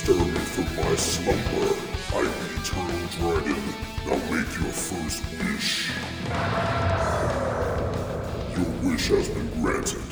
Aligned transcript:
stir 0.00 0.14
me 0.14 0.40
from 0.54 0.64
my 0.76 0.96
slumber. 0.96 1.76
I 2.14 2.20
am 2.20 2.34
the 2.40 2.48
eternal 2.58 3.04
dragon. 3.16 3.62
Now 4.06 4.16
make 4.32 4.50
your 4.58 4.72
first 4.72 5.20
wish. 5.40 5.90
Your 8.56 8.70
wish 8.82 9.08
has 9.08 9.28
been 9.28 9.50
granted. 9.60 10.08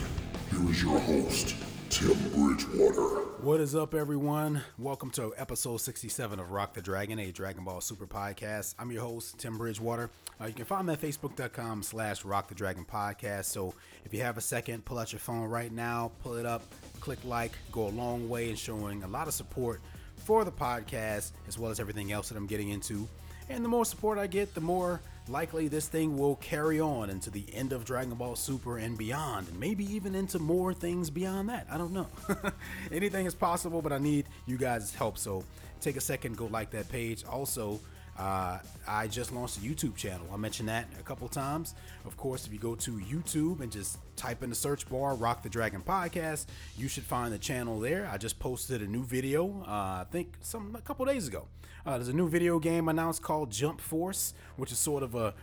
Here 0.51 0.71
is 0.71 0.82
your 0.82 0.98
host, 0.98 1.55
Tim 1.99 2.15
Bridgewater. 2.30 3.25
What 3.43 3.59
is 3.59 3.75
up, 3.75 3.93
everyone? 3.93 4.62
Welcome 4.79 5.11
to 5.11 5.35
episode 5.37 5.79
67 5.79 6.39
of 6.39 6.53
Rock 6.53 6.75
the 6.75 6.81
Dragon, 6.81 7.19
a 7.19 7.32
Dragon 7.32 7.64
Ball 7.64 7.81
Super 7.81 8.07
podcast. 8.07 8.77
I'm 8.79 8.93
your 8.93 9.03
host, 9.03 9.37
Tim 9.39 9.59
Bridgewater. 9.59 10.09
Uh, 10.41 10.46
you 10.46 10.53
can 10.53 10.64
find 10.64 10.87
me 10.87 10.93
at 10.93 11.00
facebook.com 11.00 11.82
slash 11.82 12.25
Rock 12.25 12.46
the 12.46 12.55
Dragon 12.55 12.85
podcast. 12.85 13.46
So 13.46 13.75
if 14.05 14.14
you 14.14 14.21
have 14.21 14.39
a 14.39 14.41
second, 14.41 14.85
pull 14.85 14.96
out 14.96 15.11
your 15.11 15.19
phone 15.19 15.49
right 15.49 15.73
now, 15.73 16.13
pull 16.22 16.36
it 16.36 16.46
up, 16.46 16.63
click 17.00 17.19
like, 17.25 17.50
go 17.72 17.89
a 17.89 17.91
long 17.91 18.29
way 18.29 18.49
in 18.49 18.55
showing 18.55 19.03
a 19.03 19.08
lot 19.08 19.27
of 19.27 19.35
support 19.35 19.80
for 20.19 20.44
the 20.44 20.53
podcast, 20.53 21.33
as 21.49 21.58
well 21.58 21.72
as 21.72 21.80
everything 21.80 22.13
else 22.13 22.29
that 22.29 22.39
I'm 22.39 22.46
getting 22.46 22.69
into. 22.69 23.08
And 23.49 23.64
the 23.64 23.69
more 23.69 23.85
support 23.85 24.19
I 24.19 24.29
get, 24.29 24.55
the 24.55 24.61
more 24.61 25.00
likely 25.29 25.68
this 25.68 25.89
thing 25.89 26.17
will 26.17 26.37
carry 26.37 26.81
on 26.81 27.11
into 27.11 27.31
the 27.31 27.45
end 27.53 27.73
of 27.73 27.85
Dragon 27.85 28.14
Ball 28.14 28.36
Super 28.36 28.79
and 28.79 28.96
beyond, 28.96 29.49
and 29.49 29.59
maybe 29.59 29.85
even 29.95 30.14
into 30.14 30.39
more 30.39 30.73
things 30.75 31.11
beyond 31.11 31.49
that. 31.49 31.67
I 31.71 31.79
don't 31.79 31.93
know. 31.93 32.06
Anything 32.92 33.27
is 33.27 33.34
possible, 33.34 33.83
but 33.83 33.92
I 33.92 33.98
need 33.98 34.27
you 34.47 34.56
guys' 34.56 34.95
help. 34.95 35.19
So 35.19 35.45
take 35.81 35.97
a 35.97 36.00
second, 36.00 36.36
go 36.36 36.47
like 36.47 36.70
that 36.70 36.89
page. 36.89 37.25
Also, 37.25 37.81
uh, 38.19 38.58
I 38.86 39.06
just 39.06 39.33
launched 39.33 39.58
a 39.58 39.61
YouTube 39.61 39.95
channel. 39.95 40.27
I 40.33 40.36
mentioned 40.36 40.69
that 40.69 40.86
a 40.98 41.03
couple 41.03 41.28
times. 41.28 41.75
Of 42.05 42.17
course, 42.17 42.47
if 42.47 42.53
you 42.53 42.58
go 42.58 42.75
to 42.75 42.92
YouTube 42.92 43.61
and 43.61 43.70
just 43.70 43.98
type 44.17 44.42
in 44.42 44.50
the 44.50 44.56
search 44.56 44.89
bar 44.89 45.14
Rock 45.14 45.42
the 45.42 45.48
Dragon 45.48 45.83
Podcast, 45.83 46.47
you 46.77 46.89
should 46.89 47.05
find 47.05 47.33
the 47.33 47.39
channel 47.39 47.78
there. 47.78 48.08
I 48.12 48.19
just 48.19 48.39
posted 48.39 48.83
a 48.83 48.86
new 48.86 49.05
video, 49.05 49.62
uh, 49.66 49.70
I 49.70 50.06
think 50.11 50.36
some 50.41 50.74
a 50.77 50.80
couple 50.80 51.05
days 51.06 51.28
ago. 51.28 51.46
Uh, 51.86 51.96
there's 51.96 52.08
a 52.08 52.12
new 52.12 52.28
video 52.28 52.58
game 52.58 52.89
announced 52.89 53.22
called 53.22 53.50
Jump 53.50 53.80
Force, 53.80 54.34
which 54.56 54.72
is 54.72 54.78
sort 54.78 55.02
of 55.02 55.14
a 55.14 55.34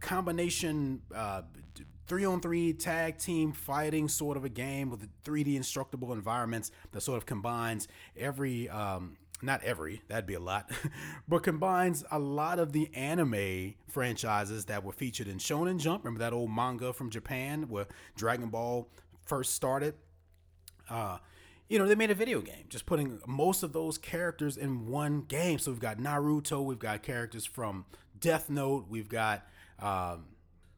combination 0.00 1.00
uh, 1.14 1.42
three 2.06 2.24
on 2.24 2.40
three 2.40 2.72
tag 2.72 3.16
team 3.16 3.52
fighting 3.52 4.08
sort 4.08 4.36
of 4.36 4.44
a 4.44 4.48
game 4.48 4.90
with 4.90 5.08
3D 5.24 5.58
instructable 5.58 6.12
environments 6.12 6.70
that 6.92 7.00
sort 7.00 7.16
of 7.16 7.26
combines 7.26 7.88
every 8.16 8.68
um, 8.68 9.16
not 9.42 9.62
every, 9.64 10.02
that'd 10.08 10.26
be 10.26 10.34
a 10.34 10.40
lot, 10.40 10.70
but 11.28 11.42
combines 11.42 12.04
a 12.10 12.18
lot 12.18 12.58
of 12.58 12.72
the 12.72 12.88
anime 12.94 13.74
franchises 13.88 14.66
that 14.66 14.84
were 14.84 14.92
featured 14.92 15.28
in 15.28 15.38
Shonen 15.38 15.78
Jump. 15.78 16.04
Remember 16.04 16.20
that 16.20 16.32
old 16.32 16.50
manga 16.50 16.92
from 16.92 17.10
Japan 17.10 17.68
where 17.68 17.86
Dragon 18.16 18.48
Ball 18.48 18.88
first 19.26 19.54
started? 19.54 19.94
Uh, 20.88 21.18
you 21.68 21.78
know, 21.78 21.86
they 21.86 21.94
made 21.94 22.10
a 22.10 22.14
video 22.14 22.40
game, 22.40 22.66
just 22.68 22.86
putting 22.86 23.18
most 23.26 23.62
of 23.62 23.72
those 23.72 23.98
characters 23.98 24.56
in 24.56 24.86
one 24.86 25.22
game. 25.22 25.58
So 25.58 25.70
we've 25.70 25.80
got 25.80 25.98
Naruto, 25.98 26.64
we've 26.64 26.78
got 26.78 27.02
characters 27.02 27.44
from 27.44 27.86
Death 28.20 28.50
Note, 28.50 28.86
we've 28.88 29.08
got 29.08 29.46
um, 29.78 30.26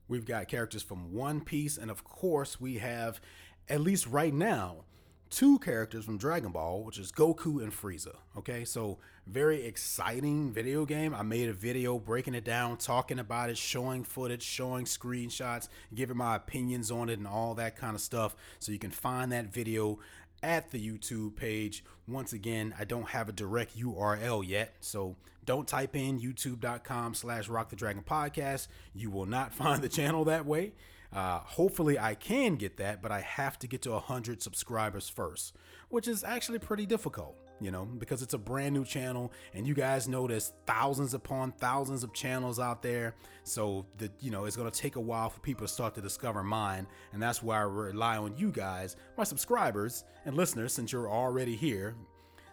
we've 0.09 0.25
got 0.25 0.49
characters 0.49 0.83
from 0.83 1.13
One 1.13 1.41
Piece, 1.41 1.77
and 1.77 1.91
of 1.91 2.05
course 2.05 2.61
we 2.61 2.79
have, 2.79 3.21
at 3.69 3.81
least 3.81 4.07
right 4.07 4.33
now, 4.33 4.85
two 5.35 5.59
characters 5.59 6.05
from 6.05 6.17
Dragon 6.17 6.53
Ball, 6.53 6.85
which 6.85 6.97
is 6.97 7.11
Goku 7.11 7.61
and 7.61 7.73
Frieza. 7.73 8.15
Okay, 8.39 8.65
so 8.65 8.99
very 9.27 9.65
exciting 9.65 10.53
video 10.53 10.85
game. 10.85 11.13
I 11.13 11.23
made 11.23 11.49
a 11.49 11.53
video 11.53 11.99
breaking 11.99 12.35
it 12.35 12.45
down, 12.45 12.77
talking 12.77 13.19
about 13.19 13.51
it, 13.51 13.59
showing 13.59 14.05
footage, 14.05 14.45
showing 14.45 14.85
screenshots, 14.85 15.69
giving 15.93 16.17
my 16.17 16.37
opinions 16.37 16.93
on 16.93 17.09
it, 17.09 17.19
and 17.19 17.27
all 17.27 17.57
that 17.57 17.77
kind 17.77 17.97
of 17.97 18.01
stuff. 18.01 18.37
So 18.61 18.71
you 18.71 18.79
can 18.79 18.93
find 18.93 19.33
that 19.33 19.53
video 19.53 19.99
at 20.41 20.71
the 20.71 20.79
YouTube 20.79 21.35
page. 21.35 21.85
Once 22.07 22.33
again, 22.33 22.73
I 22.79 22.85
don't 22.85 23.09
have 23.09 23.29
a 23.29 23.33
direct 23.33 23.77
URL 23.77 24.47
yet, 24.47 24.75
so 24.81 25.17
don't 25.45 25.67
type 25.67 25.97
in 25.97 26.21
youtube.com 26.21 27.15
slash 27.15 27.49
rock 27.49 27.71
the 27.71 27.77
dragon 27.77 28.05
podcast. 28.09 28.69
You 28.95 29.11
will 29.11 29.27
not 29.27 29.53
find 29.61 29.83
the 29.83 29.89
channel 29.89 30.27
that 30.27 30.47
way. 30.47 30.75
Uh, 31.15 31.39
hopefully, 31.39 31.99
I 31.99 32.15
can 32.15 32.57
get 32.57 32.77
that, 32.79 33.01
but 33.01 33.13
I 33.13 33.21
have 33.21 33.59
to 33.61 33.69
get 33.69 33.83
to 33.83 33.93
100 33.93 34.43
subscribers 34.43 35.09
first, 35.09 35.55
which 35.89 36.09
is 36.09 36.25
actually 36.25 36.59
pretty 36.59 36.87
difficult, 36.87 37.37
you 37.61 37.71
know, 37.71 37.85
because 37.85 38.21
it's 38.21 38.35
a 38.35 38.39
brand 38.39 38.75
new 38.75 38.85
channel, 38.85 39.33
and 39.55 39.65
you 39.65 39.75
guys 39.75 40.09
know 40.09 40.27
there's 40.27 40.53
thousands 40.67 41.15
upon 41.15 41.53
thousands 41.53 42.03
of 42.03 42.13
channels 42.13 42.59
out 42.59 42.83
there. 42.83 43.15
So, 43.45 43.87
that 43.99 44.11
you 44.21 44.33
know, 44.33 44.45
it's 44.45 44.57
going 44.57 44.71
to 44.71 44.77
take 44.77 44.97
a 44.97 45.01
while 45.01 45.31
for 45.31 45.39
people 45.39 45.67
to 45.67 45.73
start 45.73 45.95
to 45.95 46.01
discover 46.01 46.43
mine, 46.43 46.89
and 47.13 47.23
that's 47.23 47.43
why 47.43 47.59
I 47.59 47.63
rely 47.63 48.17
on 48.17 48.37
you 48.37 48.51
guys, 48.51 48.97
my 49.17 49.23
subscribers 49.25 50.03
and 50.25 50.37
listeners, 50.37 50.73
since 50.73 50.91
you're 50.91 51.09
already 51.09 51.55
here 51.55 51.95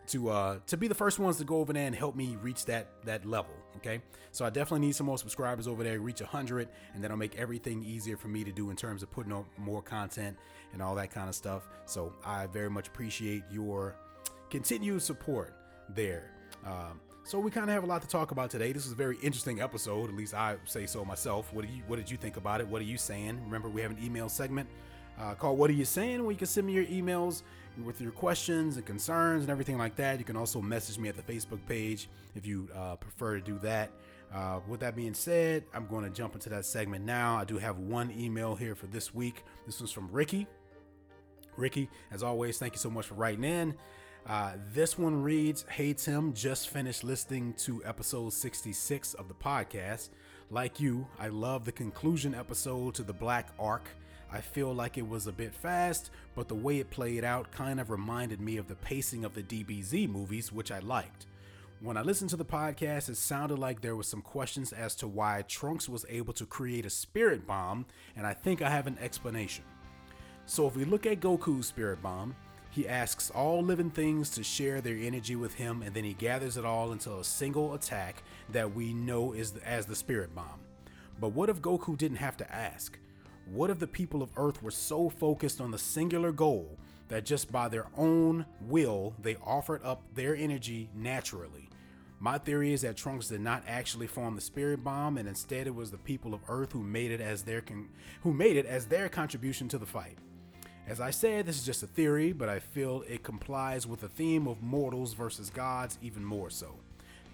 to 0.08 0.30
uh 0.30 0.58
to 0.66 0.78
be 0.78 0.88
the 0.88 0.96
first 0.96 1.20
ones 1.20 1.38
to 1.38 1.44
go 1.44 1.58
over 1.58 1.72
there 1.74 1.86
and 1.86 1.96
help 1.96 2.16
me 2.16 2.36
reach 2.42 2.66
that 2.66 2.88
that 3.06 3.24
level 3.24 3.54
okay 3.78 4.02
so 4.32 4.46
i 4.46 4.50
definitely 4.50 4.86
need 4.86 4.96
some 4.96 5.06
more 5.06 5.18
subscribers 5.18 5.68
over 5.68 5.84
there 5.84 6.00
reach 6.00 6.22
100 6.22 6.68
and 6.94 7.04
that'll 7.04 7.18
make 7.18 7.38
everything 7.38 7.84
easier 7.84 8.18
for 8.18 8.28
me 8.28 8.44
to 8.44 8.52
do 8.52 8.70
in 8.70 8.76
terms 8.76 9.04
of 9.04 9.12
putting 9.12 9.32
on 9.32 9.46
more 9.58 9.82
content 9.82 10.38
and 10.74 10.82
all 10.82 10.96
that 10.96 11.12
kind 11.12 11.30
of 11.30 11.36
stuff 11.36 11.68
so 11.86 12.14
i 12.26 12.46
very 12.48 12.70
much 12.70 12.88
appreciate 12.88 13.44
your 13.52 13.96
continued 14.50 15.02
support 15.02 15.56
there 15.90 16.32
um, 16.66 17.00
so 17.24 17.40
we 17.40 17.52
kind 17.52 17.64
of 17.70 17.74
have 17.74 17.84
a 17.84 17.88
lot 17.88 18.02
to 18.02 18.08
talk 18.08 18.32
about 18.32 18.50
today. 18.50 18.72
This 18.72 18.86
is 18.86 18.92
a 18.92 18.96
very 18.96 19.18
interesting 19.22 19.62
episode, 19.62 20.10
at 20.10 20.16
least 20.16 20.34
I 20.34 20.58
say 20.66 20.86
so 20.86 21.06
myself. 21.06 21.54
What 21.54 21.66
do 21.66 21.72
you 21.72 21.84
What 21.88 21.98
did 21.98 22.10
you 22.10 22.18
think 22.18 22.38
about 22.38 22.62
it? 22.62 22.68
What 22.68 22.82
are 22.82 22.86
you 22.86 22.98
saying? 22.98 23.40
Remember, 23.44 23.70
we 23.70 23.82
have 23.82 23.92
an 23.92 24.04
email 24.04 24.28
segment 24.28 24.68
uh, 25.20 25.36
called 25.36 25.58
"What 25.58 25.70
Are 25.70 25.74
You 25.74 25.86
Saying?" 25.86 26.24
where 26.24 26.32
you 26.32 26.38
can 26.38 26.48
send 26.48 26.66
me 26.68 26.74
your 26.74 26.86
emails 26.86 27.44
with 27.84 28.02
your 28.02 28.12
questions 28.12 28.78
and 28.78 28.86
concerns 28.86 29.44
and 29.44 29.50
everything 29.50 29.78
like 29.78 29.96
that. 29.96 30.20
You 30.20 30.26
can 30.26 30.36
also 30.36 30.62
message 30.62 30.98
me 30.98 31.10
at 31.10 31.16
the 31.16 31.24
Facebook 31.24 31.60
page 31.68 32.10
if 32.36 32.46
you 32.46 32.70
uh, 32.76 32.96
prefer 32.96 33.36
to 33.36 33.42
do 33.42 33.60
that. 33.60 33.92
Uh, 34.34 34.60
with 34.68 34.80
that 34.80 34.96
being 34.96 35.14
said, 35.14 35.64
I'm 35.74 35.88
going 35.88 36.06
to 36.06 36.10
jump 36.10 36.36
into 36.36 36.50
that 36.50 36.66
segment 36.66 37.04
now. 37.06 37.38
I 37.38 37.44
do 37.44 37.58
have 37.58 37.80
one 37.80 38.12
email 38.18 38.56
here 38.56 38.76
for 38.76 38.88
this 38.88 39.14
week. 39.14 39.44
This 39.66 39.80
one's 39.80 39.92
from 39.92 40.10
Ricky. 40.12 40.48
Ricky, 41.58 41.90
as 42.12 42.24
always, 42.24 42.58
thank 42.58 42.74
you 42.74 42.80
so 42.80 42.90
much 42.90 43.08
for 43.08 43.16
writing 43.16 43.44
in. 43.44 43.76
Uh, 44.28 44.54
this 44.74 44.98
one 44.98 45.22
reads 45.22 45.66
Hey 45.70 45.94
Tim, 45.94 46.34
just 46.34 46.70
finished 46.70 47.04
listening 47.04 47.54
to 47.56 47.84
episode 47.84 48.32
66 48.32 49.16
of 49.16 49.28
the 49.28 49.34
podcast. 49.34 50.10
Like 50.50 50.80
you, 50.80 51.08
I 51.20 51.30
love 51.30 51.66
the 51.66 51.72
conclusion 51.72 52.36
episode 52.36 52.94
to 52.96 53.04
the 53.04 53.14
Black 53.14 53.50
Arc. 53.60 53.90
I 54.34 54.40
feel 54.40 54.74
like 54.74 54.98
it 54.98 55.08
was 55.08 55.28
a 55.28 55.32
bit 55.34 55.54
fast, 55.54 56.10
but 56.36 56.48
the 56.48 56.56
way 56.56 56.80
it 56.80 56.90
played 56.90 57.26
out 57.26 57.52
kind 57.52 57.80
of 57.80 57.90
reminded 57.90 58.40
me 58.40 58.58
of 58.58 58.68
the 58.68 58.76
pacing 58.76 59.26
of 59.26 59.34
the 59.34 59.44
DBZ 59.44 60.08
movies, 60.10 60.54
which 60.54 60.72
I 60.72 60.80
liked. 60.80 61.26
When 61.82 61.98
I 61.98 62.02
listened 62.02 62.30
to 62.30 62.38
the 62.38 62.46
podcast, 62.46 63.10
it 63.10 63.18
sounded 63.18 63.60
like 63.60 63.82
there 63.82 63.96
was 63.96 64.08
some 64.08 64.22
questions 64.22 64.72
as 64.72 64.96
to 64.98 65.08
why 65.08 65.44
Trunks 65.48 65.90
was 65.90 66.06
able 66.08 66.32
to 66.34 66.46
create 66.46 66.86
a 66.86 66.90
spirit 66.90 67.46
bomb, 67.46 67.86
and 68.16 68.26
I 68.26 68.34
think 68.34 68.62
I 68.62 68.70
have 68.70 68.88
an 68.88 69.00
explanation. 69.02 69.66
So 70.46 70.68
if 70.68 70.76
we 70.76 70.86
look 70.86 71.06
at 71.06 71.20
Goku's 71.20 71.66
spirit 71.66 72.02
bomb, 72.02 72.36
he 72.70 72.88
asks 72.88 73.32
all 73.32 73.62
living 73.62 73.90
things 73.90 74.30
to 74.30 74.44
share 74.44 74.80
their 74.80 74.96
energy 74.96 75.36
with 75.36 75.56
him, 75.56 75.82
and 75.82 75.94
then 75.94 76.06
he 76.06 76.14
gathers 76.14 76.56
it 76.56 76.64
all 76.64 76.94
into 76.94 77.18
a 77.18 77.24
single 77.24 77.74
attack 77.74 78.24
that 78.50 78.74
we 78.74 78.94
know 78.94 79.34
is 79.34 79.58
as 79.66 79.86
the 79.88 79.96
spirit 79.96 80.34
bomb. 80.34 80.62
But 81.20 81.34
what 81.34 81.50
if 81.50 81.62
Goku 81.62 81.98
didn't 81.98 82.18
have 82.18 82.38
to 82.38 82.50
ask? 82.50 82.98
What 83.52 83.70
if 83.70 83.80
the 83.80 83.88
people 83.88 84.24
of 84.24 84.30
Earth 84.38 84.64
were 84.64 84.72
so 84.72 85.10
focused 85.10 85.60
on 85.60 85.72
the 85.72 85.78
singular 85.78 86.32
goal 86.32 86.78
that 87.10 87.26
just 87.26 87.52
by 87.52 87.68
their 87.68 87.88
own 87.98 88.46
will 88.62 89.14
they 89.22 89.36
offered 89.46 89.84
up 89.84 90.04
their 90.16 90.34
energy 90.34 90.90
naturally? 90.96 91.70
My 92.22 92.38
theory 92.38 92.72
is 92.72 92.82
that 92.84 92.96
Trunks 92.96 93.28
did 93.28 93.42
not 93.42 93.64
actually 93.68 94.08
form 94.08 94.36
the 94.36 94.42
spirit 94.42 94.86
bomb, 94.86 95.18
and 95.18 95.28
instead 95.28 95.68
it 95.68 95.76
was 95.76 95.92
the 95.92 95.98
people 95.98 96.34
of 96.34 96.40
Earth 96.48 96.72
who 96.72 96.82
made 96.82 97.12
it 97.12 97.20
as 97.20 97.42
their 97.42 97.60
con- 97.60 97.90
who 98.22 98.32
made 98.32 98.56
it 98.56 98.66
as 98.66 98.86
their 98.86 99.10
contribution 99.10 99.68
to 99.68 99.78
the 99.78 99.86
fight. 99.86 100.18
As 100.88 101.02
I 101.02 101.10
said, 101.10 101.46
this 101.46 101.58
is 101.58 101.66
just 101.66 101.84
a 101.84 101.88
theory, 101.88 102.32
but 102.32 102.48
I 102.48 102.60
feel 102.60 103.04
it 103.06 103.22
complies 103.22 103.86
with 103.86 104.00
the 104.00 104.08
theme 104.08 104.48
of 104.48 104.64
mortals 104.64 105.14
versus 105.14 105.50
gods 105.50 106.00
even 106.02 106.24
more 106.24 106.50
so. 106.50 106.80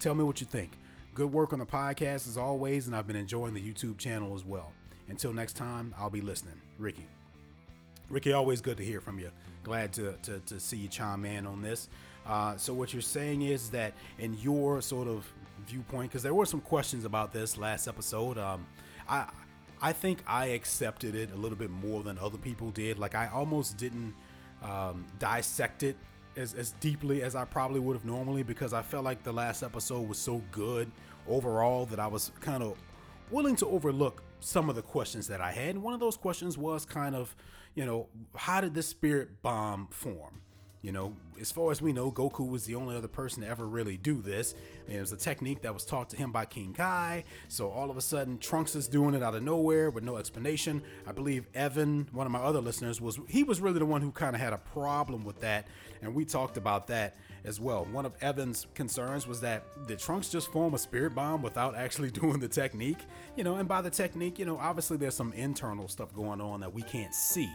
Tell 0.00 0.16
me 0.16 0.24
what 0.24 0.40
you 0.40 0.48
think. 0.48 0.72
Good 1.14 1.32
work 1.32 1.52
on 1.52 1.60
the 1.60 1.66
podcast 1.66 2.26
as 2.26 2.36
always, 2.36 2.88
and 2.88 2.96
I've 2.96 3.06
been 3.06 3.14
enjoying 3.14 3.54
the 3.54 3.62
YouTube 3.62 3.98
channel 3.98 4.34
as 4.34 4.44
well. 4.44 4.72
Until 5.08 5.32
next 5.32 5.54
time, 5.54 5.94
I'll 5.98 6.10
be 6.10 6.20
listening. 6.20 6.60
Ricky. 6.78 7.06
Ricky, 8.10 8.32
always 8.32 8.60
good 8.60 8.76
to 8.78 8.84
hear 8.84 9.00
from 9.00 9.18
you. 9.18 9.30
Glad 9.62 9.92
to, 9.94 10.14
to, 10.22 10.40
to 10.40 10.60
see 10.60 10.76
you 10.76 10.88
chime 10.88 11.24
in 11.24 11.46
on 11.46 11.62
this. 11.62 11.88
Uh, 12.26 12.56
so, 12.56 12.74
what 12.74 12.92
you're 12.92 13.02
saying 13.02 13.42
is 13.42 13.70
that, 13.70 13.94
in 14.18 14.36
your 14.40 14.80
sort 14.82 15.08
of 15.08 15.30
viewpoint, 15.66 16.10
because 16.10 16.22
there 16.22 16.34
were 16.34 16.46
some 16.46 16.60
questions 16.60 17.04
about 17.04 17.32
this 17.32 17.56
last 17.56 17.88
episode, 17.88 18.38
um, 18.38 18.66
I 19.08 19.26
I 19.80 19.92
think 19.92 20.22
I 20.26 20.46
accepted 20.46 21.14
it 21.14 21.30
a 21.32 21.36
little 21.36 21.56
bit 21.56 21.70
more 21.70 22.02
than 22.02 22.18
other 22.18 22.38
people 22.38 22.70
did. 22.70 22.98
Like, 22.98 23.14
I 23.14 23.28
almost 23.28 23.76
didn't 23.76 24.14
um, 24.62 25.06
dissect 25.18 25.82
it 25.82 25.96
as, 26.36 26.54
as 26.54 26.72
deeply 26.80 27.22
as 27.22 27.34
I 27.34 27.44
probably 27.44 27.80
would 27.80 27.94
have 27.94 28.04
normally 28.04 28.42
because 28.42 28.72
I 28.72 28.82
felt 28.82 29.04
like 29.04 29.22
the 29.22 29.32
last 29.32 29.62
episode 29.62 30.08
was 30.08 30.18
so 30.18 30.42
good 30.50 30.90
overall 31.28 31.86
that 31.86 32.00
I 32.00 32.06
was 32.06 32.32
kind 32.40 32.62
of 32.62 32.76
willing 33.30 33.56
to 33.56 33.66
overlook 33.66 34.22
some 34.40 34.68
of 34.68 34.76
the 34.76 34.82
questions 34.82 35.28
that 35.28 35.40
I 35.40 35.52
had. 35.52 35.70
And 35.70 35.82
one 35.82 35.94
of 35.94 36.00
those 36.00 36.16
questions 36.16 36.56
was 36.56 36.84
kind 36.84 37.14
of, 37.14 37.34
you 37.74 37.84
know, 37.84 38.08
how 38.36 38.60
did 38.60 38.74
this 38.74 38.88
spirit 38.88 39.42
bomb 39.42 39.88
form? 39.90 40.42
You 40.80 40.92
know, 40.92 41.16
as 41.40 41.50
far 41.50 41.72
as 41.72 41.82
we 41.82 41.92
know, 41.92 42.12
Goku 42.12 42.48
was 42.48 42.64
the 42.64 42.76
only 42.76 42.96
other 42.96 43.08
person 43.08 43.42
to 43.42 43.48
ever 43.48 43.66
really 43.66 43.96
do 43.96 44.22
this. 44.22 44.54
And 44.86 44.96
it 44.96 45.00
was 45.00 45.10
a 45.10 45.16
technique 45.16 45.62
that 45.62 45.74
was 45.74 45.84
taught 45.84 46.08
to 46.10 46.16
him 46.16 46.30
by 46.30 46.44
King 46.44 46.72
Kai. 46.72 47.24
So 47.48 47.68
all 47.68 47.90
of 47.90 47.96
a 47.96 48.00
sudden, 48.00 48.38
Trunks 48.38 48.76
is 48.76 48.86
doing 48.86 49.14
it 49.14 49.22
out 49.22 49.34
of 49.34 49.42
nowhere 49.42 49.90
with 49.90 50.04
no 50.04 50.18
explanation. 50.18 50.82
I 51.06 51.12
believe 51.12 51.46
Evan, 51.52 52.08
one 52.12 52.26
of 52.26 52.32
my 52.32 52.38
other 52.38 52.60
listeners, 52.60 53.00
was 53.00 53.18
he 53.28 53.42
was 53.42 53.60
really 53.60 53.80
the 53.80 53.86
one 53.86 54.02
who 54.02 54.12
kind 54.12 54.36
of 54.36 54.40
had 54.40 54.52
a 54.52 54.58
problem 54.58 55.24
with 55.24 55.40
that, 55.40 55.66
and 56.00 56.14
we 56.14 56.24
talked 56.24 56.56
about 56.56 56.86
that 56.88 57.16
as 57.44 57.60
well. 57.60 57.84
One 57.90 58.06
of 58.06 58.14
Evan's 58.20 58.66
concerns 58.74 59.26
was 59.26 59.40
that 59.40 59.64
the 59.88 59.96
Trunks 59.96 60.28
just 60.28 60.52
form 60.52 60.74
a 60.74 60.78
spirit 60.78 61.14
bomb 61.14 61.42
without 61.42 61.74
actually 61.74 62.10
doing 62.12 62.38
the 62.38 62.48
technique? 62.48 63.04
You 63.36 63.42
know, 63.42 63.56
and 63.56 63.68
by 63.68 63.82
the 63.82 63.90
technique, 63.90 64.38
you 64.38 64.44
know, 64.44 64.58
obviously 64.58 64.96
there's 64.96 65.16
some 65.16 65.32
internal 65.32 65.88
stuff 65.88 66.14
going 66.14 66.40
on 66.40 66.60
that 66.60 66.72
we 66.72 66.82
can't 66.82 67.14
see 67.14 67.50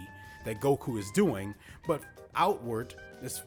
that 0.45 0.62
Goku 0.62 0.98
is 0.98 1.10
doing, 1.12 1.54
but 1.88 2.01
outward, 2.36 2.95
it's 3.22 3.44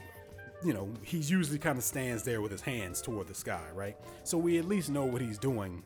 you 0.65 0.73
know, 0.73 0.89
he 1.03 1.19
usually 1.19 1.59
kind 1.59 1.79
of 1.79 1.85
stands 1.85 2.23
there 2.23 2.41
with 2.41 2.51
his 2.51 2.63
hands 2.63 3.03
toward 3.03 3.29
the 3.29 3.35
sky, 3.35 3.63
right? 3.75 3.97
So 4.25 4.39
we 4.39 4.59
at 4.59 4.65
least 4.65 4.91
know 4.91 5.05
what 5.05 5.21
he's 5.21 5.39
doing 5.39 5.83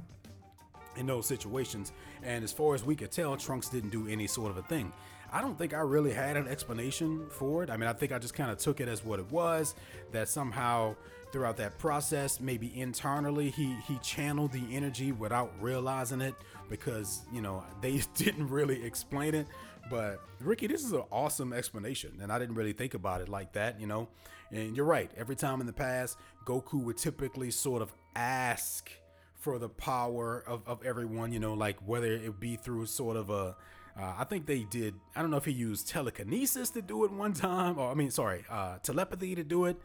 in 0.96 1.06
those 1.06 1.26
situations. 1.26 1.92
And 2.22 2.44
as 2.44 2.52
far 2.52 2.74
as 2.74 2.84
we 2.84 2.94
could 2.94 3.10
tell, 3.10 3.36
Trunks 3.36 3.68
didn't 3.68 3.90
do 3.90 4.06
any 4.08 4.26
sort 4.26 4.50
of 4.50 4.58
a 4.58 4.62
thing. 4.62 4.92
I 5.32 5.40
don't 5.40 5.56
think 5.56 5.74
I 5.74 5.80
really 5.80 6.12
had 6.12 6.36
an 6.36 6.48
explanation 6.48 7.26
for 7.30 7.62
it. 7.62 7.70
I 7.70 7.76
mean, 7.76 7.88
I 7.88 7.92
think 7.92 8.12
I 8.12 8.18
just 8.18 8.34
kind 8.34 8.50
of 8.50 8.58
took 8.58 8.80
it 8.80 8.88
as 8.88 9.04
what 9.04 9.20
it 9.20 9.30
was. 9.30 9.74
That 10.10 10.28
somehow 10.28 10.96
throughout 11.30 11.56
that 11.58 11.78
process, 11.78 12.40
maybe 12.40 12.72
internally, 12.78 13.50
he 13.50 13.76
he 13.86 13.98
channeled 13.98 14.52
the 14.52 14.64
energy 14.72 15.12
without 15.12 15.52
realizing 15.60 16.20
it 16.20 16.34
because 16.68 17.22
you 17.32 17.42
know 17.42 17.62
they 17.80 18.02
didn't 18.16 18.48
really 18.48 18.84
explain 18.84 19.34
it. 19.34 19.46
But 19.88 20.20
Ricky, 20.40 20.66
this 20.66 20.84
is 20.84 20.92
an 20.92 21.02
awesome 21.10 21.52
explanation, 21.52 22.18
and 22.20 22.32
I 22.32 22.38
didn't 22.38 22.54
really 22.54 22.72
think 22.72 22.94
about 22.94 23.20
it 23.20 23.28
like 23.28 23.52
that, 23.52 23.80
you 23.80 23.86
know. 23.86 24.08
And 24.52 24.76
you're 24.76 24.86
right. 24.86 25.10
Every 25.16 25.36
time 25.36 25.60
in 25.60 25.66
the 25.66 25.72
past, 25.72 26.18
Goku 26.44 26.82
would 26.82 26.96
typically 26.96 27.50
sort 27.50 27.82
of 27.82 27.92
ask 28.14 28.90
for 29.34 29.58
the 29.58 29.68
power 29.68 30.44
of, 30.46 30.62
of 30.66 30.84
everyone, 30.84 31.32
you 31.32 31.38
know, 31.38 31.54
like 31.54 31.78
whether 31.86 32.12
it 32.12 32.38
be 32.40 32.56
through 32.56 32.86
sort 32.86 33.16
of 33.16 33.30
a 33.30 33.56
uh, 33.98 34.14
I 34.18 34.24
think 34.24 34.46
they 34.46 34.64
did. 34.64 34.94
I 35.16 35.20
don't 35.20 35.30
know 35.30 35.36
if 35.36 35.44
he 35.44 35.52
used 35.52 35.88
telekinesis 35.88 36.70
to 36.70 36.82
do 36.82 37.04
it 37.04 37.10
one 37.10 37.32
time, 37.32 37.78
or 37.78 37.90
I 37.90 37.94
mean, 37.94 38.10
sorry, 38.10 38.44
uh, 38.48 38.78
telepathy 38.82 39.34
to 39.34 39.44
do 39.44 39.64
it 39.66 39.76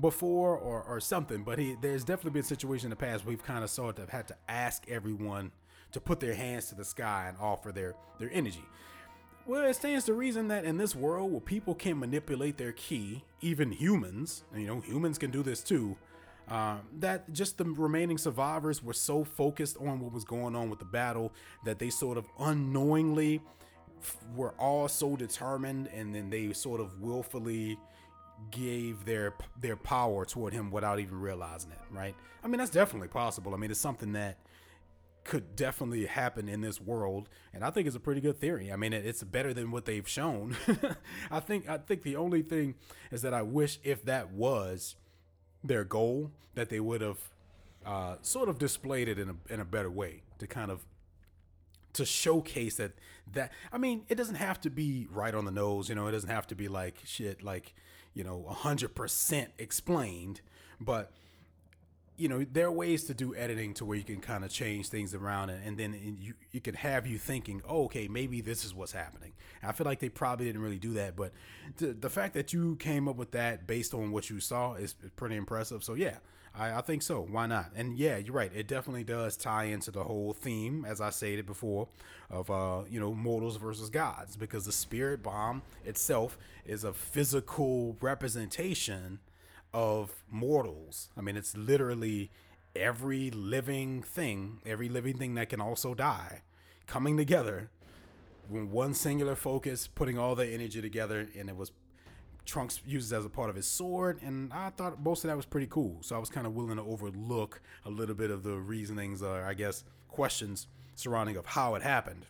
before, 0.00 0.56
or 0.56 0.82
or 0.82 1.00
something. 1.00 1.44
But 1.44 1.58
he, 1.58 1.76
there's 1.80 2.04
definitely 2.04 2.32
been 2.32 2.42
a 2.42 2.46
situation 2.46 2.86
in 2.86 2.90
the 2.90 2.96
past 2.96 3.24
we've 3.24 3.44
kind 3.44 3.62
of 3.62 3.70
sort 3.70 3.98
of 3.98 4.08
had 4.08 4.28
to 4.28 4.36
ask 4.48 4.88
everyone 4.88 5.52
to 5.92 6.00
put 6.00 6.20
their 6.20 6.34
hands 6.34 6.66
to 6.70 6.74
the 6.74 6.84
sky 6.84 7.26
and 7.28 7.36
offer 7.38 7.72
their 7.72 7.94
their 8.18 8.30
energy. 8.32 8.64
Well, 9.44 9.64
it 9.64 9.74
stands 9.74 10.04
to 10.04 10.14
reason 10.14 10.48
that 10.48 10.64
in 10.64 10.76
this 10.76 10.94
world 10.94 11.32
where 11.32 11.40
people 11.40 11.74
can 11.74 11.98
manipulate 11.98 12.58
their 12.58 12.72
ki, 12.72 13.24
even 13.40 13.72
humans, 13.72 14.44
you 14.54 14.68
know, 14.68 14.80
humans 14.80 15.18
can 15.18 15.32
do 15.32 15.42
this 15.42 15.62
too. 15.62 15.96
Uh, 16.48 16.76
that 17.00 17.32
just 17.32 17.58
the 17.58 17.64
remaining 17.64 18.18
survivors 18.18 18.82
were 18.82 18.92
so 18.92 19.24
focused 19.24 19.76
on 19.78 20.00
what 20.00 20.12
was 20.12 20.24
going 20.24 20.54
on 20.54 20.70
with 20.70 20.78
the 20.78 20.84
battle 20.84 21.32
that 21.64 21.78
they 21.78 21.90
sort 21.90 22.18
of 22.18 22.26
unknowingly 22.38 23.40
f- 24.00 24.16
were 24.36 24.54
all 24.58 24.86
so 24.86 25.16
determined, 25.16 25.88
and 25.88 26.14
then 26.14 26.30
they 26.30 26.52
sort 26.52 26.80
of 26.80 27.00
willfully 27.00 27.78
gave 28.50 29.04
their 29.04 29.34
their 29.60 29.76
power 29.76 30.24
toward 30.24 30.52
him 30.52 30.70
without 30.70 30.98
even 30.98 31.20
realizing 31.20 31.70
it. 31.72 31.78
Right? 31.90 32.14
I 32.44 32.48
mean, 32.48 32.58
that's 32.58 32.70
definitely 32.70 33.08
possible. 33.08 33.54
I 33.54 33.56
mean, 33.56 33.70
it's 33.70 33.80
something 33.80 34.12
that 34.12 34.38
could 35.24 35.54
definitely 35.54 36.06
happen 36.06 36.48
in 36.48 36.60
this 36.60 36.80
world 36.80 37.28
and 37.54 37.64
i 37.64 37.70
think 37.70 37.86
it's 37.86 37.96
a 37.96 38.00
pretty 38.00 38.20
good 38.20 38.40
theory. 38.40 38.72
I 38.72 38.76
mean 38.76 38.92
it's 38.92 39.22
better 39.22 39.54
than 39.54 39.70
what 39.70 39.84
they've 39.84 40.08
shown. 40.08 40.56
I 41.30 41.40
think 41.40 41.68
i 41.68 41.78
think 41.78 42.02
the 42.02 42.16
only 42.16 42.42
thing 42.42 42.74
is 43.10 43.22
that 43.22 43.34
i 43.34 43.42
wish 43.42 43.78
if 43.84 44.04
that 44.04 44.32
was 44.32 44.96
their 45.62 45.84
goal 45.84 46.32
that 46.54 46.68
they 46.68 46.80
would 46.80 47.00
have 47.00 47.18
uh, 47.84 48.16
sort 48.22 48.48
of 48.48 48.58
displayed 48.58 49.08
it 49.08 49.18
in 49.18 49.30
a, 49.30 49.52
in 49.52 49.60
a 49.60 49.64
better 49.64 49.90
way 49.90 50.22
to 50.38 50.46
kind 50.46 50.70
of 50.70 50.84
to 51.92 52.04
showcase 52.04 52.76
that 52.76 52.92
that 53.32 53.52
i 53.72 53.78
mean 53.78 54.04
it 54.08 54.14
doesn't 54.14 54.36
have 54.36 54.60
to 54.60 54.70
be 54.70 55.06
right 55.10 55.34
on 55.34 55.44
the 55.44 55.50
nose 55.50 55.88
you 55.88 55.94
know 55.94 56.06
it 56.06 56.12
doesn't 56.12 56.30
have 56.30 56.46
to 56.46 56.54
be 56.54 56.68
like 56.68 56.96
shit 57.04 57.42
like 57.42 57.74
you 58.14 58.24
know 58.24 58.46
100% 58.50 59.46
explained 59.58 60.40
but 60.80 61.12
you 62.22 62.28
know 62.28 62.46
there 62.52 62.66
are 62.66 62.72
ways 62.72 63.02
to 63.04 63.14
do 63.14 63.34
editing 63.34 63.74
to 63.74 63.84
where 63.84 63.98
you 63.98 64.04
can 64.04 64.20
kind 64.20 64.44
of 64.44 64.50
change 64.50 64.88
things 64.88 65.12
around 65.12 65.50
and, 65.50 65.66
and 65.66 65.76
then 65.76 66.16
you 66.20 66.34
you 66.52 66.60
can 66.60 66.74
have 66.74 67.04
you 67.04 67.18
thinking 67.18 67.60
oh, 67.68 67.84
okay 67.86 68.06
maybe 68.06 68.40
this 68.40 68.64
is 68.64 68.72
what's 68.72 68.92
happening. 68.92 69.32
And 69.60 69.68
i 69.68 69.72
feel 69.72 69.84
like 69.84 69.98
they 69.98 70.08
probably 70.08 70.46
didn't 70.46 70.62
really 70.62 70.78
do 70.78 70.92
that 70.94 71.16
but 71.16 71.32
the, 71.78 71.86
the 71.86 72.08
fact 72.08 72.34
that 72.34 72.52
you 72.52 72.76
came 72.76 73.08
up 73.08 73.16
with 73.16 73.32
that 73.32 73.66
based 73.66 73.92
on 73.92 74.12
what 74.12 74.30
you 74.30 74.38
saw 74.38 74.74
is 74.74 74.94
pretty 75.16 75.34
impressive. 75.34 75.82
So 75.82 75.94
yeah 75.94 76.18
I, 76.54 76.74
I 76.74 76.80
think 76.82 77.02
so. 77.02 77.26
Why 77.28 77.46
not? 77.46 77.72
And 77.74 77.98
yeah 77.98 78.18
you're 78.18 78.34
right. 78.34 78.52
It 78.54 78.68
definitely 78.68 79.04
does 79.04 79.36
tie 79.36 79.64
into 79.64 79.90
the 79.90 80.04
whole 80.04 80.32
theme 80.32 80.86
as 80.88 81.00
i 81.00 81.10
stated 81.10 81.44
before 81.44 81.88
of 82.30 82.52
uh 82.52 82.82
you 82.88 83.00
know 83.00 83.12
mortals 83.12 83.56
versus 83.56 83.90
gods 83.90 84.36
because 84.36 84.64
the 84.64 84.72
spirit 84.72 85.24
bomb 85.24 85.62
itself 85.84 86.38
is 86.64 86.84
a 86.84 86.92
physical 86.92 87.96
representation 88.00 89.18
of 89.72 90.24
mortals. 90.30 91.10
I 91.16 91.20
mean, 91.20 91.36
it's 91.36 91.56
literally 91.56 92.30
every 92.74 93.30
living 93.30 94.02
thing, 94.02 94.60
every 94.64 94.88
living 94.88 95.18
thing 95.18 95.34
that 95.34 95.48
can 95.48 95.60
also 95.60 95.94
die, 95.94 96.42
coming 96.86 97.16
together 97.16 97.70
with 98.48 98.64
one 98.64 98.94
singular 98.94 99.34
focus, 99.34 99.86
putting 99.86 100.18
all 100.18 100.34
the 100.34 100.46
energy 100.46 100.82
together, 100.82 101.28
and 101.38 101.48
it 101.48 101.56
was 101.56 101.72
Trunks 102.44 102.80
uses 102.84 103.12
as 103.12 103.24
a 103.24 103.28
part 103.28 103.50
of 103.50 103.56
his 103.56 103.66
sword, 103.68 104.20
and 104.20 104.52
I 104.52 104.70
thought 104.70 105.00
most 105.00 105.22
of 105.22 105.28
that 105.28 105.36
was 105.36 105.46
pretty 105.46 105.68
cool. 105.68 105.98
So 106.00 106.16
I 106.16 106.18
was 106.18 106.28
kind 106.28 106.46
of 106.46 106.54
willing 106.54 106.76
to 106.76 106.82
overlook 106.82 107.60
a 107.84 107.90
little 107.90 108.16
bit 108.16 108.30
of 108.30 108.42
the 108.42 108.58
reasonings, 108.58 109.22
or 109.22 109.44
I 109.44 109.54
guess 109.54 109.84
questions 110.08 110.66
surrounding 110.96 111.36
of 111.36 111.46
how 111.46 111.76
it 111.76 111.82
happened, 111.82 112.26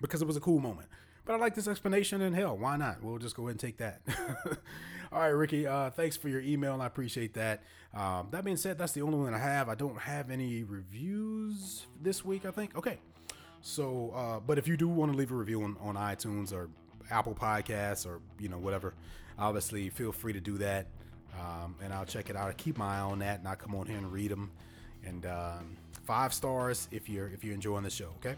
because 0.00 0.22
it 0.22 0.26
was 0.26 0.36
a 0.36 0.40
cool 0.40 0.58
moment. 0.58 0.88
But 1.26 1.34
I 1.34 1.36
like 1.36 1.54
this 1.54 1.68
explanation, 1.68 2.22
and 2.22 2.34
hell, 2.34 2.56
why 2.56 2.76
not? 2.76 3.02
We'll 3.02 3.18
just 3.18 3.36
go 3.36 3.44
ahead 3.44 3.52
and 3.52 3.60
take 3.60 3.76
that. 3.78 4.00
All 5.14 5.20
right, 5.20 5.28
Ricky. 5.28 5.64
Uh, 5.64 5.90
thanks 5.90 6.16
for 6.16 6.28
your 6.28 6.40
email, 6.40 6.74
and 6.74 6.82
I 6.82 6.86
appreciate 6.86 7.34
that. 7.34 7.62
Um, 7.94 8.26
that 8.32 8.44
being 8.44 8.56
said, 8.56 8.78
that's 8.78 8.90
the 8.90 9.02
only 9.02 9.16
one 9.16 9.32
I 9.32 9.38
have. 9.38 9.68
I 9.68 9.76
don't 9.76 9.96
have 9.96 10.28
any 10.28 10.64
reviews 10.64 11.86
this 12.02 12.24
week. 12.24 12.44
I 12.44 12.50
think. 12.50 12.76
Okay. 12.76 12.98
So, 13.60 14.10
uh, 14.12 14.40
but 14.40 14.58
if 14.58 14.66
you 14.66 14.76
do 14.76 14.88
want 14.88 15.12
to 15.12 15.16
leave 15.16 15.30
a 15.30 15.36
review 15.36 15.62
on, 15.62 15.76
on 15.80 15.94
iTunes 15.94 16.52
or 16.52 16.68
Apple 17.12 17.32
Podcasts 17.32 18.04
or 18.04 18.22
you 18.40 18.48
know 18.48 18.58
whatever, 18.58 18.92
obviously 19.38 19.88
feel 19.88 20.10
free 20.10 20.32
to 20.32 20.40
do 20.40 20.58
that, 20.58 20.88
um, 21.38 21.76
and 21.80 21.92
I'll 21.92 22.04
check 22.04 22.28
it 22.28 22.34
out. 22.34 22.48
I 22.48 22.52
keep 22.54 22.76
my 22.76 22.96
eye 22.96 23.00
on 23.00 23.20
that, 23.20 23.38
and 23.38 23.46
I'll 23.46 23.54
come 23.54 23.76
on 23.76 23.86
here 23.86 23.98
and 23.98 24.10
read 24.12 24.32
them. 24.32 24.50
And 25.06 25.26
um, 25.26 25.76
five 26.02 26.34
stars 26.34 26.88
if 26.90 27.08
you're 27.08 27.28
if 27.28 27.44
you're 27.44 27.54
enjoying 27.54 27.84
the 27.84 27.90
show. 27.90 28.10
Okay. 28.16 28.34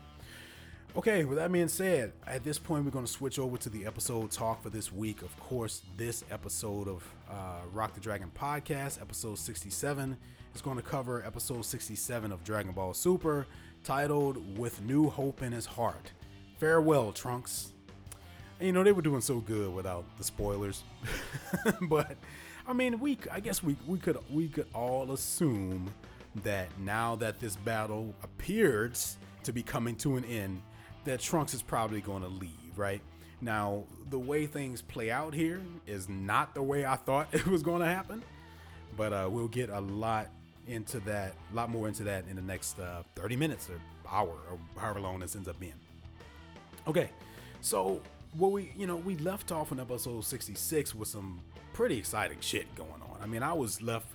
Okay, 0.96 1.26
with 1.26 1.36
that 1.36 1.52
being 1.52 1.68
said, 1.68 2.14
at 2.26 2.42
this 2.42 2.58
point, 2.58 2.86
we're 2.86 2.90
going 2.90 3.04
to 3.04 3.12
switch 3.12 3.38
over 3.38 3.58
to 3.58 3.68
the 3.68 3.84
episode 3.84 4.30
talk 4.30 4.62
for 4.62 4.70
this 4.70 4.90
week. 4.90 5.20
Of 5.20 5.38
course, 5.38 5.82
this 5.98 6.24
episode 6.30 6.88
of 6.88 7.06
uh, 7.30 7.60
Rock 7.74 7.92
the 7.92 8.00
Dragon 8.00 8.30
podcast, 8.34 8.98
episode 9.02 9.38
67, 9.38 10.16
is 10.54 10.62
going 10.62 10.78
to 10.78 10.82
cover 10.82 11.22
episode 11.26 11.66
67 11.66 12.32
of 12.32 12.42
Dragon 12.44 12.72
Ball 12.72 12.94
Super, 12.94 13.46
titled 13.84 14.56
With 14.56 14.80
New 14.80 15.10
Hope 15.10 15.42
in 15.42 15.52
His 15.52 15.66
Heart. 15.66 16.12
Farewell, 16.56 17.12
Trunks. 17.12 17.72
And, 18.58 18.68
you 18.68 18.72
know, 18.72 18.82
they 18.82 18.92
were 18.92 19.02
doing 19.02 19.20
so 19.20 19.40
good 19.40 19.74
without 19.74 20.06
the 20.16 20.24
spoilers. 20.24 20.82
but, 21.82 22.16
I 22.66 22.72
mean, 22.72 22.98
we, 23.00 23.18
I 23.30 23.40
guess 23.40 23.62
we, 23.62 23.76
we 23.86 23.98
could, 23.98 24.16
we 24.30 24.48
could 24.48 24.66
all 24.72 25.12
assume 25.12 25.90
that 26.42 26.68
now 26.80 27.16
that 27.16 27.38
this 27.38 27.54
battle 27.54 28.14
appears 28.22 29.18
to 29.42 29.52
be 29.52 29.62
coming 29.62 29.94
to 29.96 30.16
an 30.16 30.24
end, 30.24 30.62
that 31.06 31.20
Trunks 31.20 31.54
is 31.54 31.62
probably 31.62 32.00
going 32.00 32.22
to 32.22 32.28
leave, 32.28 32.76
right? 32.76 33.00
Now, 33.40 33.84
the 34.10 34.18
way 34.18 34.46
things 34.46 34.82
play 34.82 35.10
out 35.10 35.34
here 35.34 35.60
is 35.86 36.08
not 36.08 36.54
the 36.54 36.62
way 36.62 36.84
I 36.84 36.96
thought 36.96 37.28
it 37.32 37.46
was 37.46 37.62
going 37.62 37.80
to 37.80 37.88
happen, 37.88 38.22
but 38.96 39.12
uh, 39.12 39.28
we'll 39.30 39.48
get 39.48 39.70
a 39.70 39.80
lot 39.80 40.28
into 40.68 41.00
that, 41.00 41.34
a 41.52 41.56
lot 41.56 41.70
more 41.70 41.88
into 41.88 42.02
that 42.04 42.24
in 42.28 42.36
the 42.36 42.42
next 42.42 42.78
uh, 42.78 43.02
30 43.14 43.36
minutes 43.36 43.70
or 43.70 43.80
hour 44.10 44.34
or 44.50 44.58
however 44.80 45.00
long 45.00 45.20
this 45.20 45.36
ends 45.36 45.48
up 45.48 45.58
being. 45.58 45.74
Okay, 46.86 47.10
so 47.60 48.00
what 48.36 48.52
we, 48.52 48.72
you 48.76 48.86
know, 48.86 48.96
we 48.96 49.16
left 49.16 49.52
off 49.52 49.72
in 49.72 49.80
episode 49.80 50.24
66 50.24 50.94
with 50.94 51.08
some 51.08 51.40
pretty 51.72 51.98
exciting 51.98 52.38
shit 52.40 52.72
going 52.74 52.90
on. 52.90 53.18
I 53.22 53.26
mean, 53.26 53.42
I 53.42 53.52
was 53.52 53.82
left 53.82 54.06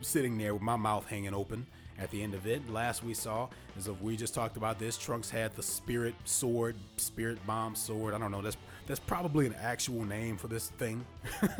sitting 0.00 0.38
there 0.38 0.54
with 0.54 0.62
my 0.62 0.76
mouth 0.76 1.06
hanging 1.06 1.34
open 1.34 1.66
at 2.00 2.10
the 2.10 2.22
end 2.22 2.34
of 2.34 2.46
it. 2.46 2.68
Last 2.70 3.04
we 3.04 3.14
saw 3.14 3.48
is 3.78 3.88
if 3.88 4.00
we 4.00 4.16
just 4.16 4.34
talked 4.34 4.56
about 4.56 4.78
this. 4.78 4.96
Trunks 4.98 5.30
had 5.30 5.54
the 5.56 5.62
spirit 5.62 6.14
sword, 6.24 6.76
spirit 6.96 7.38
bomb 7.46 7.74
sword. 7.74 8.14
I 8.14 8.18
don't 8.18 8.30
know. 8.32 8.42
That's 8.42 8.56
that's 8.86 9.00
probably 9.00 9.46
an 9.46 9.54
actual 9.60 10.04
name 10.04 10.36
for 10.36 10.48
this 10.48 10.70
thing 10.70 11.04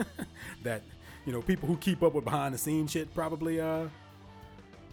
that 0.64 0.82
you 1.26 1.32
know 1.32 1.42
people 1.42 1.68
who 1.68 1.76
keep 1.76 2.02
up 2.02 2.14
with 2.14 2.24
behind 2.24 2.54
the 2.54 2.58
scenes 2.58 2.90
shit 2.92 3.12
probably 3.14 3.60
uh 3.60 3.86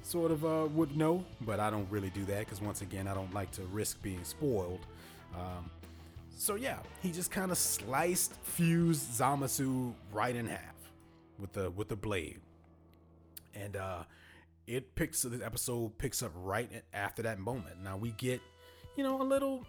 sort 0.04 0.32
of 0.32 0.46
uh, 0.46 0.68
would 0.74 0.96
know. 0.98 1.24
But 1.42 1.60
I 1.60 1.70
don't 1.70 1.89
really 1.92 2.10
do 2.12 2.25
that 2.25 2.39
because 2.39 2.62
once 2.62 2.82
again 2.82 3.08
I 3.08 3.13
don't 3.13 3.34
like 3.34 3.51
to 3.54 3.63
risk 3.63 4.01
being 4.01 4.24
spoiled. 4.24 4.86
Um, 5.36 5.70
So 6.38 6.56
yeah, 6.56 6.80
he 7.01 7.12
just 7.12 7.32
kind 7.32 7.51
of 7.51 7.58
sliced, 7.58 8.34
fused 8.44 9.20
Zamasu 9.20 9.94
right 10.13 10.36
in 10.36 10.48
half 10.48 10.75
with 11.39 11.54
the 11.54 11.72
with 11.72 11.89
the 11.89 11.96
blade, 11.96 12.39
and 13.56 13.75
uh, 13.75 14.04
it 14.68 14.96
picks 14.96 15.22
the 15.22 15.44
episode 15.44 15.98
picks 15.98 16.22
up 16.22 16.32
right 16.36 16.70
after 16.94 17.24
that 17.24 17.40
moment. 17.40 17.82
Now 17.82 17.98
we 17.98 18.12
get, 18.12 18.42
you 18.96 19.04
know, 19.04 19.22
a 19.22 19.24
little, 19.24 19.66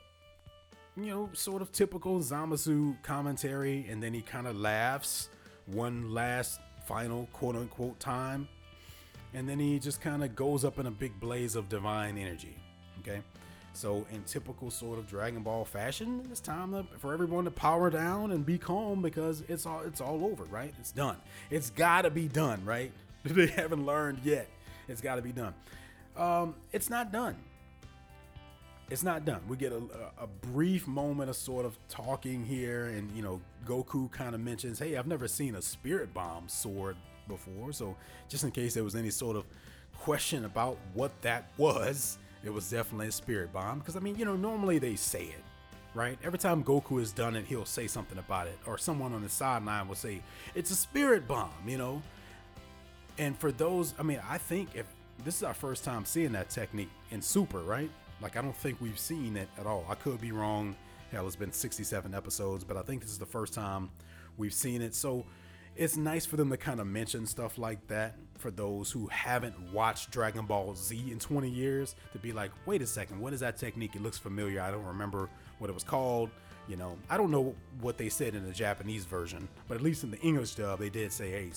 you 0.97 1.07
know, 1.07 1.31
sort 1.33 1.63
of 1.63 1.73
typical 1.73 2.19
Zamasu 2.19 3.01
commentary, 3.03 3.87
and 3.89 4.03
then 4.03 4.13
he 4.13 4.21
kind 4.21 4.47
of 4.47 4.57
laughs 4.57 5.29
one 5.67 6.13
last 6.13 6.61
final 6.87 7.29
quote 7.33 7.55
unquote 7.55 8.01
time, 8.01 8.49
and 9.35 9.49
then 9.49 9.59
he 9.59 9.79
just 9.79 10.01
kind 10.01 10.25
of 10.25 10.35
goes 10.35 10.65
up 10.65 10.79
in 10.79 10.87
a 10.87 10.91
big 10.91 11.19
blaze 11.21 11.55
of 11.55 11.69
divine 11.69 12.19
energy. 12.19 12.57
Okay. 13.01 13.23
So 13.75 14.05
in 14.11 14.25
typical 14.25 14.73
sort 14.73 14.99
of 14.99 15.07
Dragon 15.07 15.45
Ball 15.45 15.65
fashion, 15.65 16.27
it's 16.33 16.41
time 16.41 16.73
to, 16.73 16.85
for 16.99 17.13
everyone 17.13 17.45
to 17.45 17.53
power 17.53 17.91
down 17.91 18.33
and 18.33 18.45
be 18.45 18.59
calm 18.59 19.03
because 19.03 19.45
it's 19.49 19.67
all 19.67 19.83
it's 19.83 20.01
all 20.01 20.25
over, 20.25 20.43
right? 20.47 20.75
It's 20.81 20.91
done. 20.91 21.17
It's 21.49 21.71
got 21.71 22.03
to 22.03 22.11
be 22.11 22.27
done, 22.27 22.65
right? 22.65 22.91
they 23.25 23.47
haven't 23.47 23.87
learned 23.87 24.21
yet. 24.25 24.49
It's 24.89 25.01
got 25.01 25.17
to 25.17 25.23
be 25.23 25.33
done. 25.33 25.55
Um, 26.17 26.55
it's 26.73 26.91
not 26.91 27.13
done. 27.13 27.37
It's 28.91 29.03
not 29.03 29.25
done. 29.25 29.41
We 29.47 29.57
get 29.57 29.73
a, 29.73 29.83
a, 30.19 30.27
brief 30.27 30.89
moment 30.89 31.29
of 31.29 31.37
sort 31.37 31.67
of 31.67 31.79
talking 31.89 32.45
here, 32.45 32.87
and 32.87 33.15
you 33.15 33.23
know, 33.23 33.41
Goku 33.67 34.11
kind 34.11 34.35
of 34.35 34.41
mentions, 34.41 34.79
"Hey, 34.79 34.97
I've 34.97 35.07
never 35.07 35.29
seen 35.29 35.57
a 35.57 35.63
Spirit 35.63 36.15
Bomb 36.15 36.49
sword 36.49 36.97
before." 37.29 37.73
So, 37.73 37.97
just 38.31 38.45
in 38.45 38.51
case 38.51 38.73
there 38.73 38.85
was 38.85 38.97
any 38.97 39.11
sort 39.11 39.37
of 39.37 39.45
question 39.99 40.47
about 40.47 40.79
what 40.95 41.13
that 41.21 41.51
was, 41.59 42.19
it 42.43 42.51
was 42.51 42.71
definitely 42.71 43.09
a 43.09 43.13
spirit 43.13 43.53
bomb. 43.53 43.81
Because 43.81 43.97
I 43.97 44.01
mean, 44.01 44.17
you 44.17 44.25
know, 44.25 44.37
normally 44.37 44.79
they 44.79 44.97
say 44.97 45.25
it, 45.25 45.45
right? 45.95 46.19
Every 46.25 46.39
time 46.39 46.65
Goku 46.65 47.01
is 47.01 47.13
done 47.13 47.37
it, 47.37 47.45
he'll 47.45 47.67
say 47.67 47.87
something 47.87 48.19
about 48.19 48.47
it, 48.47 48.59
or 48.67 48.79
someone 48.79 49.13
on 49.13 49.23
the 49.23 49.29
sideline 49.29 49.87
will 49.87 49.97
say 49.97 50.23
it's 50.55 50.71
a 50.71 50.77
spirit 50.77 51.29
bomb, 51.29 51.51
you 51.67 51.77
know. 51.77 52.03
And 53.19 53.39
for 53.39 53.51
those, 53.51 53.95
I 53.99 54.03
mean, 54.03 54.21
I 54.29 54.39
think 54.39 54.71
if 54.75 54.87
this 55.25 55.37
is 55.37 55.43
our 55.43 55.55
first 55.55 55.85
time 55.85 56.05
seeing 56.05 56.33
that 56.33 56.51
technique 56.51 56.91
in 57.11 57.21
Super, 57.21 57.61
right? 57.61 57.91
Like, 58.21 58.37
I 58.37 58.43
don't 58.43 58.57
think 58.57 58.81
we've 58.81 58.99
seen 58.99 59.37
it 59.37 59.49
at 59.59 59.67
all. 59.67 59.85
I 59.89 59.95
could 59.95 60.21
be 60.21 60.33
wrong. 60.33 60.77
Hell, 61.11 61.27
it's 61.27 61.37
been 61.37 61.53
67 61.53 62.15
episodes, 62.15 62.65
but 62.65 62.77
I 62.77 62.83
think 62.83 63.03
this 63.03 63.11
is 63.11 63.19
the 63.19 63.27
first 63.27 63.55
time 63.55 63.91
we've 64.37 64.55
seen 64.55 64.83
it. 64.83 64.95
So 64.95 65.25
it's 65.77 65.97
nice 65.97 66.27
for 66.27 66.37
them 66.37 66.51
to 66.51 66.57
kind 66.57 66.81
of 66.81 66.87
mention 66.87 67.27
stuff 67.27 67.59
like 67.59 67.87
that 67.89 68.17
for 68.37 68.51
those 68.51 68.91
who 68.91 69.07
haven't 69.09 69.55
watched 69.73 70.11
Dragon 70.11 70.45
Ball 70.45 70.75
Z 70.75 71.11
in 71.11 71.19
20 71.19 71.49
years 71.49 71.97
to 72.13 72.19
be 72.19 72.33
like, 72.33 72.51
wait 72.67 72.83
a 72.83 72.87
second, 72.87 73.21
what 73.21 73.33
is 73.33 73.41
that 73.41 73.57
technique? 73.57 73.97
It 73.97 74.03
looks 74.03 74.19
familiar. 74.19 74.61
I 74.61 74.71
don't 74.71 74.85
remember 74.85 75.29
what 75.59 75.71
it 75.71 75.75
was 75.75 75.85
called. 75.85 76.31
You 76.69 76.77
know, 76.77 76.99
I 77.09 77.17
don't 77.17 77.31
know 77.31 77.55
what 77.81 77.97
they 77.97 78.09
said 78.09 78.35
in 78.35 78.45
the 78.45 78.53
Japanese 78.53 79.07
version, 79.07 79.49
but 79.67 79.77
at 79.77 79.83
least 79.83 80.05
in 80.05 80.11
the 80.11 80.21
English 80.21 80.57
dub, 80.57 80.81
they 80.81 80.91
did 80.91 81.13
say, 81.13 81.31
hey, 81.31 81.51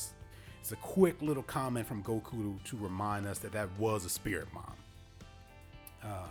it's 0.61 0.71
a 0.71 0.77
quick 0.77 1.21
little 1.21 1.43
comment 1.43 1.85
from 1.85 2.03
Goku 2.03 2.31
to, 2.31 2.59
to 2.63 2.77
remind 2.77 3.27
us 3.27 3.39
that 3.39 3.51
that 3.51 3.67
was 3.77 4.05
a 4.05 4.09
spirit 4.09 4.47
bomb. 4.53 4.73
Uh, 6.03 6.27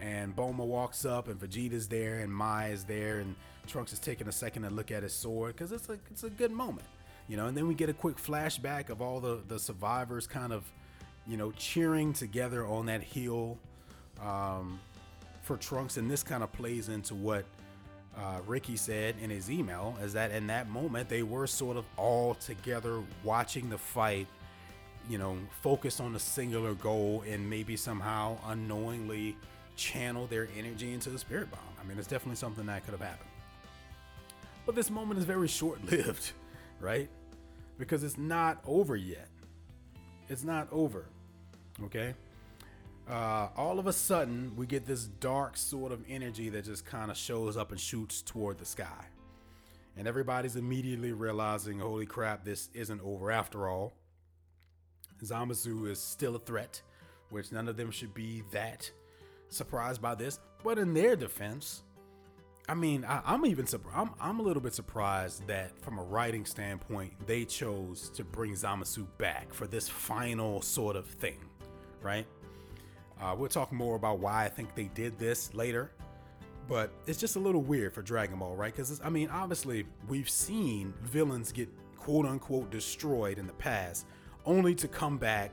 and 0.00 0.36
Bulma 0.36 0.64
walks 0.66 1.04
up, 1.04 1.28
and 1.28 1.40
Vegeta's 1.40 1.88
there, 1.88 2.18
and 2.18 2.32
Mai 2.32 2.68
is 2.68 2.84
there, 2.84 3.20
and 3.20 3.34
Trunks 3.66 3.92
is 3.92 3.98
taking 3.98 4.28
a 4.28 4.32
second 4.32 4.62
to 4.62 4.70
look 4.70 4.90
at 4.90 5.02
his 5.02 5.12
sword 5.12 5.54
because 5.54 5.72
it's 5.72 5.88
a 5.88 5.98
it's 6.10 6.24
a 6.24 6.30
good 6.30 6.50
moment 6.50 6.86
you 7.28 7.36
know 7.36 7.46
and 7.46 7.56
then 7.56 7.68
we 7.68 7.74
get 7.74 7.88
a 7.88 7.92
quick 7.92 8.16
flashback 8.16 8.88
of 8.88 9.00
all 9.00 9.20
the 9.20 9.40
the 9.48 9.58
survivors 9.58 10.26
kind 10.26 10.52
of 10.52 10.64
you 11.26 11.36
know 11.36 11.52
cheering 11.52 12.12
together 12.12 12.66
on 12.66 12.86
that 12.86 13.02
hill 13.02 13.58
um, 14.20 14.80
for 15.42 15.56
trunks 15.56 15.98
and 15.98 16.10
this 16.10 16.22
kind 16.22 16.42
of 16.42 16.50
plays 16.52 16.88
into 16.88 17.14
what 17.14 17.44
uh, 18.18 18.40
ricky 18.46 18.76
said 18.76 19.14
in 19.22 19.30
his 19.30 19.50
email 19.50 19.96
is 20.02 20.12
that 20.12 20.30
in 20.30 20.46
that 20.46 20.68
moment 20.68 21.08
they 21.08 21.22
were 21.22 21.46
sort 21.46 21.76
of 21.76 21.84
all 21.96 22.34
together 22.34 23.00
watching 23.22 23.70
the 23.70 23.78
fight 23.78 24.26
you 25.08 25.18
know 25.18 25.36
focused 25.62 26.00
on 26.00 26.14
a 26.16 26.18
singular 26.18 26.74
goal 26.74 27.22
and 27.28 27.48
maybe 27.48 27.76
somehow 27.76 28.36
unknowingly 28.46 29.36
channel 29.76 30.26
their 30.26 30.48
energy 30.58 30.92
into 30.92 31.08
the 31.10 31.18
spirit 31.18 31.50
bomb 31.50 31.60
i 31.80 31.86
mean 31.86 31.96
it's 31.98 32.08
definitely 32.08 32.36
something 32.36 32.66
that 32.66 32.84
could 32.84 32.92
have 32.92 33.00
happened 33.00 33.30
but 34.66 34.74
this 34.74 34.90
moment 34.90 35.18
is 35.18 35.24
very 35.24 35.48
short 35.48 35.82
lived 35.90 36.32
right 36.80 37.08
because 37.78 38.02
it's 38.02 38.18
not 38.18 38.58
over 38.66 38.96
yet. 38.96 39.28
It's 40.28 40.44
not 40.44 40.68
over. 40.70 41.06
Okay? 41.84 42.14
Uh, 43.08 43.48
all 43.56 43.78
of 43.78 43.86
a 43.86 43.92
sudden, 43.92 44.52
we 44.54 44.66
get 44.66 44.84
this 44.84 45.04
dark 45.04 45.56
sort 45.56 45.92
of 45.92 46.04
energy 46.08 46.50
that 46.50 46.64
just 46.64 46.84
kind 46.84 47.10
of 47.10 47.16
shows 47.16 47.56
up 47.56 47.70
and 47.70 47.80
shoots 47.80 48.20
toward 48.20 48.58
the 48.58 48.66
sky. 48.66 49.06
And 49.96 50.06
everybody's 50.06 50.56
immediately 50.56 51.12
realizing, 51.12 51.80
holy 51.80 52.06
crap, 52.06 52.44
this 52.44 52.68
isn't 52.74 53.00
over 53.02 53.32
after 53.32 53.68
all. 53.68 53.94
Zamasu 55.24 55.88
is 55.88 56.00
still 56.00 56.36
a 56.36 56.38
threat, 56.38 56.82
which 57.30 57.50
none 57.50 57.66
of 57.66 57.76
them 57.76 57.90
should 57.90 58.14
be 58.14 58.42
that 58.52 58.90
surprised 59.48 60.02
by 60.02 60.14
this. 60.14 60.38
But 60.62 60.78
in 60.78 60.92
their 60.92 61.16
defense, 61.16 61.82
I 62.68 62.74
mean, 62.74 63.06
I, 63.06 63.34
am 63.34 63.46
even 63.46 63.66
I'm, 63.94 64.10
I'm 64.20 64.40
a 64.40 64.42
little 64.42 64.62
bit 64.62 64.74
surprised 64.74 65.46
that 65.46 65.80
from 65.80 65.98
a 65.98 66.02
writing 66.02 66.44
standpoint, 66.44 67.14
they 67.26 67.46
chose 67.46 68.10
to 68.10 68.22
bring 68.22 68.52
Zamasu 68.52 69.06
back 69.16 69.54
for 69.54 69.66
this 69.66 69.88
final 69.88 70.60
sort 70.60 70.94
of 70.94 71.06
thing, 71.06 71.38
right? 72.02 72.26
Uh, 73.20 73.34
we'll 73.36 73.48
talk 73.48 73.72
more 73.72 73.96
about 73.96 74.20
why 74.20 74.44
I 74.44 74.48
think 74.48 74.74
they 74.74 74.90
did 74.94 75.18
this 75.18 75.52
later, 75.54 75.90
but 76.68 76.90
it's 77.06 77.18
just 77.18 77.36
a 77.36 77.40
little 77.40 77.62
weird 77.62 77.92
for 77.92 78.02
Dragon 78.02 78.38
Ball, 78.38 78.54
right? 78.54 78.74
Because 78.74 79.00
I 79.02 79.08
mean, 79.08 79.28
obviously, 79.30 79.86
we've 80.08 80.30
seen 80.30 80.94
villains 81.02 81.52
get 81.52 81.68
quote 81.96 82.26
unquote 82.26 82.70
destroyed 82.70 83.38
in 83.38 83.46
the 83.46 83.52
past, 83.54 84.06
only 84.46 84.74
to 84.76 84.88
come 84.88 85.18
back 85.18 85.52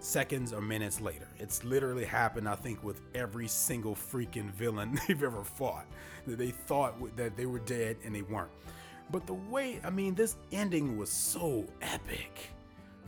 seconds 0.00 0.52
or 0.52 0.60
minutes 0.60 1.00
later. 1.00 1.28
It's 1.38 1.64
literally 1.64 2.04
happened, 2.04 2.48
I 2.48 2.54
think, 2.54 2.82
with 2.82 3.00
every 3.14 3.48
single 3.48 3.94
freaking 3.94 4.50
villain 4.50 4.98
they've 5.08 5.22
ever 5.22 5.44
fought. 5.44 5.86
That 6.26 6.38
they 6.38 6.50
thought 6.50 7.16
that 7.16 7.36
they 7.36 7.46
were 7.46 7.60
dead 7.60 7.96
and 8.04 8.14
they 8.14 8.22
weren't. 8.22 8.50
But 9.10 9.26
the 9.26 9.34
way, 9.34 9.80
I 9.84 9.90
mean, 9.90 10.14
this 10.14 10.36
ending 10.52 10.96
was 10.96 11.10
so 11.10 11.66
epic, 11.82 12.48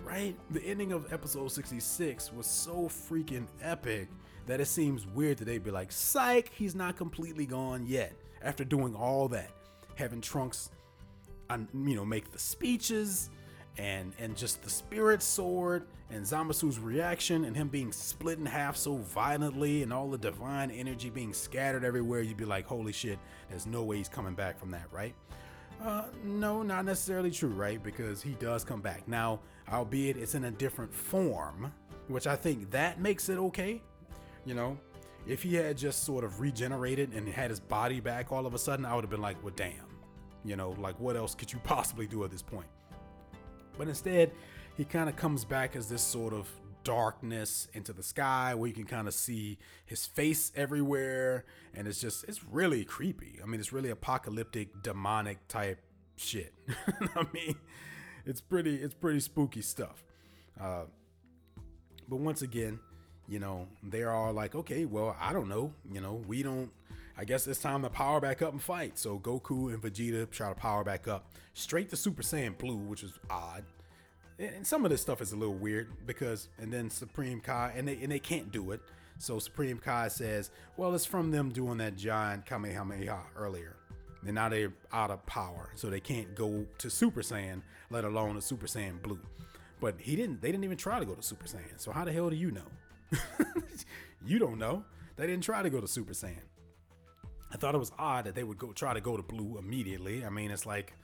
right? 0.04 0.36
The 0.50 0.62
ending 0.64 0.92
of 0.92 1.12
episode 1.12 1.50
66 1.50 2.32
was 2.32 2.46
so 2.46 2.88
freaking 2.88 3.46
epic 3.62 4.08
that 4.46 4.60
it 4.60 4.66
seems 4.66 5.06
weird 5.06 5.38
that 5.38 5.46
they'd 5.46 5.64
be 5.64 5.70
like, 5.70 5.90
psych, 5.90 6.50
he's 6.54 6.74
not 6.74 6.96
completely 6.96 7.46
gone 7.46 7.86
yet. 7.86 8.12
After 8.42 8.64
doing 8.64 8.94
all 8.94 9.28
that, 9.28 9.50
having 9.94 10.20
Trunks, 10.20 10.70
you 11.50 11.96
know, 11.96 12.04
make 12.04 12.30
the 12.30 12.38
speeches, 12.38 13.30
and 13.78 14.12
and 14.18 14.36
just 14.36 14.62
the 14.62 14.70
spirit 14.70 15.22
sword 15.22 15.86
and 16.10 16.24
Zamasu's 16.24 16.78
reaction 16.78 17.44
and 17.44 17.56
him 17.56 17.68
being 17.68 17.90
split 17.90 18.38
in 18.38 18.46
half 18.46 18.76
so 18.76 18.96
violently 18.96 19.82
and 19.82 19.92
all 19.92 20.08
the 20.08 20.18
divine 20.18 20.70
energy 20.70 21.10
being 21.10 21.32
scattered 21.32 21.84
everywhere, 21.84 22.20
you'd 22.20 22.36
be 22.36 22.44
like, 22.44 22.66
holy 22.66 22.92
shit, 22.92 23.18
there's 23.48 23.66
no 23.66 23.82
way 23.82 23.96
he's 23.96 24.08
coming 24.08 24.34
back 24.34 24.58
from 24.58 24.70
that, 24.70 24.86
right? 24.92 25.14
Uh, 25.82 26.04
no, 26.22 26.62
not 26.62 26.84
necessarily 26.84 27.30
true, 27.30 27.48
right? 27.48 27.82
Because 27.82 28.22
he 28.22 28.32
does 28.34 28.64
come 28.64 28.80
back. 28.80 29.08
Now, 29.08 29.40
albeit 29.72 30.16
it's 30.16 30.34
in 30.34 30.44
a 30.44 30.50
different 30.50 30.94
form, 30.94 31.72
which 32.08 32.26
I 32.26 32.36
think 32.36 32.70
that 32.70 33.00
makes 33.00 33.28
it 33.28 33.38
okay. 33.38 33.82
You 34.44 34.54
know, 34.54 34.78
if 35.26 35.42
he 35.42 35.54
had 35.54 35.76
just 35.76 36.04
sort 36.04 36.24
of 36.24 36.40
regenerated 36.40 37.12
and 37.14 37.28
had 37.28 37.50
his 37.50 37.60
body 37.60 38.00
back 38.00 38.30
all 38.32 38.46
of 38.46 38.54
a 38.54 38.58
sudden, 38.58 38.84
I 38.84 38.94
would 38.94 39.04
have 39.04 39.10
been 39.10 39.22
like, 39.22 39.42
well, 39.42 39.54
damn. 39.56 39.86
You 40.44 40.56
know, 40.56 40.70
like 40.78 40.98
what 41.00 41.16
else 41.16 41.34
could 41.34 41.52
you 41.52 41.58
possibly 41.64 42.06
do 42.06 42.24
at 42.24 42.30
this 42.30 42.42
point? 42.42 42.66
But 43.78 43.88
instead, 43.88 44.32
he 44.76 44.84
kind 44.84 45.08
of 45.08 45.16
comes 45.16 45.44
back 45.44 45.76
as 45.76 45.88
this 45.88 46.02
sort 46.02 46.32
of 46.32 46.48
darkness 46.84 47.66
into 47.72 47.92
the 47.92 48.02
sky 48.02 48.54
where 48.54 48.68
you 48.68 48.74
can 48.74 48.84
kind 48.84 49.08
of 49.08 49.14
see 49.14 49.58
his 49.86 50.04
face 50.04 50.52
everywhere 50.54 51.46
and 51.72 51.88
it's 51.88 51.98
just 51.98 52.24
it's 52.28 52.44
really 52.44 52.84
creepy 52.84 53.40
i 53.42 53.46
mean 53.46 53.58
it's 53.58 53.72
really 53.72 53.88
apocalyptic 53.88 54.82
demonic 54.82 55.48
type 55.48 55.80
shit 56.16 56.52
i 57.16 57.26
mean 57.32 57.56
it's 58.26 58.40
pretty 58.40 58.76
it's 58.76 58.94
pretty 58.94 59.20
spooky 59.20 59.62
stuff 59.62 60.04
uh, 60.60 60.84
but 62.08 62.16
once 62.16 62.42
again 62.42 62.78
you 63.28 63.38
know 63.38 63.66
they're 63.82 64.10
all 64.10 64.32
like 64.32 64.54
okay 64.54 64.84
well 64.84 65.16
i 65.20 65.32
don't 65.32 65.48
know 65.48 65.72
you 65.90 66.00
know 66.00 66.22
we 66.26 66.42
don't 66.42 66.70
i 67.16 67.24
guess 67.24 67.46
it's 67.46 67.60
time 67.60 67.82
to 67.82 67.88
power 67.88 68.20
back 68.20 68.42
up 68.42 68.52
and 68.52 68.62
fight 68.62 68.98
so 68.98 69.18
goku 69.18 69.72
and 69.72 69.82
vegeta 69.82 70.30
try 70.30 70.48
to 70.48 70.54
power 70.54 70.84
back 70.84 71.08
up 71.08 71.30
straight 71.54 71.88
to 71.88 71.96
super 71.96 72.22
saiyan 72.22 72.56
blue 72.58 72.76
which 72.76 73.02
is 73.02 73.12
odd 73.30 73.64
and 74.38 74.66
some 74.66 74.84
of 74.84 74.90
this 74.90 75.00
stuff 75.00 75.20
is 75.20 75.32
a 75.32 75.36
little 75.36 75.54
weird 75.54 75.88
because 76.06 76.48
and 76.58 76.72
then 76.72 76.90
Supreme 76.90 77.40
Kai 77.40 77.72
and 77.76 77.86
they 77.86 77.98
and 78.02 78.10
they 78.10 78.18
can't 78.18 78.50
do 78.50 78.72
it. 78.72 78.80
So 79.18 79.38
Supreme 79.38 79.78
Kai 79.78 80.08
says, 80.08 80.50
well, 80.76 80.92
it's 80.94 81.04
from 81.04 81.30
them 81.30 81.50
doing 81.50 81.78
that 81.78 81.96
giant 81.96 82.46
Kamehameha 82.46 83.20
earlier. 83.36 83.76
And 84.26 84.34
now 84.34 84.48
they're 84.48 84.72
out 84.92 85.10
of 85.10 85.24
power, 85.26 85.70
so 85.74 85.90
they 85.90 86.00
can't 86.00 86.34
go 86.34 86.64
to 86.78 86.90
Super 86.90 87.20
Saiyan, 87.20 87.62
let 87.90 88.04
alone 88.04 88.36
a 88.36 88.40
Super 88.40 88.66
Saiyan 88.66 89.02
Blue. 89.02 89.20
But 89.80 89.96
he 89.98 90.16
didn't. 90.16 90.40
They 90.40 90.50
didn't 90.50 90.64
even 90.64 90.78
try 90.78 90.98
to 90.98 91.04
go 91.04 91.14
to 91.14 91.22
Super 91.22 91.46
Saiyan. 91.46 91.78
So 91.78 91.92
how 91.92 92.04
the 92.04 92.12
hell 92.12 92.30
do 92.30 92.36
you 92.36 92.50
know? 92.50 93.18
you 94.26 94.38
don't 94.38 94.58
know. 94.58 94.84
They 95.16 95.26
didn't 95.26 95.44
try 95.44 95.62
to 95.62 95.70
go 95.70 95.80
to 95.80 95.86
Super 95.86 96.12
Saiyan. 96.12 96.48
I 97.52 97.56
thought 97.56 97.74
it 97.74 97.78
was 97.78 97.92
odd 97.98 98.24
that 98.24 98.34
they 98.34 98.42
would 98.42 98.58
go 98.58 98.72
try 98.72 98.94
to 98.94 99.00
go 99.00 99.16
to 99.16 99.22
blue 99.22 99.58
immediately. 99.58 100.24
I 100.24 100.30
mean, 100.30 100.50
it's 100.50 100.66
like 100.66 100.94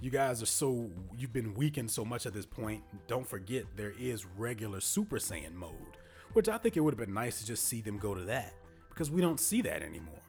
you 0.00 0.10
guys 0.10 0.42
are 0.42 0.46
so 0.46 0.90
you've 1.16 1.32
been 1.32 1.54
weakened 1.54 1.90
so 1.90 2.04
much 2.04 2.26
at 2.26 2.32
this 2.32 2.46
point. 2.46 2.82
Don't 3.06 3.28
forget 3.28 3.64
there 3.76 3.92
is 3.98 4.26
regular 4.36 4.80
Super 4.80 5.18
Saiyan 5.18 5.54
mode, 5.54 5.98
which 6.32 6.48
I 6.48 6.58
think 6.58 6.76
it 6.76 6.80
would 6.80 6.94
have 6.94 6.98
been 6.98 7.14
nice 7.14 7.38
to 7.40 7.46
just 7.46 7.66
see 7.66 7.80
them 7.80 7.98
go 7.98 8.14
to 8.14 8.22
that 8.22 8.54
because 8.88 9.10
we 9.10 9.20
don't 9.20 9.38
see 9.38 9.62
that 9.62 9.82
anymore. 9.82 10.23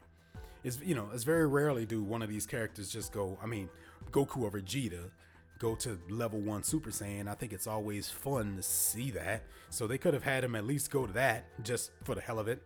It's 0.65 0.79
you 0.81 0.95
know, 0.95 1.10
it's 1.13 1.24
very 1.24 1.48
rarely 1.48 1.86
do 1.86 2.03
one 2.03 2.24
of 2.24 2.29
these 2.29 2.48
characters 2.48 2.89
just 2.89 3.13
go. 3.13 3.38
I 3.41 3.45
mean, 3.45 3.69
Goku 4.12 4.41
or 4.41 4.51
Vegeta 4.51 5.12
go 5.60 5.75
to 5.75 6.00
level 6.10 6.39
one 6.39 6.63
Super 6.63 6.89
Saiyan. 6.89 7.27
I 7.27 7.36
think 7.36 7.53
it's 7.53 7.67
always 7.67 8.10
fun 8.10 8.55
to 8.57 8.63
see 8.63 9.12
that. 9.12 9.43
So 9.69 9.86
they 9.86 10.00
could 10.00 10.15
have 10.15 10.24
had 10.24 10.43
him 10.43 10.55
at 10.55 10.65
least 10.65 10.89
go 10.89 11.05
to 11.05 11.13
that 11.13 11.45
just 11.63 11.91
for 12.03 12.15
the 12.15 12.22
hell 12.22 12.39
of 12.39 12.48
it 12.48 12.63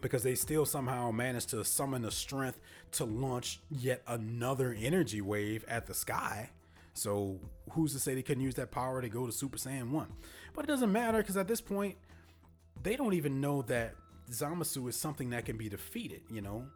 because 0.00 0.22
they 0.22 0.34
still 0.34 0.64
somehow 0.64 1.10
managed 1.10 1.50
to 1.50 1.62
summon 1.62 2.00
the 2.00 2.10
strength 2.10 2.58
to 2.92 3.04
launch 3.04 3.60
yet 3.70 4.02
another 4.06 4.74
energy 4.78 5.20
wave 5.20 5.62
at 5.68 5.86
the 5.86 5.94
sky. 5.94 6.48
So 6.94 7.38
who's 7.72 7.92
to 7.92 7.98
say 7.98 8.14
they 8.14 8.22
couldn't 8.22 8.42
use 8.42 8.54
that 8.54 8.70
power 8.70 9.02
to 9.02 9.08
go 9.10 9.26
to 9.26 9.32
Super 9.32 9.58
Saiyan 9.58 9.90
1? 9.90 10.06
But 10.54 10.64
it 10.64 10.68
doesn't 10.68 10.90
matter 10.90 11.18
because 11.18 11.36
at 11.36 11.48
this 11.48 11.60
point, 11.60 11.96
they 12.82 12.96
don't 12.96 13.12
even 13.12 13.42
know 13.42 13.60
that 13.62 13.94
Zamasu 14.30 14.88
is 14.88 14.96
something 14.96 15.30
that 15.30 15.44
can 15.44 15.56
be 15.56 15.68
defeated, 15.68 16.22
you 16.30 16.40
know? 16.40 16.66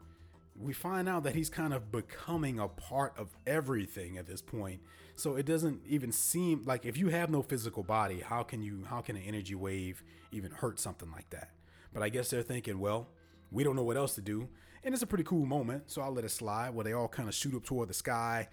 We 0.57 0.73
find 0.73 1.09
out 1.09 1.25
that 1.25 1.35
he's 1.35 1.51
kind 1.51 1.75
of 1.75 1.91
becoming 1.91 2.61
a 2.61 2.69
part 2.69 3.15
of 3.19 3.37
everything 3.47 4.19
at 4.19 4.27
this 4.27 4.41
point. 4.41 4.81
So 5.17 5.37
it 5.37 5.47
doesn't 5.47 5.81
even 5.89 6.13
seem 6.13 6.63
like 6.65 6.85
if 6.85 6.97
you 6.97 7.09
have 7.09 7.31
no 7.31 7.43
physical 7.43 7.83
body, 7.83 8.21
how 8.21 8.43
can 8.43 8.63
you 8.63 8.85
how 8.89 9.01
can 9.01 9.17
an 9.17 9.23
energy 9.27 9.55
wave 9.55 10.05
even 10.31 10.53
hurt 10.53 10.79
something 10.79 11.11
like 11.11 11.31
that? 11.31 11.51
But 11.93 12.03
I 12.03 12.09
guess 12.09 12.31
they're 12.31 12.43
thinking, 12.43 12.79
well, 12.79 13.09
we 13.51 13.65
don't 13.65 13.77
know 13.77 13.85
what 13.85 13.97
else 13.97 14.15
to 14.17 14.21
do. 14.21 14.49
And 14.83 14.93
it's 14.93 15.03
a 15.03 15.07
pretty 15.07 15.25
cool 15.25 15.47
moment, 15.47 15.85
so 15.87 16.03
I'll 16.03 16.13
let 16.13 16.25
it 16.25 16.31
slide 16.31 16.75
where 16.75 16.85
they 16.85 16.93
all 16.93 17.09
kind 17.09 17.29
of 17.29 17.35
shoot 17.35 17.55
up 17.55 17.65
toward 17.65 17.89
the 17.89 17.95
sky. 17.95 18.49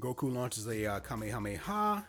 Goku 0.00 0.32
launches 0.32 0.66
a 0.66 0.86
uh, 0.86 1.00
Kamehameha. 1.00 2.04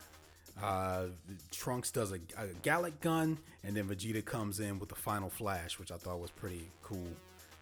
Uh, 0.61 1.05
Trunks 1.51 1.91
does 1.91 2.11
a, 2.11 2.15
a 2.37 2.47
Galick 2.63 2.99
gun, 3.01 3.37
and 3.63 3.75
then 3.75 3.87
Vegeta 3.87 4.23
comes 4.23 4.59
in 4.59 4.79
with 4.79 4.89
the 4.89 4.95
final 4.95 5.29
flash, 5.29 5.77
which 5.79 5.91
I 5.91 5.97
thought 5.97 6.19
was 6.19 6.31
pretty 6.31 6.69
cool. 6.83 7.07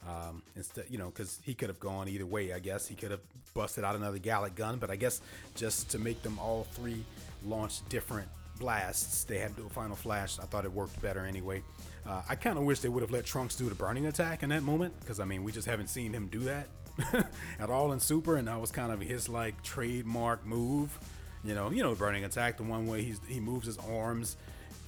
Um, 0.08 0.44
instead, 0.56 0.86
you 0.90 0.98
know, 0.98 1.08
because 1.08 1.40
he 1.44 1.54
could 1.56 1.70
have 1.70 1.80
gone 1.80 2.08
either 2.08 2.26
way. 2.26 2.54
I 2.54 2.60
guess 2.60 2.88
he 2.88 2.96
could 2.96 3.12
have 3.12 3.22
busted 3.54 3.84
out 3.84 3.96
another 3.96 4.20
Galick 4.20 4.56
gun, 4.56 4.78
but 4.78 4.92
I 4.92 4.96
guess 4.96 5.22
just 5.56 5.90
to 5.92 6.00
make 6.00 6.22
them 6.22 6.38
all 6.40 6.68
three 6.72 7.04
launch 7.44 7.88
different 7.90 8.28
blasts, 8.60 9.24
they 9.24 9.40
had 9.40 9.56
to 9.56 9.62
do 9.62 9.68
a 9.68 9.70
final 9.70 9.96
flash. 9.96 10.40
I 10.40 10.44
thought 10.44 10.64
it 10.64 10.72
worked 10.72 11.02
better 11.02 11.26
anyway. 11.26 11.64
Uh, 12.08 12.22
I 12.30 12.36
kind 12.36 12.58
of 12.58 12.66
wish 12.66 12.82
they 12.82 12.90
would 12.90 13.02
have 13.02 13.12
let 13.12 13.26
Trunks 13.26 13.56
do 13.56 13.68
the 13.68 13.76
burning 13.76 14.06
attack 14.06 14.44
in 14.44 14.50
that 14.50 14.62
moment 14.62 14.98
because 15.00 15.20
I 15.20 15.26
mean 15.26 15.44
we 15.44 15.52
just 15.52 15.68
haven't 15.68 15.88
seen 15.88 16.14
him 16.14 16.28
do 16.28 16.40
that 16.42 16.68
at 17.60 17.70
all 17.70 17.92
in 17.92 18.00
Super, 18.00 18.38
and 18.38 18.48
that 18.48 18.62
was 18.62 18.72
kind 18.72 18.92
of 18.92 19.02
his 19.02 19.28
like 19.28 19.62
trademark 19.64 20.46
move. 20.46 20.98
You 21.46 21.54
know, 21.56 21.70
you 21.70 21.84
know, 21.84 21.94
burning 21.96 22.26
attack, 22.26 22.58
the 22.58 22.64
one 22.64 22.88
way 22.88 23.04
he's 23.04 23.20
he 23.28 23.40
moves 23.40 23.68
his 23.68 23.78
arms 23.78 24.38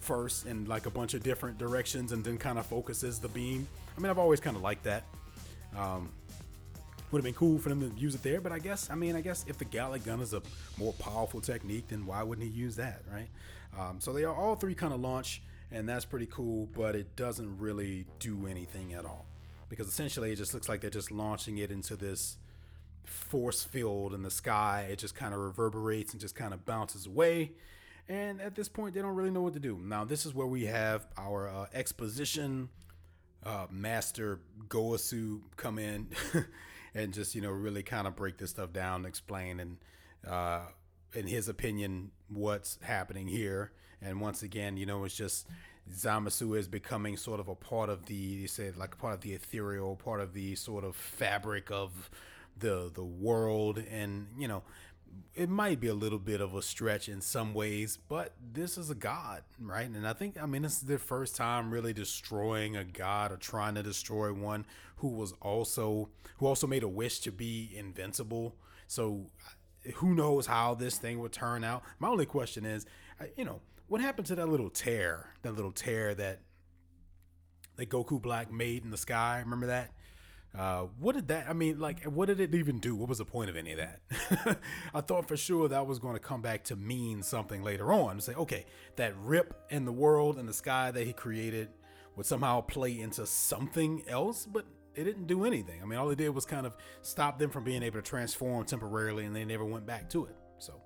first 0.02 0.46
in 0.46 0.66
like 0.66 0.86
a 0.86 0.90
bunch 0.90 1.14
of 1.14 1.22
different 1.22 1.58
directions 1.58 2.12
and 2.12 2.24
then 2.24 2.38
kind 2.38 2.58
of 2.58 2.66
focuses 2.66 3.20
the 3.20 3.28
beam. 3.28 3.68
I 3.96 4.02
mean, 4.02 4.10
I've 4.10 4.18
always 4.18 4.40
kind 4.40 4.56
of 4.56 4.62
liked 4.62 4.84
that. 4.86 5.04
Um, 5.76 6.10
would 7.12 7.20
have 7.20 7.24
been 7.24 7.34
cool 7.34 7.58
for 7.58 7.70
them 7.70 7.80
to 7.80 8.00
use 8.00 8.16
it 8.16 8.24
there, 8.24 8.42
but 8.42 8.52
I 8.52 8.60
guess 8.60 8.90
I 8.90 8.96
mean 8.96 9.16
I 9.16 9.22
guess 9.22 9.46
if 9.48 9.58
the 9.58 9.66
Galick 9.66 10.06
gun 10.06 10.20
is 10.20 10.34
a 10.34 10.42
more 10.78 10.94
powerful 10.94 11.40
technique, 11.40 11.88
then 11.88 12.06
why 12.06 12.24
wouldn't 12.24 12.48
he 12.48 12.54
use 12.54 12.76
that, 12.78 13.02
right? 13.12 13.30
Um, 13.78 13.98
so 14.00 14.12
they 14.12 14.24
are 14.24 14.36
all 14.36 14.56
three 14.56 14.76
kind 14.76 14.94
of 14.94 15.00
launch, 15.00 15.42
and 15.72 15.88
that's 15.88 16.06
pretty 16.06 16.28
cool, 16.28 16.68
but 16.76 16.96
it 16.96 17.16
doesn't 17.16 17.60
really 17.60 18.06
do 18.20 18.48
anything 18.48 18.94
at 18.94 19.06
all 19.06 19.26
because 19.70 19.88
essentially 19.88 20.32
it 20.32 20.36
just 20.36 20.54
looks 20.54 20.68
like 20.68 20.82
they're 20.82 20.90
just 20.90 21.12
launching 21.12 21.58
it 21.58 21.72
into 21.72 21.96
this 21.96 22.38
force 23.08 23.64
field 23.64 24.14
in 24.14 24.24
the 24.24 24.32
sky. 24.32 24.88
It 24.92 25.00
just 25.00 25.16
kind 25.16 25.34
of 25.34 25.40
reverberates 25.40 26.14
and 26.14 26.22
just 26.22 26.36
kind 26.36 26.54
of 26.54 26.66
bounces 26.66 27.08
away. 27.08 27.54
And 28.10 28.40
at 28.42 28.56
this 28.56 28.70
point, 28.70 28.94
they 28.94 29.02
don't 29.02 29.16
really 29.16 29.32
know 29.32 29.42
what 29.42 29.54
to 29.54 29.60
do. 29.60 29.78
Now, 29.82 30.06
this 30.06 30.26
is 30.26 30.34
where 30.34 30.48
we 30.48 30.66
have 30.66 31.08
our 31.18 31.50
uh, 31.50 31.66
exposition 31.74 32.70
uh, 33.46 33.68
master 33.70 34.40
Gowasu 34.68 35.42
come 35.56 35.80
in 35.80 36.08
and 36.96 37.14
just 37.14 37.36
you 37.36 37.42
know 37.42 37.50
really 37.50 37.84
kind 37.84 38.08
of 38.08 38.16
break 38.16 38.38
this 38.38 38.52
stuff 38.52 38.74
down, 38.74 39.06
explain 39.06 39.60
and 39.60 39.78
uh, 40.28 40.62
in 41.14 41.28
his 41.28 41.48
opinion 41.48 42.12
what's 42.30 42.78
happening 42.82 43.28
here. 43.28 43.72
And 44.02 44.22
once 44.22 44.44
again, 44.44 44.78
you 44.78 44.86
know, 44.86 45.04
it's 45.06 45.16
just 45.16 45.48
Zamasu 45.92 46.58
is 46.58 46.68
becoming 46.68 47.18
sort 47.18 47.40
of 47.40 47.48
a 47.48 47.56
part 47.56 47.90
of 47.90 48.06
the 48.06 48.16
you 48.16 48.48
said 48.48 48.78
like 48.78 48.98
part 48.98 49.14
of 49.14 49.22
the 49.22 49.34
ethereal, 49.34 49.96
part 49.96 50.22
of 50.22 50.34
the 50.34 50.56
sort 50.56 50.84
of 50.84 50.96
fabric 50.96 51.72
of 51.72 52.10
the 52.60 52.92
the 52.94 53.04
world, 53.04 53.78
and 53.78 54.28
you 54.38 54.48
know. 54.48 54.64
It 55.34 55.50
might 55.50 55.80
be 55.80 55.88
a 55.88 55.94
little 55.94 56.20
bit 56.20 56.42
of 56.42 56.56
a 56.56 56.62
stretch 56.62 57.08
in 57.08 57.22
some 57.22 57.54
ways, 57.54 57.98
but 58.08 58.34
this 58.54 58.78
is 58.78 58.90
a 58.90 58.96
god, 58.96 59.44
right? 59.60 59.88
And 59.88 60.08
I 60.08 60.14
think, 60.14 60.42
I 60.42 60.46
mean, 60.46 60.64
this 60.64 60.74
is 60.74 60.82
their 60.82 60.98
first 60.98 61.36
time 61.36 61.72
really 61.72 61.94
destroying 61.94 62.76
a 62.76 62.84
god 62.84 63.32
or 63.32 63.38
trying 63.38 63.76
to 63.76 63.84
destroy 63.84 64.34
one 64.34 64.66
who 64.98 65.10
was 65.10 65.34
also 65.42 66.10
who 66.38 66.48
also 66.48 66.68
made 66.68 66.84
a 66.84 66.88
wish 66.88 67.20
to 67.20 67.32
be 67.32 67.72
invincible. 67.76 68.56
So 68.88 69.28
who 69.96 70.14
knows 70.14 70.46
how 70.46 70.76
this 70.76 70.98
thing 70.98 71.20
would 71.20 71.32
turn 71.32 71.64
out. 71.64 71.84
My 72.00 72.10
only 72.10 72.26
question 72.26 72.66
is, 72.66 72.86
you 73.36 73.46
know, 73.46 73.62
what 73.88 74.02
happened 74.02 74.28
to 74.28 74.36
that 74.36 74.50
little 74.50 74.70
tear? 74.70 75.34
That 75.44 75.56
little 75.56 75.72
tear 75.72 76.14
that 76.16 76.42
that 77.78 77.90
Goku 77.90 78.22
Black 78.22 78.52
made 78.52 78.84
in 78.84 78.92
the 78.92 78.98
sky. 78.98 79.40
Remember 79.44 79.68
that? 79.68 79.92
Uh, 80.56 80.88
what 81.00 81.16
did 81.16 81.28
that? 81.28 81.48
I 81.50 81.54
mean, 81.54 81.80
like, 81.80 82.04
what 82.04 82.28
did 82.28 82.40
it 82.40 82.56
even 82.56 82.80
do? 82.80 82.96
What 82.96 83.10
was 83.10 83.20
the 83.20 83.26
point 83.26 83.50
of 83.50 83.56
any 83.56 83.74
of 83.74 83.78
that? 83.78 84.60
I 84.94 85.02
thought 85.02 85.28
for 85.28 85.38
sure 85.38 85.68
that 85.68 85.86
was 85.86 86.00
going 86.00 86.16
to 86.16 86.20
come 86.20 86.42
back 86.42 86.64
to 86.66 86.76
mean 86.76 87.22
something 87.22 87.64
later 87.64 87.92
on. 87.94 88.20
Say, 88.22 88.34
okay, 88.34 88.66
that 88.96 89.14
rip 89.18 89.54
in 89.70 89.86
the 89.86 89.92
world 89.92 90.38
and 90.38 90.50
the 90.50 90.54
sky 90.54 90.92
that 90.92 91.06
he 91.06 91.14
created 91.14 91.70
would 92.16 92.26
somehow 92.26 92.62
play 92.62 93.00
into 93.00 93.26
something 93.28 94.04
else, 94.08 94.48
but 94.48 94.66
it 94.96 95.04
didn't 95.04 95.28
do 95.28 95.46
anything. 95.46 95.80
I 95.82 95.86
mean, 95.86 96.00
all 96.00 96.10
it 96.10 96.18
did 96.18 96.30
was 96.30 96.46
kind 96.46 96.66
of 96.66 96.76
stop 97.04 97.38
them 97.38 97.52
from 97.52 97.64
being 97.64 97.84
able 97.84 98.00
to 98.00 98.02
transform 98.02 98.66
temporarily, 98.66 99.26
and 99.26 99.36
they 99.36 99.46
never 99.46 99.64
went 99.64 99.86
back 99.86 100.10
to 100.10 100.26
it. 100.26 100.36
So, 100.58 100.82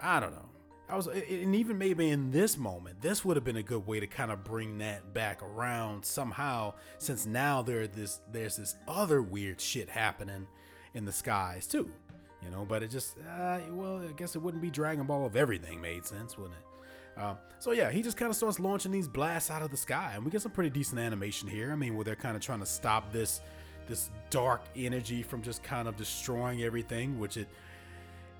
I 0.00 0.18
don't 0.18 0.32
know. 0.32 0.48
I 0.88 0.96
was, 0.96 1.08
and 1.08 1.56
even 1.56 1.78
maybe 1.78 2.10
in 2.10 2.30
this 2.30 2.56
moment, 2.56 3.00
this 3.00 3.24
would 3.24 3.36
have 3.36 3.44
been 3.44 3.56
a 3.56 3.62
good 3.62 3.86
way 3.86 3.98
to 3.98 4.06
kind 4.06 4.30
of 4.30 4.44
bring 4.44 4.78
that 4.78 5.12
back 5.12 5.42
around 5.42 6.04
somehow, 6.04 6.74
since 6.98 7.26
now 7.26 7.62
there 7.62 7.88
this 7.88 8.20
there's 8.30 8.56
this 8.56 8.76
other 8.86 9.20
weird 9.20 9.60
shit 9.60 9.88
happening 9.88 10.46
in 10.94 11.04
the 11.04 11.12
skies 11.12 11.66
too, 11.66 11.90
you 12.40 12.50
know. 12.50 12.64
But 12.64 12.84
it 12.84 12.90
just, 12.90 13.16
uh, 13.18 13.58
well, 13.70 14.00
I 14.00 14.12
guess 14.12 14.36
it 14.36 14.38
wouldn't 14.42 14.62
be 14.62 14.70
Dragon 14.70 15.06
Ball 15.06 15.26
if 15.26 15.34
everything 15.34 15.80
made 15.80 16.06
sense, 16.06 16.38
wouldn't 16.38 16.54
it? 16.54 17.20
Uh, 17.20 17.34
so 17.58 17.72
yeah, 17.72 17.90
he 17.90 18.02
just 18.02 18.16
kind 18.16 18.30
of 18.30 18.36
starts 18.36 18.60
launching 18.60 18.92
these 18.92 19.08
blasts 19.08 19.50
out 19.50 19.62
of 19.62 19.72
the 19.72 19.76
sky, 19.76 20.12
and 20.14 20.24
we 20.24 20.30
get 20.30 20.42
some 20.42 20.52
pretty 20.52 20.70
decent 20.70 21.00
animation 21.00 21.48
here. 21.48 21.72
I 21.72 21.74
mean, 21.74 21.96
where 21.96 22.04
they're 22.04 22.14
kind 22.14 22.36
of 22.36 22.42
trying 22.42 22.60
to 22.60 22.66
stop 22.66 23.12
this 23.12 23.40
this 23.88 24.10
dark 24.30 24.62
energy 24.76 25.22
from 25.22 25.42
just 25.42 25.62
kind 25.62 25.88
of 25.88 25.96
destroying 25.96 26.62
everything, 26.62 27.18
which 27.18 27.36
it 27.36 27.48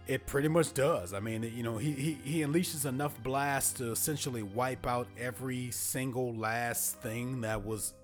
it 0.06 0.26
pretty 0.26 0.48
much 0.48 0.72
does. 0.72 1.12
I 1.12 1.20
mean, 1.20 1.42
you 1.42 1.62
know, 1.62 1.78
he, 1.78 1.92
he, 1.92 2.18
he 2.22 2.40
unleashes 2.40 2.86
enough 2.86 3.20
blast 3.22 3.78
to 3.78 3.90
essentially 3.90 4.42
wipe 4.42 4.86
out 4.86 5.08
every 5.18 5.70
single 5.70 6.34
last 6.34 7.00
thing 7.00 7.40
that 7.40 7.64
was 7.64 7.94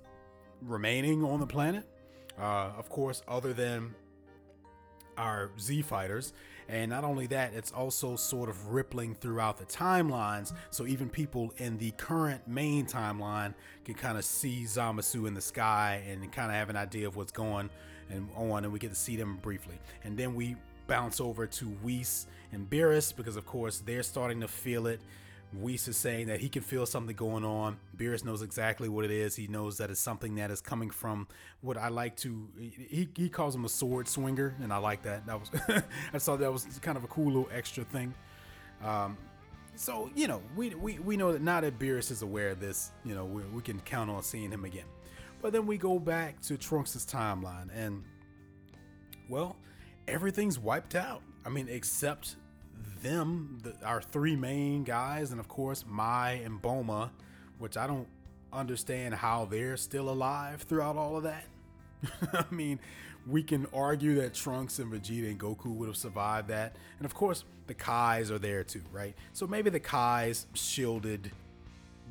remaining 0.62 1.24
on 1.24 1.40
the 1.40 1.46
planet. 1.46 1.84
Uh, 2.38 2.70
of 2.76 2.88
course, 2.88 3.22
other 3.28 3.52
than 3.52 3.94
our 5.16 5.50
Z 5.60 5.82
fighters. 5.82 6.32
And 6.68 6.90
not 6.90 7.04
only 7.04 7.26
that, 7.28 7.52
it's 7.54 7.70
also 7.70 8.16
sort 8.16 8.48
of 8.48 8.68
rippling 8.68 9.14
throughout 9.14 9.58
the 9.58 9.66
timelines. 9.66 10.52
So 10.70 10.86
even 10.86 11.08
people 11.08 11.52
in 11.58 11.76
the 11.76 11.90
current 11.92 12.48
main 12.48 12.86
timeline 12.86 13.54
can 13.84 13.94
kind 13.94 14.16
of 14.16 14.24
see 14.24 14.64
Zamasu 14.64 15.26
in 15.26 15.34
the 15.34 15.40
sky 15.40 16.02
and 16.08 16.32
kind 16.32 16.50
of 16.50 16.56
have 16.56 16.70
an 16.70 16.76
idea 16.76 17.06
of 17.06 17.16
what's 17.16 17.32
going 17.32 17.68
and 18.10 18.28
on. 18.36 18.64
And 18.64 18.72
we 18.72 18.78
get 18.78 18.90
to 18.90 18.96
see 18.96 19.16
them 19.16 19.36
briefly. 19.42 19.78
And 20.04 20.16
then 20.16 20.34
we 20.34 20.56
bounce 20.92 21.22
over 21.22 21.46
to 21.46 21.64
Whis 21.82 22.26
and 22.52 22.68
Beerus 22.68 23.16
because, 23.16 23.36
of 23.36 23.46
course, 23.46 23.78
they're 23.78 24.02
starting 24.02 24.40
to 24.42 24.48
feel 24.48 24.86
it. 24.86 25.00
Whis 25.54 25.88
is 25.88 25.96
saying 25.96 26.26
that 26.26 26.38
he 26.38 26.50
can 26.50 26.60
feel 26.60 26.84
something 26.84 27.16
going 27.16 27.46
on. 27.46 27.78
Beerus 27.96 28.26
knows 28.26 28.42
exactly 28.42 28.90
what 28.90 29.06
it 29.06 29.10
is. 29.10 29.34
He 29.34 29.46
knows 29.46 29.78
that 29.78 29.88
it's 29.88 30.00
something 30.00 30.34
that 30.34 30.50
is 30.50 30.60
coming 30.60 30.90
from 30.90 31.28
what 31.62 31.78
I 31.78 31.88
like 31.88 32.16
to. 32.16 32.46
He, 32.58 33.08
he 33.16 33.30
calls 33.30 33.54
him 33.54 33.64
a 33.64 33.70
sword 33.70 34.06
swinger, 34.06 34.54
and 34.62 34.70
I 34.70 34.76
like 34.76 35.02
that. 35.04 35.24
That 35.24 35.40
was 35.40 35.50
I 36.12 36.18
thought 36.18 36.40
that 36.40 36.52
was 36.52 36.66
kind 36.82 36.98
of 36.98 37.04
a 37.04 37.08
cool 37.08 37.26
little 37.26 37.48
extra 37.50 37.84
thing. 37.84 38.12
Um, 38.84 39.16
so 39.76 40.10
you 40.14 40.28
know, 40.28 40.42
we, 40.54 40.74
we 40.74 40.98
we 40.98 41.16
know 41.16 41.32
that 41.32 41.40
now 41.40 41.62
that 41.62 41.78
Beerus 41.78 42.10
is 42.10 42.20
aware 42.20 42.50
of 42.50 42.60
this, 42.60 42.90
you 43.02 43.14
know, 43.14 43.24
we, 43.24 43.40
we 43.44 43.62
can 43.62 43.80
count 43.80 44.10
on 44.10 44.22
seeing 44.22 44.50
him 44.50 44.66
again. 44.66 44.84
But 45.40 45.54
then 45.54 45.66
we 45.66 45.78
go 45.78 45.98
back 45.98 46.42
to 46.42 46.58
Trunks' 46.58 47.06
timeline, 47.06 47.70
and 47.74 48.04
well, 49.30 49.56
everything's 50.08 50.58
wiped 50.58 50.94
out. 50.94 51.22
I 51.44 51.48
mean, 51.48 51.68
except 51.68 52.36
them, 53.02 53.58
the, 53.62 53.74
our 53.84 54.00
three 54.00 54.36
main 54.36 54.84
guys, 54.84 55.30
and 55.30 55.40
of 55.40 55.48
course 55.48 55.84
Mai 55.86 56.40
and 56.44 56.60
Bulma, 56.60 57.10
which 57.58 57.76
I 57.76 57.86
don't 57.86 58.08
understand 58.52 59.14
how 59.14 59.46
they're 59.46 59.76
still 59.76 60.10
alive 60.10 60.62
throughout 60.62 60.96
all 60.96 61.16
of 61.16 61.24
that. 61.24 61.44
I 62.32 62.44
mean, 62.50 62.78
we 63.26 63.42
can 63.42 63.66
argue 63.72 64.16
that 64.16 64.34
Trunks 64.34 64.78
and 64.78 64.92
Vegeta 64.92 65.30
and 65.30 65.38
Goku 65.38 65.74
would 65.76 65.86
have 65.86 65.96
survived 65.96 66.48
that. 66.48 66.76
And 66.98 67.06
of 67.06 67.14
course, 67.14 67.44
the 67.66 67.74
Kais 67.74 68.30
are 68.30 68.38
there 68.38 68.64
too, 68.64 68.82
right? 68.92 69.14
So 69.32 69.46
maybe 69.46 69.70
the 69.70 69.80
Kais 69.80 70.46
shielded 70.54 71.30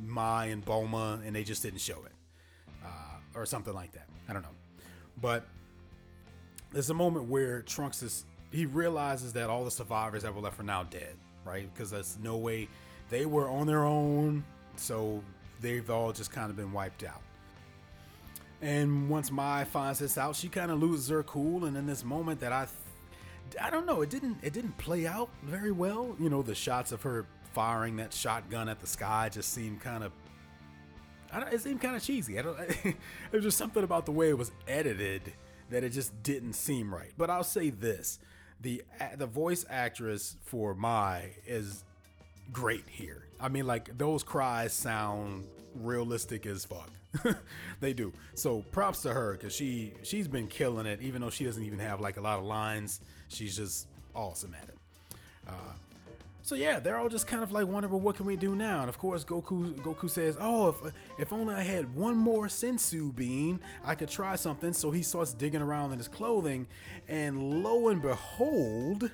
Mai 0.01 0.45
and 0.47 0.65
Bulma 0.65 1.25
and 1.25 1.35
they 1.35 1.43
just 1.43 1.61
didn't 1.63 1.81
show 1.81 2.03
it. 2.05 2.11
Uh, 2.83 2.89
or 3.35 3.45
something 3.45 3.73
like 3.73 3.91
that. 3.91 4.07
I 4.29 4.33
don't 4.33 4.41
know. 4.41 4.55
But 5.21 5.45
there's 6.71 6.89
a 6.89 6.93
moment 6.93 7.27
where 7.27 7.61
Trunks 7.61 8.01
is 8.01 8.25
he 8.51 8.65
realizes 8.65 9.33
that 9.33 9.49
all 9.49 9.63
the 9.63 9.71
survivors 9.71 10.23
that 10.23 10.35
were 10.35 10.41
left 10.41 10.59
are 10.59 10.63
now 10.63 10.83
dead, 10.83 11.15
right? 11.45 11.73
Because 11.73 11.89
there's 11.91 12.17
no 12.21 12.37
way 12.37 12.67
they 13.09 13.25
were 13.25 13.49
on 13.49 13.65
their 13.65 13.85
own, 13.85 14.43
so 14.75 15.23
they've 15.61 15.89
all 15.89 16.11
just 16.11 16.31
kind 16.31 16.49
of 16.49 16.57
been 16.57 16.73
wiped 16.73 17.03
out. 17.03 17.21
And 18.61 19.09
once 19.09 19.31
Mai 19.31 19.63
finds 19.63 19.99
this 19.99 20.17
out, 20.17 20.35
she 20.35 20.47
kind 20.49 20.69
of 20.69 20.81
loses 20.81 21.09
her 21.09 21.23
cool, 21.23 21.65
and 21.65 21.75
in 21.77 21.87
this 21.87 22.03
moment 22.03 22.41
that 22.41 22.51
I, 22.51 22.67
I 23.59 23.69
don't 23.69 23.85
know, 23.85 24.01
it 24.01 24.09
didn't 24.09 24.37
it 24.43 24.53
didn't 24.53 24.77
play 24.77 25.07
out 25.07 25.29
very 25.43 25.71
well. 25.71 26.15
You 26.19 26.29
know, 26.29 26.41
the 26.41 26.55
shots 26.55 26.91
of 26.91 27.01
her 27.03 27.25
firing 27.53 27.97
that 27.97 28.13
shotgun 28.13 28.69
at 28.69 28.79
the 28.79 28.87
sky 28.87 29.29
just 29.29 29.53
seemed 29.53 29.81
kind 29.81 30.03
of, 30.03 30.11
I 31.33 31.39
don't, 31.39 31.53
it 31.53 31.61
seemed 31.61 31.81
kind 31.81 31.95
of 31.95 32.03
cheesy. 32.03 32.37
I 32.37 32.43
don't, 32.43 32.57
there's 33.31 33.43
just 33.43 33.57
something 33.57 33.83
about 33.83 34.05
the 34.05 34.11
way 34.11 34.29
it 34.29 34.37
was 34.37 34.51
edited 34.67 35.33
that 35.71 35.83
it 35.83 35.89
just 35.89 36.21
didn't 36.21 36.53
seem 36.53 36.93
right. 36.93 37.11
But 37.17 37.29
I'll 37.29 37.43
say 37.43 37.69
this: 37.69 38.19
the 38.61 38.83
the 39.17 39.25
voice 39.25 39.65
actress 39.69 40.37
for 40.45 40.75
Mai 40.75 41.31
is 41.47 41.83
great 42.51 42.85
here. 42.87 43.25
I 43.39 43.49
mean, 43.49 43.65
like 43.65 43.97
those 43.97 44.23
cries 44.23 44.73
sound 44.73 45.47
realistic 45.75 46.45
as 46.45 46.65
fuck. 46.65 46.89
they 47.79 47.93
do. 47.93 48.13
So 48.35 48.63
props 48.71 49.01
to 49.01 49.13
her 49.13 49.33
because 49.33 49.53
she 49.53 49.93
she's 50.03 50.27
been 50.27 50.47
killing 50.47 50.85
it. 50.85 51.01
Even 51.01 51.21
though 51.21 51.29
she 51.29 51.43
doesn't 51.43 51.63
even 51.63 51.79
have 51.79 51.99
like 51.99 52.17
a 52.17 52.21
lot 52.21 52.39
of 52.39 52.45
lines, 52.45 53.01
she's 53.27 53.55
just 53.55 53.87
awesome 54.15 54.55
at 54.61 54.69
it. 54.69 54.77
Uh, 55.47 55.73
so 56.43 56.55
yeah, 56.55 56.79
they're 56.79 56.97
all 56.97 57.09
just 57.09 57.27
kind 57.27 57.43
of 57.43 57.51
like 57.51 57.67
wondering, 57.67 57.91
well, 57.91 58.01
what 58.01 58.15
can 58.15 58.25
we 58.25 58.35
do 58.35 58.55
now? 58.55 58.81
And 58.81 58.89
of 58.89 58.97
course, 58.97 59.23
Goku 59.23 59.75
Goku 59.75 60.09
says, 60.09 60.37
"Oh, 60.39 60.69
if 60.69 60.93
if 61.19 61.33
only 61.33 61.53
I 61.53 61.61
had 61.61 61.95
one 61.95 62.17
more 62.17 62.47
senzu 62.47 63.15
bean, 63.15 63.59
I 63.85 63.95
could 63.95 64.09
try 64.09 64.35
something." 64.35 64.73
So 64.73 64.91
he 64.91 65.03
starts 65.03 65.33
digging 65.33 65.61
around 65.61 65.91
in 65.91 65.97
his 65.97 66.07
clothing, 66.07 66.67
and 67.07 67.63
lo 67.63 67.89
and 67.89 68.01
behold, 68.01 69.11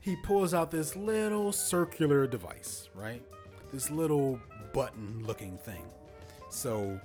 he 0.00 0.16
pulls 0.16 0.54
out 0.54 0.70
this 0.70 0.96
little 0.96 1.52
circular 1.52 2.26
device, 2.26 2.88
right? 2.94 3.22
This 3.72 3.90
little 3.90 4.40
button-looking 4.72 5.58
thing. 5.58 5.84
So 6.48 6.98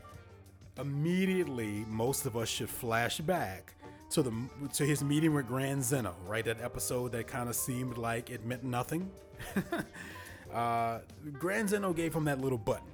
immediately, 0.80 1.86
most 1.88 2.26
of 2.26 2.38
us 2.38 2.50
should 2.50 2.70
flash 2.70 3.20
back 3.20 3.75
to 4.12 4.24
the 4.24 4.34
to 4.74 4.86
his 4.86 5.04
meeting 5.04 5.34
with 5.34 5.48
Grand 5.48 5.84
Zeno, 5.84 6.16
right? 6.28 6.46
That 6.46 6.62
episode 6.62 7.12
that 7.14 7.28
kind 7.28 7.50
of 7.50 7.56
seemed 7.56 7.98
like 7.98 8.30
it 8.30 8.46
meant 8.46 8.64
nothing. 8.64 9.10
uh, 10.54 11.00
Grand 11.34 11.70
Zeno 11.70 11.94
gave 11.94 12.14
him 12.14 12.26
that 12.26 12.40
little 12.40 12.58
button. 12.58 12.88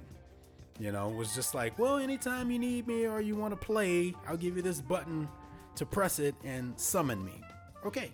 You 0.78 0.90
know, 0.90 1.10
was 1.10 1.34
just 1.34 1.54
like, 1.54 1.78
well, 1.78 1.98
anytime 1.98 2.50
you 2.50 2.58
need 2.58 2.86
me 2.88 3.06
or 3.06 3.20
you 3.20 3.36
want 3.36 3.52
to 3.52 3.66
play, 3.66 4.14
I'll 4.26 4.36
give 4.36 4.56
you 4.56 4.62
this 4.62 4.80
button 4.80 5.28
to 5.76 5.86
press 5.86 6.18
it 6.18 6.34
and 6.44 6.78
summon 6.78 7.24
me. 7.24 7.40
Okay. 7.84 8.10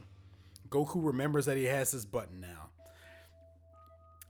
Goku 0.69 0.97
remembers 0.97 1.47
that 1.47 1.57
he 1.57 1.65
has 1.65 1.93
this 1.93 2.05
button 2.05 2.41
now 2.41 2.68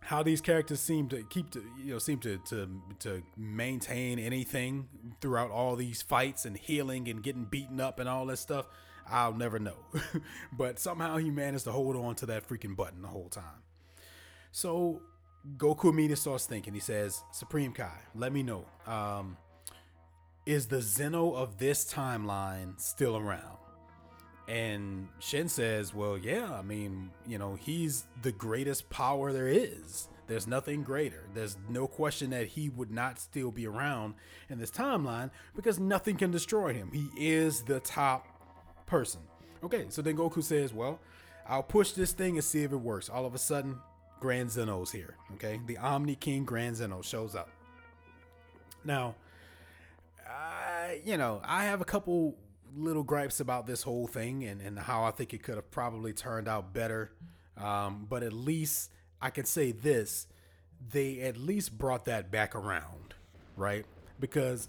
how 0.09 0.23
these 0.23 0.41
characters 0.41 0.81
seem 0.81 1.07
to 1.07 1.23
keep 1.25 1.51
to 1.51 1.63
you 1.79 1.93
know 1.93 1.99
seem 1.99 2.19
to 2.19 2.39
to 2.39 2.67
to 2.99 3.23
maintain 3.37 4.19
anything 4.19 4.89
throughout 5.21 5.51
all 5.51 5.77
these 5.77 6.01
fights 6.01 6.47
and 6.47 6.57
healing 6.57 7.09
and 7.09 7.23
getting 7.23 7.45
beaten 7.45 7.79
up 7.79 8.01
and 8.01 8.09
all 8.09 8.25
that 8.25 8.39
stuff 8.39 8.67
I'll 9.11 9.35
never 9.35 9.59
know. 9.59 9.77
But 10.53 10.79
somehow 10.79 11.19
he 11.19 11.31
managed 11.31 11.65
to 11.65 11.73
hold 11.73 11.95
on 11.95 12.15
to 12.17 12.27
that 12.27 12.49
freaking 12.49 12.75
button 12.75 13.03
the 13.03 13.09
whole 13.09 13.29
time. 13.29 13.63
So 14.51 15.03
Goku 15.59 15.91
immediately 15.91 16.17
starts 16.17 16.47
thinking. 16.47 16.73
He 16.73 16.81
says 16.81 17.23
Supreme 17.33 17.73
Kai 17.73 17.99
let 18.15 18.33
me 18.33 18.43
know 18.43 18.65
um, 18.87 19.37
is 20.47 20.69
the 20.69 20.81
Zeno 20.81 21.35
of 21.35 21.59
this 21.59 21.93
timeline 21.93 22.81
still 22.81 23.19
around 23.19 23.59
and 24.49 25.09
Shin 25.19 25.49
says, 25.49 25.95
Well, 25.95 26.17
yeah, 26.17 26.53
I 26.53 26.63
mean, 26.63 27.11
you 27.27 27.39
know, 27.39 27.55
he's 27.55 28.07
the 28.23 28.33
greatest 28.33 28.89
power 28.89 29.33
there 29.33 29.49
is. 29.49 30.09
There's 30.27 30.47
nothing 30.47 30.83
greater. 30.83 31.25
There's 31.35 31.57
no 31.69 31.87
question 31.87 32.31
that 32.31 32.49
he 32.49 32.71
would 32.71 32.91
not 32.91 33.19
still 33.19 33.51
be 33.51 33.67
around 33.67 34.15
in 34.49 34.59
this 34.59 34.71
timeline 34.71 35.31
because 35.55 35.79
nothing 35.79 36.17
can 36.17 36.31
destroy 36.31 36.73
him. 36.73 36.91
He 36.93 37.09
is 37.17 37.63
the 37.63 37.81
top 37.81 38.27
person. 38.87 39.21
Okay, 39.63 39.87
so 39.91 40.03
then 40.03 40.17
Goku 40.17 40.43
says, 40.43 40.73
Well, 40.73 40.99
I'll 41.47 41.63
push 41.63 41.93
this 41.93 42.13
thing 42.13 42.37
and 42.37 42.45
see 42.45 42.63
if 42.63 42.73
it 42.73 42.77
works. 42.77 43.11
All 43.11 43.27
of 43.27 43.35
a 43.35 43.39
sudden, 43.39 43.79
Grand 44.19 44.51
Zeno's 44.51 44.91
here. 44.91 45.15
Okay, 45.35 45.61
the 45.67 45.77
Omni 45.77 46.15
King 46.15 46.45
Grand 46.45 46.77
Zeno 46.77 47.03
shows 47.03 47.35
up. 47.35 47.51
Now, 48.83 49.15
I, 50.27 51.01
you 51.05 51.19
know, 51.19 51.43
I 51.45 51.65
have 51.65 51.81
a 51.83 51.85
couple 51.85 52.35
little 52.79 53.03
gripes 53.03 53.41
about 53.41 53.67
this 53.67 53.83
whole 53.83 54.07
thing 54.07 54.45
and, 54.45 54.61
and 54.61 54.79
how 54.79 55.05
I 55.05 55.11
think 55.11 55.35
it 55.35 55.43
could 55.43 55.57
have 55.57 55.71
probably 55.71 56.13
turned 56.13 56.49
out 56.49 56.73
better. 56.73 57.13
Um, 57.57 58.07
but 58.09 58.23
at 58.23 58.33
least 58.33 58.91
I 59.21 59.31
can 59.31 59.45
say 59.45 59.73
this 59.73 60.27
they 60.93 61.21
at 61.21 61.37
least 61.37 61.77
brought 61.77 62.05
that 62.05 62.31
back 62.31 62.55
around, 62.55 63.15
right? 63.57 63.85
Because 64.21 64.69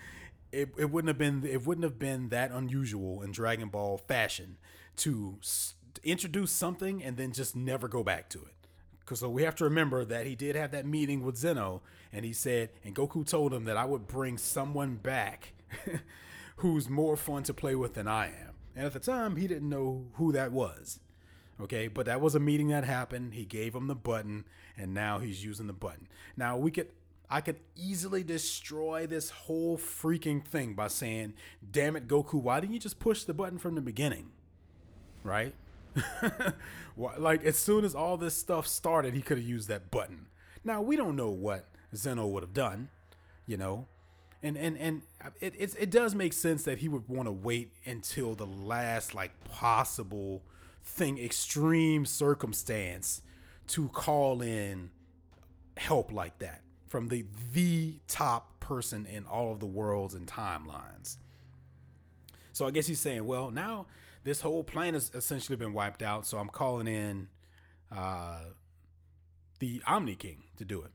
it, 0.52 0.70
it 0.78 0.90
wouldn't 0.90 1.08
have 1.08 1.18
been 1.18 1.44
it 1.44 1.66
wouldn't 1.66 1.84
have 1.84 1.98
been 1.98 2.30
that 2.30 2.50
unusual 2.50 3.22
in 3.22 3.32
Dragon 3.32 3.68
Ball 3.68 3.98
fashion 3.98 4.56
to 4.96 5.36
s- 5.42 5.74
introduce 6.02 6.50
something 6.50 7.02
and 7.02 7.16
then 7.16 7.32
just 7.32 7.54
never 7.54 7.88
go 7.88 8.02
back 8.02 8.28
to 8.30 8.38
it. 8.38 8.54
Because 9.00 9.20
so 9.20 9.28
we 9.28 9.42
have 9.42 9.56
to 9.56 9.64
remember 9.64 10.04
that 10.04 10.26
he 10.26 10.34
did 10.34 10.56
have 10.56 10.70
that 10.70 10.86
meeting 10.86 11.22
with 11.22 11.36
Zeno, 11.36 11.82
and 12.12 12.24
he 12.24 12.32
said, 12.32 12.70
and 12.84 12.94
Goku 12.94 13.26
told 13.26 13.52
him 13.52 13.64
that 13.64 13.76
I 13.76 13.84
would 13.84 14.06
bring 14.06 14.38
someone 14.38 14.96
back 14.96 15.52
who's 16.60 16.88
more 16.88 17.16
fun 17.16 17.42
to 17.44 17.54
play 17.54 17.74
with 17.74 17.94
than 17.94 18.08
I 18.08 18.26
am. 18.26 18.54
And 18.76 18.86
at 18.86 18.92
the 18.92 19.00
time, 19.00 19.36
he 19.36 19.46
didn't 19.46 19.68
know 19.68 20.06
who 20.14 20.32
that 20.32 20.52
was. 20.52 21.00
Okay, 21.60 21.88
but 21.88 22.06
that 22.06 22.20
was 22.20 22.34
a 22.34 22.40
meeting 22.40 22.68
that 22.68 22.84
happened. 22.84 23.34
He 23.34 23.44
gave 23.44 23.74
him 23.74 23.86
the 23.86 23.94
button, 23.94 24.44
and 24.78 24.94
now 24.94 25.18
he's 25.18 25.44
using 25.44 25.66
the 25.66 25.72
button. 25.74 26.08
Now 26.36 26.56
we 26.56 26.70
could 26.70 26.88
I 27.30 27.40
could 27.40 27.60
easily 27.76 28.24
destroy 28.24 29.06
this 29.06 29.30
whole 29.30 29.78
freaking 29.78 30.44
thing 30.44 30.74
by 30.74 30.88
saying, 30.88 31.34
damn 31.70 31.94
it, 31.94 32.08
Goku, 32.08 32.42
why 32.42 32.58
didn't 32.58 32.74
you 32.74 32.80
just 32.80 32.98
push 32.98 33.22
the 33.22 33.34
button 33.34 33.56
from 33.56 33.76
the 33.76 33.80
beginning? 33.80 34.30
Right? 35.22 35.54
like, 36.96 37.44
as 37.44 37.56
soon 37.56 37.84
as 37.84 37.94
all 37.94 38.16
this 38.16 38.36
stuff 38.36 38.66
started, 38.66 39.14
he 39.14 39.22
could 39.22 39.38
have 39.38 39.46
used 39.46 39.68
that 39.68 39.92
button. 39.92 40.26
Now, 40.64 40.82
we 40.82 40.96
don't 40.96 41.14
know 41.14 41.30
what 41.30 41.68
Zeno 41.94 42.26
would 42.26 42.42
have 42.42 42.52
done, 42.52 42.88
you 43.46 43.56
know, 43.56 43.86
and 44.42 44.56
and 44.56 44.78
and 44.78 45.02
it 45.40 45.54
it, 45.78 45.90
does 45.90 46.14
make 46.14 46.32
sense 46.32 46.62
that 46.64 46.78
he 46.78 46.88
would 46.88 47.08
want 47.08 47.26
to 47.26 47.32
wait 47.32 47.72
until 47.84 48.34
the 48.34 48.46
last 48.46 49.14
like 49.14 49.32
possible 49.44 50.42
thing 50.82 51.18
extreme 51.18 52.06
circumstance 52.06 53.22
to 53.66 53.88
call 53.88 54.40
in 54.40 54.90
help 55.76 56.10
like 56.10 56.38
that 56.38 56.62
from 56.86 57.08
the 57.08 57.24
the 57.52 58.00
top 58.08 58.58
person 58.60 59.06
in 59.06 59.24
all 59.26 59.52
of 59.52 59.60
the 59.60 59.66
worlds 59.66 60.14
and 60.14 60.26
timelines. 60.26 61.18
So 62.52 62.66
i 62.66 62.70
guess 62.70 62.86
he's 62.86 63.00
saying 63.00 63.24
well 63.26 63.50
now 63.50 63.86
this 64.24 64.40
whole 64.40 64.64
plan 64.64 64.94
has 64.94 65.10
essentially 65.14 65.56
been 65.56 65.72
wiped 65.72 66.02
out 66.02 66.26
so 66.26 66.36
i'm 66.38 66.48
calling 66.48 66.86
in 66.86 67.28
uh 67.94 68.40
the 69.58 69.82
omni 69.86 70.14
king 70.14 70.44
to 70.56 70.64
do 70.64 70.80
it. 70.82 70.90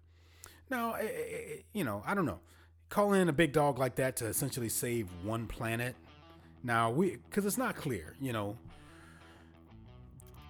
Now 0.70 0.96
it, 0.96 1.06
it, 1.06 1.66
you 1.74 1.84
know 1.84 2.04
i 2.08 2.16
don't 2.16 2.26
know 2.26 2.40
call 2.96 3.12
in 3.12 3.28
a 3.28 3.34
big 3.34 3.52
dog 3.52 3.78
like 3.78 3.96
that 3.96 4.16
to 4.16 4.26
essentially 4.26 4.70
save 4.70 5.10
one 5.22 5.46
planet. 5.48 5.94
Now 6.64 6.90
we, 6.90 7.18
because 7.30 7.46
it's 7.46 7.58
not 7.58 7.76
clear, 7.76 8.16
you 8.22 8.32
know, 8.32 8.56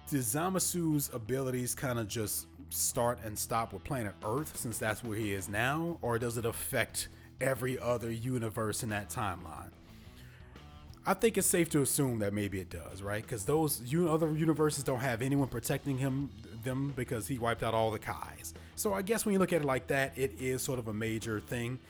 does 0.08 0.32
Zamasu's 0.32 1.10
abilities 1.12 1.74
kind 1.74 1.98
of 1.98 2.06
just 2.06 2.46
start 2.70 3.18
and 3.24 3.36
stop 3.36 3.72
with 3.72 3.82
planet 3.82 4.14
Earth 4.24 4.56
since 4.56 4.78
that's 4.78 5.02
where 5.02 5.18
he 5.18 5.32
is 5.32 5.48
now, 5.48 5.98
or 6.02 6.20
does 6.20 6.38
it 6.38 6.44
affect 6.44 7.08
every 7.40 7.80
other 7.80 8.12
universe 8.12 8.84
in 8.84 8.90
that 8.90 9.10
timeline? 9.10 9.70
I 11.04 11.14
think 11.14 11.36
it's 11.36 11.48
safe 11.48 11.68
to 11.70 11.82
assume 11.82 12.20
that 12.20 12.32
maybe 12.32 12.60
it 12.60 12.70
does, 12.70 13.02
right? 13.02 13.22
Because 13.22 13.44
those 13.44 13.82
you 13.84 14.08
other 14.08 14.30
universes 14.32 14.84
don't 14.84 15.00
have 15.00 15.20
anyone 15.20 15.48
protecting 15.48 15.98
him 15.98 16.30
them 16.62 16.92
because 16.94 17.26
he 17.26 17.38
wiped 17.38 17.64
out 17.64 17.74
all 17.74 17.90
the 17.90 17.98
Kais. 17.98 18.54
So 18.76 18.94
I 18.94 19.02
guess 19.02 19.26
when 19.26 19.32
you 19.32 19.40
look 19.40 19.52
at 19.52 19.62
it 19.62 19.64
like 19.64 19.88
that, 19.88 20.16
it 20.16 20.34
is 20.38 20.62
sort 20.62 20.78
of 20.78 20.86
a 20.86 20.94
major 20.94 21.40
thing. 21.40 21.80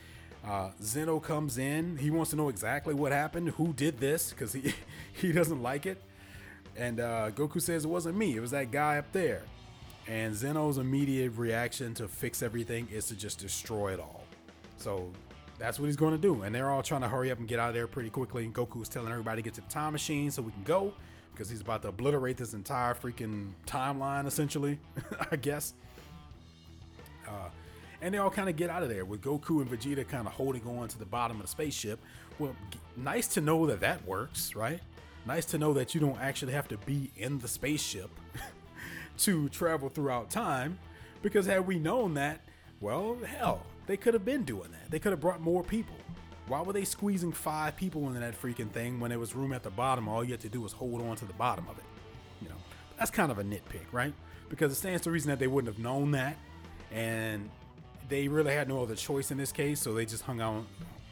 Uh, 0.46 0.70
Zeno 0.80 1.18
comes 1.18 1.58
in. 1.58 1.96
He 1.96 2.10
wants 2.10 2.30
to 2.30 2.36
know 2.36 2.48
exactly 2.48 2.94
what 2.94 3.12
happened, 3.12 3.50
who 3.50 3.72
did 3.72 3.98
this, 3.98 4.30
because 4.30 4.52
he 4.52 4.74
he 5.12 5.32
doesn't 5.32 5.62
like 5.62 5.86
it. 5.86 6.00
And 6.76 7.00
uh, 7.00 7.30
Goku 7.30 7.60
says 7.60 7.84
it 7.84 7.88
wasn't 7.88 8.16
me. 8.16 8.36
It 8.36 8.40
was 8.40 8.50
that 8.50 8.70
guy 8.70 8.98
up 8.98 9.10
there. 9.12 9.42
And 10.06 10.34
Zeno's 10.34 10.78
immediate 10.78 11.32
reaction 11.36 11.94
to 11.94 12.06
fix 12.06 12.42
everything 12.42 12.86
is 12.92 13.06
to 13.06 13.16
just 13.16 13.38
destroy 13.38 13.94
it 13.94 13.98
all. 13.98 14.22
So 14.76 15.10
that's 15.58 15.80
what 15.80 15.86
he's 15.86 15.96
going 15.96 16.12
to 16.12 16.20
do. 16.20 16.42
And 16.42 16.54
they're 16.54 16.70
all 16.70 16.82
trying 16.82 17.00
to 17.00 17.08
hurry 17.08 17.30
up 17.30 17.38
and 17.38 17.48
get 17.48 17.58
out 17.58 17.68
of 17.68 17.74
there 17.74 17.86
pretty 17.86 18.10
quickly. 18.10 18.44
And 18.44 18.54
Goku's 18.54 18.88
telling 18.88 19.10
everybody 19.10 19.42
to 19.42 19.44
get 19.44 19.54
to 19.54 19.62
the 19.62 19.68
time 19.68 19.92
machine 19.92 20.30
so 20.30 20.42
we 20.42 20.52
can 20.52 20.62
go 20.62 20.92
because 21.32 21.50
he's 21.50 21.60
about 21.60 21.82
to 21.82 21.88
obliterate 21.88 22.36
this 22.36 22.54
entire 22.54 22.94
freaking 22.94 23.50
timeline, 23.66 24.26
essentially, 24.26 24.78
I 25.30 25.36
guess. 25.36 25.74
Uh, 27.26 27.48
and 28.00 28.12
they 28.12 28.18
all 28.18 28.30
kind 28.30 28.48
of 28.48 28.56
get 28.56 28.70
out 28.70 28.82
of 28.82 28.88
there 28.88 29.04
with 29.04 29.22
Goku 29.22 29.60
and 29.62 29.70
Vegeta 29.70 30.06
kind 30.06 30.26
of 30.26 30.34
holding 30.34 30.66
on 30.66 30.88
to 30.88 30.98
the 30.98 31.06
bottom 31.06 31.36
of 31.38 31.42
the 31.42 31.48
spaceship. 31.48 31.98
Well, 32.38 32.54
g- 32.70 32.78
nice 32.96 33.26
to 33.28 33.40
know 33.40 33.66
that 33.66 33.80
that 33.80 34.06
works, 34.06 34.54
right? 34.54 34.80
Nice 35.26 35.46
to 35.46 35.58
know 35.58 35.72
that 35.74 35.94
you 35.94 36.00
don't 36.00 36.20
actually 36.20 36.52
have 36.52 36.68
to 36.68 36.76
be 36.78 37.10
in 37.16 37.38
the 37.38 37.48
spaceship 37.48 38.10
to 39.18 39.48
travel 39.48 39.88
throughout 39.88 40.30
time. 40.30 40.78
Because 41.22 41.46
had 41.46 41.66
we 41.66 41.78
known 41.78 42.14
that, 42.14 42.42
well, 42.80 43.16
hell, 43.24 43.62
they 43.86 43.96
could 43.96 44.14
have 44.14 44.24
been 44.24 44.44
doing 44.44 44.70
that. 44.70 44.90
They 44.90 44.98
could 44.98 45.12
have 45.12 45.20
brought 45.20 45.40
more 45.40 45.62
people. 45.62 45.96
Why 46.46 46.62
were 46.62 46.72
they 46.72 46.84
squeezing 46.84 47.32
five 47.32 47.76
people 47.76 48.06
into 48.06 48.20
that 48.20 48.40
freaking 48.40 48.70
thing 48.70 49.00
when 49.00 49.10
there 49.10 49.18
was 49.18 49.34
room 49.34 49.52
at 49.52 49.64
the 49.64 49.70
bottom? 49.70 50.08
All 50.08 50.22
you 50.22 50.30
had 50.30 50.40
to 50.40 50.48
do 50.48 50.60
was 50.60 50.72
hold 50.72 51.02
on 51.02 51.16
to 51.16 51.24
the 51.24 51.32
bottom 51.32 51.66
of 51.68 51.76
it. 51.78 51.84
You 52.40 52.48
know, 52.48 52.54
that's 52.98 53.10
kind 53.10 53.32
of 53.32 53.38
a 53.38 53.44
nitpick, 53.44 53.86
right? 53.90 54.12
Because 54.48 54.70
it 54.70 54.76
stands 54.76 55.02
to 55.02 55.10
reason 55.10 55.30
that 55.30 55.40
they 55.40 55.48
wouldn't 55.48 55.74
have 55.74 55.82
known 55.82 56.12
that, 56.12 56.36
and 56.92 57.50
they 58.08 58.28
really 58.28 58.52
had 58.52 58.68
no 58.68 58.82
other 58.82 58.94
choice 58.94 59.30
in 59.30 59.38
this 59.38 59.52
case, 59.52 59.80
so 59.80 59.92
they 59.94 60.06
just 60.06 60.22
hung 60.22 60.40
on 60.40 60.66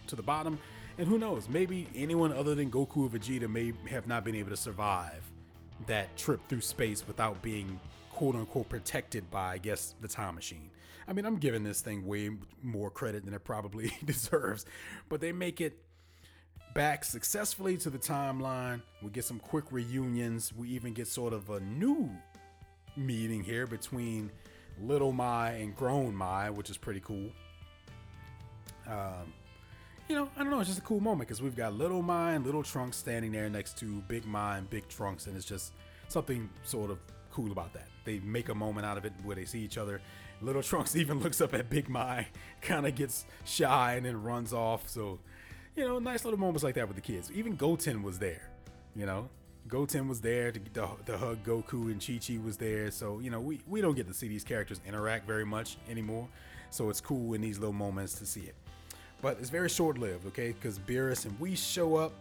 to 0.06 0.16
the 0.16 0.22
bottom. 0.22 0.58
And 0.98 1.08
who 1.08 1.18
knows? 1.18 1.48
Maybe 1.48 1.88
anyone 1.94 2.32
other 2.32 2.54
than 2.54 2.70
Goku 2.70 2.98
or 2.98 3.08
Vegeta 3.08 3.48
may 3.48 3.72
have 3.90 4.06
not 4.06 4.24
been 4.24 4.36
able 4.36 4.50
to 4.50 4.56
survive 4.56 5.22
that 5.86 6.16
trip 6.16 6.40
through 6.48 6.60
space 6.60 7.06
without 7.06 7.42
being 7.42 7.80
quote 8.12 8.36
unquote 8.36 8.68
protected 8.68 9.28
by, 9.30 9.54
I 9.54 9.58
guess, 9.58 9.94
the 10.00 10.08
time 10.08 10.36
machine. 10.36 10.70
I 11.06 11.12
mean, 11.12 11.26
I'm 11.26 11.36
giving 11.36 11.64
this 11.64 11.80
thing 11.80 12.06
way 12.06 12.30
more 12.62 12.90
credit 12.90 13.24
than 13.24 13.34
it 13.34 13.44
probably 13.44 13.92
deserves, 14.04 14.64
but 15.08 15.20
they 15.20 15.32
make 15.32 15.60
it 15.60 15.78
back 16.74 17.04
successfully 17.04 17.76
to 17.78 17.90
the 17.90 17.98
timeline. 17.98 18.82
We 19.02 19.10
get 19.10 19.24
some 19.24 19.38
quick 19.38 19.64
reunions. 19.70 20.52
We 20.52 20.68
even 20.70 20.92
get 20.92 21.08
sort 21.08 21.32
of 21.32 21.50
a 21.50 21.60
new 21.60 22.10
meeting 22.96 23.42
here 23.42 23.66
between 23.66 24.30
Little 24.82 25.12
Mai 25.12 25.52
and 25.52 25.74
Grown 25.76 26.14
Mai, 26.14 26.50
which 26.50 26.70
is 26.70 26.76
pretty 26.76 27.00
cool. 27.00 27.30
Um, 28.86 29.32
you 30.08 30.14
know, 30.14 30.28
I 30.36 30.40
don't 30.40 30.50
know, 30.50 30.60
it's 30.60 30.68
just 30.68 30.80
a 30.80 30.82
cool 30.82 31.00
moment 31.00 31.28
because 31.28 31.40
we've 31.40 31.56
got 31.56 31.74
Little 31.74 32.02
Mai 32.02 32.32
and 32.32 32.44
Little 32.44 32.62
Trunks 32.62 32.96
standing 32.96 33.32
there 33.32 33.48
next 33.48 33.78
to 33.78 34.02
Big 34.02 34.26
Mai 34.26 34.58
and 34.58 34.68
Big 34.68 34.86
Trunks, 34.88 35.26
and 35.26 35.36
it's 35.36 35.46
just 35.46 35.72
something 36.08 36.48
sort 36.64 36.90
of 36.90 36.98
cool 37.30 37.50
about 37.52 37.72
that. 37.72 37.88
They 38.04 38.18
make 38.20 38.50
a 38.50 38.54
moment 38.54 38.86
out 38.86 38.98
of 38.98 39.04
it 39.04 39.12
where 39.22 39.34
they 39.34 39.46
see 39.46 39.60
each 39.60 39.78
other. 39.78 40.00
Little 40.42 40.62
Trunks 40.70 40.94
even 40.96 41.20
looks 41.20 41.40
up 41.40 41.54
at 41.54 41.70
Big 41.70 41.88
Mai, 41.88 42.26
kind 42.60 42.86
of 42.86 42.94
gets 42.94 43.24
shy 43.44 43.94
and 43.94 44.04
then 44.04 44.22
runs 44.22 44.52
off. 44.52 44.88
So, 44.88 45.18
you 45.74 45.86
know, 45.86 45.98
nice 45.98 46.24
little 46.24 46.38
moments 46.38 46.62
like 46.62 46.74
that 46.74 46.86
with 46.86 46.96
the 46.96 47.02
kids. 47.02 47.32
Even 47.32 47.56
Goten 47.56 48.02
was 48.02 48.18
there, 48.18 48.50
you 48.94 49.06
know. 49.06 49.28
Goten 49.66 50.08
was 50.08 50.20
there 50.20 50.52
to, 50.52 50.60
to, 50.60 50.88
to 51.06 51.18
hug 51.18 51.42
Goku 51.42 51.90
and 51.90 52.04
Chi 52.04 52.20
Chi 52.24 52.38
was 52.44 52.56
there. 52.56 52.90
So, 52.90 53.20
you 53.20 53.30
know, 53.30 53.40
we, 53.40 53.60
Whis 53.66 53.82
don't 53.82 53.94
get 53.94 54.06
to 54.08 54.14
see 54.14 54.28
these 54.28 54.44
characters 54.44 54.80
interact 54.86 55.26
very 55.26 55.46
much 55.46 55.78
anymore. 55.88 56.28
So 56.70 56.90
it's 56.90 57.00
cool 57.00 57.34
in 57.34 57.40
these 57.40 57.58
little 57.58 57.72
moments 57.72 58.14
to 58.18 58.26
see 58.26 58.42
it. 58.42 58.54
But 59.22 59.38
it's 59.40 59.48
very 59.48 59.70
short 59.70 59.96
lived, 59.96 60.26
okay? 60.26 60.48
Because 60.52 60.78
Beerus 60.78 61.24
and 61.24 61.38
we 61.40 61.54
show 61.54 61.96
up. 61.96 62.12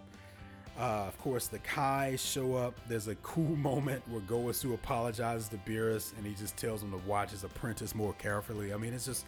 Uh, 0.80 1.06
of 1.08 1.18
course, 1.20 1.48
the 1.48 1.60
Kai 1.60 2.16
show 2.16 2.56
up. 2.56 2.80
There's 2.88 3.10
a 3.10 3.16
cool 3.16 3.56
moment 3.58 4.02
where 4.08 4.22
Gowasu 4.22 4.74
apologizes 4.74 5.50
to 5.50 5.58
Beerus 5.58 6.16
and 6.18 6.26
he 6.26 6.34
just 6.34 6.56
tells 6.56 6.82
him 6.82 6.92
to 6.92 6.98
watch 7.06 7.32
his 7.32 7.44
apprentice 7.44 7.94
more 7.94 8.14
carefully. 8.14 8.74
I 8.74 8.78
mean, 8.78 8.94
it's 8.94 9.06
just, 9.06 9.26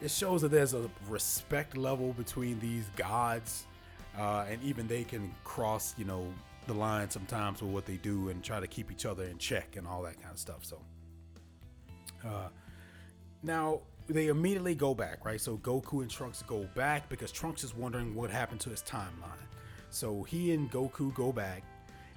it 0.00 0.10
shows 0.10 0.40
that 0.42 0.50
there's 0.50 0.72
a 0.72 0.88
respect 1.08 1.76
level 1.76 2.14
between 2.14 2.58
these 2.58 2.86
gods. 2.96 3.66
Uh, 4.18 4.46
and 4.50 4.60
even 4.62 4.88
they 4.88 5.04
can 5.04 5.32
cross, 5.44 5.94
you 5.96 6.04
know, 6.04 6.26
the 6.70 6.78
line 6.78 7.10
sometimes 7.10 7.60
with 7.60 7.70
what 7.72 7.84
they 7.84 7.96
do 7.96 8.28
and 8.28 8.44
try 8.44 8.60
to 8.60 8.66
keep 8.66 8.92
each 8.92 9.04
other 9.04 9.24
in 9.24 9.38
check 9.38 9.76
and 9.76 9.86
all 9.86 10.02
that 10.02 10.20
kind 10.20 10.32
of 10.32 10.38
stuff. 10.38 10.64
So, 10.64 10.80
uh, 12.24 12.48
now 13.42 13.80
they 14.08 14.28
immediately 14.28 14.74
go 14.74 14.94
back, 14.94 15.24
right? 15.24 15.40
So 15.40 15.56
Goku 15.56 16.02
and 16.02 16.10
Trunks 16.10 16.42
go 16.42 16.68
back 16.74 17.08
because 17.08 17.32
Trunks 17.32 17.64
is 17.64 17.74
wondering 17.74 18.14
what 18.14 18.30
happened 18.30 18.60
to 18.60 18.70
his 18.70 18.82
timeline. 18.82 19.46
So 19.90 20.22
he 20.22 20.52
and 20.52 20.70
Goku 20.70 21.12
go 21.14 21.32
back 21.32 21.64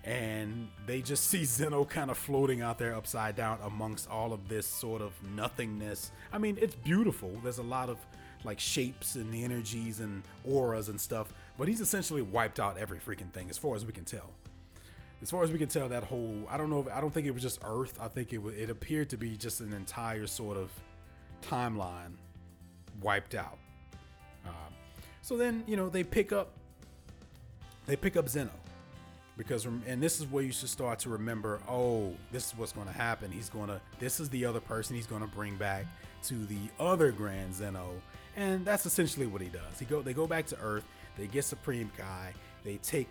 and 0.03 0.67
they 0.85 1.01
just 1.01 1.27
see 1.29 1.45
Zeno 1.45 1.83
kind 1.85 2.11
of 2.11 2.17
floating 2.17 2.61
out 2.61 2.77
there 2.77 2.95
upside 2.95 3.35
down 3.35 3.57
amongst 3.63 4.09
all 4.09 4.33
of 4.33 4.47
this 4.47 4.67
sort 4.67 5.01
of 5.01 5.13
nothingness. 5.35 6.11
I 6.31 6.37
mean, 6.37 6.57
it's 6.61 6.75
beautiful. 6.75 7.31
There's 7.43 7.57
a 7.59 7.63
lot 7.63 7.89
of 7.89 7.97
like 8.43 8.59
shapes 8.59 9.15
and 9.15 9.33
energies 9.33 9.99
and 9.99 10.21
auras 10.47 10.89
and 10.89 10.99
stuff, 10.99 11.33
but 11.57 11.67
he's 11.67 11.81
essentially 11.81 12.21
wiped 12.21 12.59
out 12.59 12.77
every 12.77 12.99
freaking 12.99 13.31
thing 13.31 13.49
as 13.49 13.57
far 13.57 13.75
as 13.75 13.85
we 13.85 13.93
can 13.93 14.03
tell. 14.03 14.31
As 15.23 15.31
far 15.31 15.41
as 15.41 15.51
we 15.53 15.57
can 15.57 15.69
tell, 15.69 15.87
that 15.87 16.03
whole 16.03 16.43
I 16.49 16.57
don't 16.57 16.69
know 16.69 16.81
if 16.81 16.87
I 16.89 16.99
don't 16.99 17.13
think 17.13 17.25
it 17.25 17.31
was 17.31 17.41
just 17.41 17.59
Earth. 17.63 17.97
I 18.01 18.09
think 18.09 18.33
it 18.33 18.39
wa- 18.39 18.51
it 18.51 18.69
appeared 18.69 19.09
to 19.11 19.17
be 19.17 19.37
just 19.37 19.61
an 19.61 19.71
entire 19.71 20.27
sort 20.27 20.57
of 20.57 20.69
timeline 21.41 22.11
wiped 23.01 23.33
out. 23.33 23.57
Um, 24.45 24.73
so 25.21 25.37
then 25.37 25.63
you 25.65 25.77
know 25.77 25.87
they 25.87 26.03
pick 26.03 26.33
up 26.33 26.51
they 27.85 27.95
pick 27.95 28.17
up 28.17 28.27
Zeno 28.27 28.51
because 29.37 29.65
and 29.65 30.03
this 30.03 30.19
is 30.19 30.27
where 30.27 30.43
you 30.43 30.51
should 30.51 30.69
start 30.69 30.99
to 30.99 31.09
remember 31.09 31.59
oh 31.67 32.13
this 32.31 32.47
is 32.47 32.57
what's 32.57 32.71
going 32.71 32.85
to 32.85 32.93
happen 32.93 33.31
he's 33.31 33.49
going 33.49 33.67
to 33.67 33.81
this 33.99 34.19
is 34.19 34.29
the 34.29 34.45
other 34.45 34.59
person 34.59 34.95
he's 34.95 35.07
going 35.07 35.21
to 35.21 35.27
bring 35.27 35.55
back 35.55 35.85
to 36.21 36.45
the 36.45 36.59
other 36.79 37.11
grand 37.11 37.53
zeno 37.53 37.89
and 38.35 38.63
that's 38.63 38.85
essentially 38.85 39.25
what 39.25 39.41
he 39.41 39.47
does 39.47 39.79
he 39.79 39.85
go 39.85 40.03
they 40.03 40.13
go 40.13 40.27
back 40.27 40.45
to 40.45 40.55
earth 40.61 40.85
they 41.17 41.25
get 41.25 41.43
supreme 41.43 41.91
kai 41.97 42.31
they 42.63 42.77
take 42.77 43.09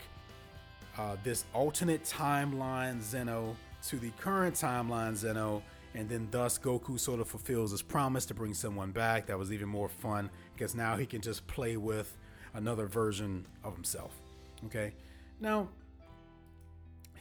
uh, 0.99 1.17
this 1.23 1.45
alternate 1.55 2.05
timeline 2.05 3.03
zeno 3.03 3.57
to 3.89 3.99
the 3.99 4.11
current 4.19 4.55
timeline 4.55 5.17
zeno 5.17 5.63
and 5.95 6.09
then 6.09 6.29
thus 6.31 6.59
goku 6.59 6.99
sort 6.99 7.21
of 7.21 7.29
fulfills 7.29 7.71
his 7.71 7.83
promise 7.83 8.27
to 8.27 8.35
bring 8.35 8.55
someone 8.55 8.91
back 8.91 9.27
that 9.27 9.39
was 9.39 9.53
even 9.53 9.69
more 9.69 9.89
fun 9.89 10.31
because 10.55 10.75
now 10.75 10.97
he 10.97 11.07
can 11.07 11.21
just 11.21 11.47
play 11.47 11.77
with 11.77 12.17
another 12.55 12.87
version 12.87 13.47
of 13.65 13.75
himself 13.75 14.13
okay 14.65 14.93
now 15.41 15.69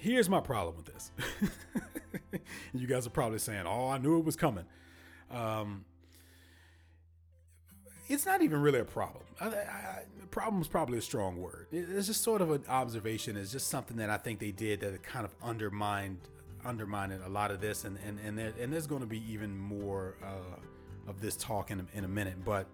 here's 0.01 0.29
my 0.29 0.39
problem 0.39 0.75
with 0.75 0.85
this. 0.85 1.11
you 2.73 2.87
guys 2.87 3.07
are 3.07 3.11
probably 3.11 3.39
saying, 3.39 3.65
"Oh, 3.65 3.87
I 3.87 3.97
knew 3.99 4.17
it 4.17 4.25
was 4.25 4.35
coming." 4.35 4.65
Um, 5.29 5.85
it's 8.11 8.25
not 8.25 8.41
even 8.41 8.61
really 8.61 8.79
a 8.79 8.85
problem. 8.85 9.23
Problem 10.29 10.61
is 10.61 10.67
probably 10.67 10.97
a 10.97 11.01
strong 11.01 11.37
word. 11.37 11.67
It's 11.71 12.07
just 12.07 12.21
sort 12.21 12.41
of 12.41 12.51
an 12.51 12.63
observation. 12.69 13.35
It's 13.35 13.51
just 13.51 13.67
something 13.67 13.97
that 13.97 14.09
I 14.09 14.17
think 14.17 14.39
they 14.39 14.51
did 14.51 14.79
that 14.81 15.03
kind 15.03 15.25
of 15.25 15.33
undermined 15.43 16.19
undermined 16.63 17.19
a 17.25 17.29
lot 17.29 17.51
of 17.51 17.59
this, 17.59 17.85
and 17.85 17.97
and 18.05 18.19
and, 18.19 18.37
there, 18.37 18.53
and 18.59 18.71
there's 18.71 18.87
going 18.87 19.01
to 19.01 19.07
be 19.07 19.21
even 19.31 19.57
more 19.57 20.15
uh, 20.23 21.09
of 21.09 21.19
this 21.19 21.35
talk 21.35 21.71
in 21.71 21.79
a, 21.81 21.97
in 21.97 22.03
a 22.03 22.09
minute, 22.09 22.43
but. 22.45 22.67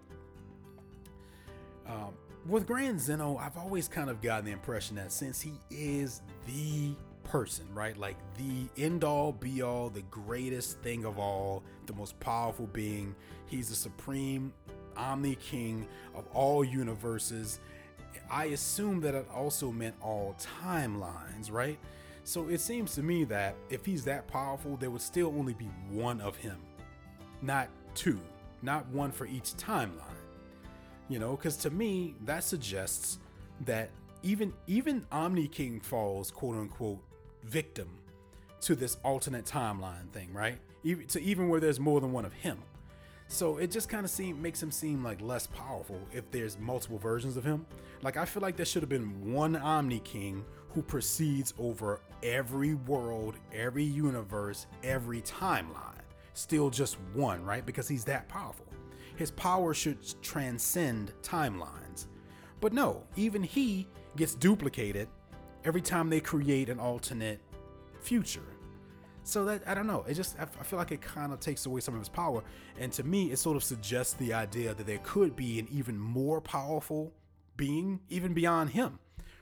Um, 1.86 2.12
with 2.46 2.66
Grand 2.66 3.00
Zeno, 3.00 3.38
I've 3.38 3.56
always 3.56 3.88
kind 3.88 4.10
of 4.10 4.20
gotten 4.20 4.44
the 4.44 4.52
impression 4.52 4.96
that 4.96 5.10
since 5.10 5.40
he 5.40 5.54
is 5.70 6.20
the 6.46 6.94
person, 7.24 7.66
right? 7.74 7.96
Like 7.96 8.16
the 8.36 8.82
end 8.82 9.04
all 9.04 9.32
be 9.32 9.62
all, 9.62 9.90
the 9.90 10.02
greatest 10.02 10.80
thing 10.80 11.04
of 11.04 11.18
all, 11.18 11.62
the 11.86 11.94
most 11.94 12.18
powerful 12.20 12.66
being, 12.66 13.14
he's 13.46 13.68
the 13.68 13.74
supreme 13.74 14.52
omni 14.98 15.36
king 15.36 15.86
of 16.14 16.26
all 16.34 16.64
universes. 16.64 17.60
I 18.30 18.46
assume 18.46 19.00
that 19.00 19.14
it 19.14 19.26
also 19.34 19.70
meant 19.70 19.94
all 20.02 20.36
timelines, 20.62 21.50
right? 21.50 21.78
So 22.24 22.48
it 22.48 22.60
seems 22.60 22.94
to 22.96 23.02
me 23.02 23.24
that 23.24 23.54
if 23.70 23.86
he's 23.86 24.04
that 24.04 24.26
powerful, 24.26 24.76
there 24.76 24.90
would 24.90 25.00
still 25.00 25.28
only 25.38 25.54
be 25.54 25.70
one 25.90 26.20
of 26.20 26.36
him, 26.36 26.58
not 27.40 27.68
two, 27.94 28.20
not 28.60 28.86
one 28.88 29.12
for 29.12 29.26
each 29.26 29.54
timeline 29.56 30.18
you 31.08 31.18
know 31.18 31.36
because 31.36 31.56
to 31.56 31.70
me 31.70 32.14
that 32.24 32.44
suggests 32.44 33.18
that 33.64 33.90
even 34.22 34.52
even 34.66 35.04
omni 35.10 35.48
king 35.48 35.80
falls 35.80 36.30
quote 36.30 36.56
unquote 36.56 36.98
victim 37.44 37.88
to 38.60 38.74
this 38.74 38.96
alternate 39.02 39.44
timeline 39.44 40.08
thing 40.12 40.32
right 40.32 40.58
even 40.84 41.06
to 41.06 41.20
even 41.22 41.48
where 41.48 41.60
there's 41.60 41.80
more 41.80 42.00
than 42.00 42.12
one 42.12 42.24
of 42.24 42.32
him 42.32 42.58
so 43.28 43.58
it 43.58 43.70
just 43.70 43.88
kind 43.88 44.04
of 44.04 44.10
seem 44.10 44.40
makes 44.40 44.62
him 44.62 44.70
seem 44.70 45.04
like 45.04 45.20
less 45.20 45.46
powerful 45.46 46.00
if 46.12 46.28
there's 46.30 46.58
multiple 46.58 46.98
versions 46.98 47.36
of 47.36 47.44
him 47.44 47.64
like 48.02 48.16
i 48.16 48.24
feel 48.24 48.42
like 48.42 48.56
there 48.56 48.66
should 48.66 48.82
have 48.82 48.88
been 48.88 49.32
one 49.32 49.54
omni 49.56 50.00
king 50.00 50.44
who 50.70 50.82
proceeds 50.82 51.54
over 51.58 52.00
every 52.22 52.74
world 52.74 53.36
every 53.52 53.84
universe 53.84 54.66
every 54.82 55.20
timeline 55.22 55.94
still 56.34 56.70
just 56.70 56.96
one 57.14 57.44
right 57.44 57.66
because 57.66 57.86
he's 57.86 58.04
that 58.04 58.28
powerful 58.28 58.68
his 59.18 59.32
power 59.32 59.74
should 59.74 59.98
transcend 60.22 61.12
timelines. 61.22 62.06
But 62.60 62.72
no, 62.72 63.02
even 63.16 63.42
he 63.42 63.88
gets 64.16 64.36
duplicated 64.36 65.08
every 65.64 65.80
time 65.82 66.08
they 66.08 66.20
create 66.20 66.68
an 66.68 66.78
alternate 66.78 67.40
future. 68.00 68.46
So 69.28 69.44
that 69.44 69.62
I 69.66 69.74
don't 69.74 69.86
know. 69.86 70.06
It 70.08 70.14
just 70.14 70.36
I, 70.40 70.46
feel 70.46 70.78
like 70.78 70.90
it 70.90 71.02
kind 71.02 71.34
of 71.34 71.40
takes 71.40 71.66
away 71.66 71.82
some 71.82 71.92
of 71.92 72.00
his 72.00 72.08
power, 72.08 72.42
and 72.80 72.90
to 72.94 73.04
me, 73.04 73.30
it 73.30 73.38
sort 73.38 73.58
of 73.58 73.62
suggests 73.62 74.14
the 74.14 74.32
idea 74.32 74.72
that 74.72 74.86
there 74.86 75.00
could 75.02 75.36
be 75.36 75.58
an 75.58 75.68
even 75.70 75.98
more 75.98 76.40
powerful 76.40 77.12
being, 77.54 78.00
even 78.08 78.32
beyond 78.32 78.70
him, 78.70 78.98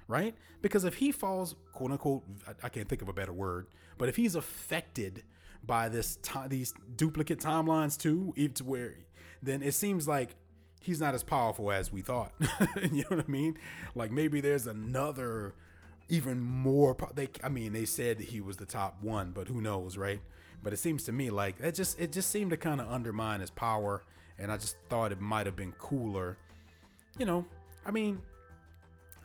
right? 0.09 0.35
Because 0.61 0.85
if 0.85 0.95
he 0.97 1.13
falls, 1.13 1.55
quote 1.73 1.93
unquote, 1.93 2.25
I, 2.49 2.67
I 2.67 2.69
can't 2.69 2.89
think 2.89 3.01
of 3.01 3.09
a 3.09 3.13
better 3.13 3.33
word, 3.33 3.69
but 3.97 4.09
if 4.09 4.17
he's 4.17 4.35
affected 4.35 5.23
by 5.65 5.89
this 5.89 6.17
time, 6.17 6.49
these 6.49 6.75
duplicate 6.97 7.39
timelines 7.39 7.97
too, 7.97 8.35
even 8.37 8.55
to 8.55 8.65
where, 8.65 8.95
then 9.41 9.63
it 9.63 9.75
seems 9.75 10.09
like 10.09 10.35
he's 10.81 11.01
not 11.01 11.15
as 11.15 11.23
powerful 11.23 11.71
as 11.71 11.93
we 11.93 12.03
thought. 12.03 12.33
you 12.91 13.03
know 13.03 13.17
what 13.17 13.25
I 13.29 13.31
mean? 13.31 13.57
Like 13.95 14.11
maybe 14.11 14.41
there's 14.41 14.67
another 14.67 15.55
even 16.09 16.41
more. 16.41 16.95
Po- 16.95 17.13
they, 17.15 17.29
I 17.43 17.49
mean, 17.49 17.73
they 17.73 17.85
said 17.85 18.21
he 18.21 18.41
was 18.41 18.57
the 18.57 18.67
top 18.67 19.03
one, 19.03 19.33
but 19.33 19.49
who 19.49 19.61
knows, 19.61 19.97
right? 19.97 20.21
But 20.63 20.73
it 20.73 20.79
seems 20.79 21.05
to 21.05 21.13
me 21.13 21.31
like 21.31 21.57
it 21.61 21.73
just 21.75 22.01
it 22.01 22.13
just 22.13 22.31
seemed 22.31 22.51
to 22.51 22.57
kind 22.57 22.81
of 22.81 22.91
undermine 22.91 23.41
his 23.41 23.51
power, 23.51 24.03
and 24.39 24.51
I 24.51 24.57
just 24.57 24.77
thought 24.89 25.13
it 25.13 25.21
might 25.21 25.47
have 25.47 25.57
been 25.57 25.73
cooler. 25.73 26.37
You 27.19 27.27
know, 27.27 27.45
I 27.85 27.91
mean, 27.91 28.21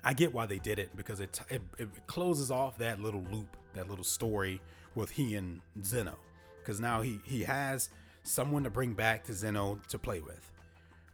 I 0.03 0.13
get 0.13 0.33
why 0.33 0.45
they 0.45 0.59
did 0.59 0.79
it 0.79 0.95
because 0.95 1.19
it, 1.19 1.39
it 1.49 1.61
it 1.77 1.89
closes 2.07 2.51
off 2.51 2.77
that 2.79 2.99
little 2.99 3.23
loop, 3.31 3.57
that 3.73 3.89
little 3.89 4.03
story 4.03 4.61
with 4.95 5.11
he 5.11 5.35
and 5.35 5.61
Zeno, 5.83 6.17
because 6.59 6.79
now 6.79 7.01
he 7.01 7.19
he 7.23 7.43
has 7.43 7.89
someone 8.23 8.63
to 8.63 8.69
bring 8.69 8.93
back 8.93 9.23
to 9.25 9.33
Zeno 9.33 9.79
to 9.89 9.97
play 9.97 10.19
with, 10.19 10.51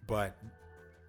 but 0.08 0.36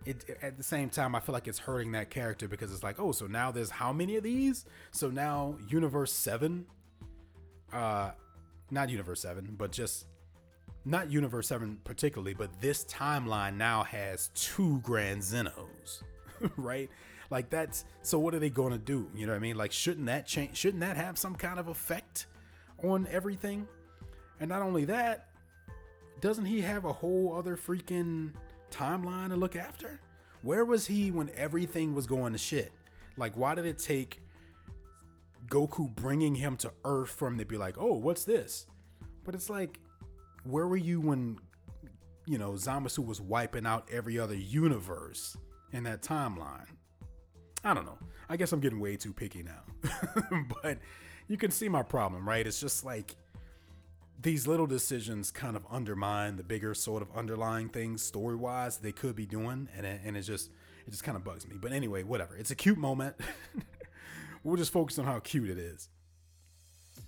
it 0.08 0.38
at 0.42 0.56
the 0.56 0.62
same 0.62 0.88
time 0.88 1.14
I 1.14 1.20
feel 1.20 1.32
like 1.32 1.46
it's 1.46 1.58
hurting 1.58 1.92
that 1.92 2.10
character 2.10 2.48
because 2.48 2.72
it's 2.72 2.82
like, 2.82 2.98
oh, 2.98 3.12
so 3.12 3.26
now 3.26 3.50
there's 3.50 3.70
how 3.70 3.92
many 3.92 4.16
of 4.16 4.22
these? 4.22 4.64
So 4.90 5.10
now 5.10 5.56
Universe 5.68 6.12
7 6.12 6.66
uh 7.72 8.10
not 8.70 8.90
Universe 8.90 9.20
7, 9.20 9.54
but 9.56 9.72
just 9.72 10.06
not 10.84 11.10
Universe 11.10 11.48
7 11.48 11.78
particularly, 11.84 12.34
but 12.34 12.60
this 12.60 12.84
timeline 12.84 13.56
now 13.56 13.82
has 13.84 14.30
two 14.34 14.80
Grand 14.80 15.20
Zenos, 15.22 16.02
right? 16.56 16.90
Like 17.30 17.50
that's 17.50 17.84
so 18.02 18.18
what 18.18 18.34
are 18.34 18.38
they 18.38 18.50
going 18.50 18.72
to 18.72 18.78
do? 18.78 19.10
You 19.14 19.26
know 19.26 19.32
what 19.32 19.38
I 19.38 19.40
mean? 19.40 19.56
Like 19.56 19.72
shouldn't 19.72 20.06
that 20.06 20.26
change 20.26 20.56
shouldn't 20.56 20.80
that 20.80 20.96
have 20.96 21.18
some 21.18 21.34
kind 21.34 21.58
of 21.58 21.68
effect 21.68 22.26
on 22.82 23.06
everything? 23.10 23.68
And 24.40 24.48
not 24.48 24.62
only 24.62 24.84
that, 24.86 25.28
doesn't 26.20 26.46
he 26.46 26.60
have 26.62 26.84
a 26.84 26.92
whole 26.92 27.34
other 27.36 27.56
freaking 27.56 28.32
timeline 28.70 29.28
to 29.30 29.36
look 29.36 29.56
after? 29.56 30.00
Where 30.42 30.64
was 30.64 30.86
he 30.86 31.10
when 31.10 31.30
everything 31.34 31.94
was 31.94 32.06
going 32.06 32.32
to 32.32 32.38
shit? 32.38 32.72
Like, 33.16 33.36
why 33.36 33.54
did 33.54 33.66
it 33.66 33.78
take 33.78 34.20
Goku 35.48 35.94
bringing 35.94 36.34
him 36.34 36.56
to 36.58 36.72
Earth 36.84 37.10
for 37.10 37.28
him 37.28 37.38
to 37.38 37.44
be 37.44 37.56
like, 37.56 37.76
oh, 37.78 37.94
what's 37.94 38.24
this? 38.24 38.66
But 39.24 39.34
it's 39.34 39.50
like, 39.50 39.80
where 40.44 40.66
were 40.66 40.76
you 40.76 41.00
when, 41.00 41.38
you 42.26 42.38
know, 42.38 42.52
Zamasu 42.52 43.04
was 43.04 43.20
wiping 43.20 43.66
out 43.66 43.88
every 43.92 44.18
other 44.18 44.36
universe 44.36 45.36
in 45.72 45.84
that 45.84 46.02
timeline? 46.02 46.66
I 47.64 47.74
don't 47.74 47.84
know. 47.84 47.98
I 48.28 48.36
guess 48.36 48.52
I'm 48.52 48.60
getting 48.60 48.80
way 48.80 48.96
too 48.96 49.12
picky 49.12 49.42
now. 49.42 49.62
but 50.62 50.78
you 51.26 51.36
can 51.36 51.50
see 51.50 51.68
my 51.68 51.82
problem, 51.82 52.28
right? 52.28 52.46
It's 52.46 52.60
just 52.60 52.84
like 52.84 53.16
these 54.20 54.46
little 54.46 54.66
decisions 54.66 55.30
kind 55.30 55.56
of 55.56 55.64
undermine 55.70 56.36
the 56.36 56.42
bigger 56.42 56.74
sort 56.74 57.02
of 57.02 57.08
underlying 57.14 57.68
things 57.68 58.02
story 58.02 58.36
wise 58.36 58.78
they 58.78 58.92
could 58.92 59.14
be 59.14 59.26
doing 59.26 59.68
and 59.76 59.86
it, 59.86 60.00
and 60.04 60.16
it 60.16 60.22
just 60.22 60.50
it 60.86 60.90
just 60.90 61.04
kind 61.04 61.16
of 61.16 61.24
bugs 61.24 61.46
me. 61.46 61.56
But 61.60 61.72
anyway 61.72 62.02
whatever. 62.02 62.36
It's 62.36 62.50
a 62.50 62.56
cute 62.56 62.78
moment. 62.78 63.16
We'll 64.44 64.56
just 64.56 64.72
focus 64.72 64.98
on 64.98 65.04
how 65.04 65.18
cute 65.20 65.50
it 65.50 65.58
is 65.58 65.88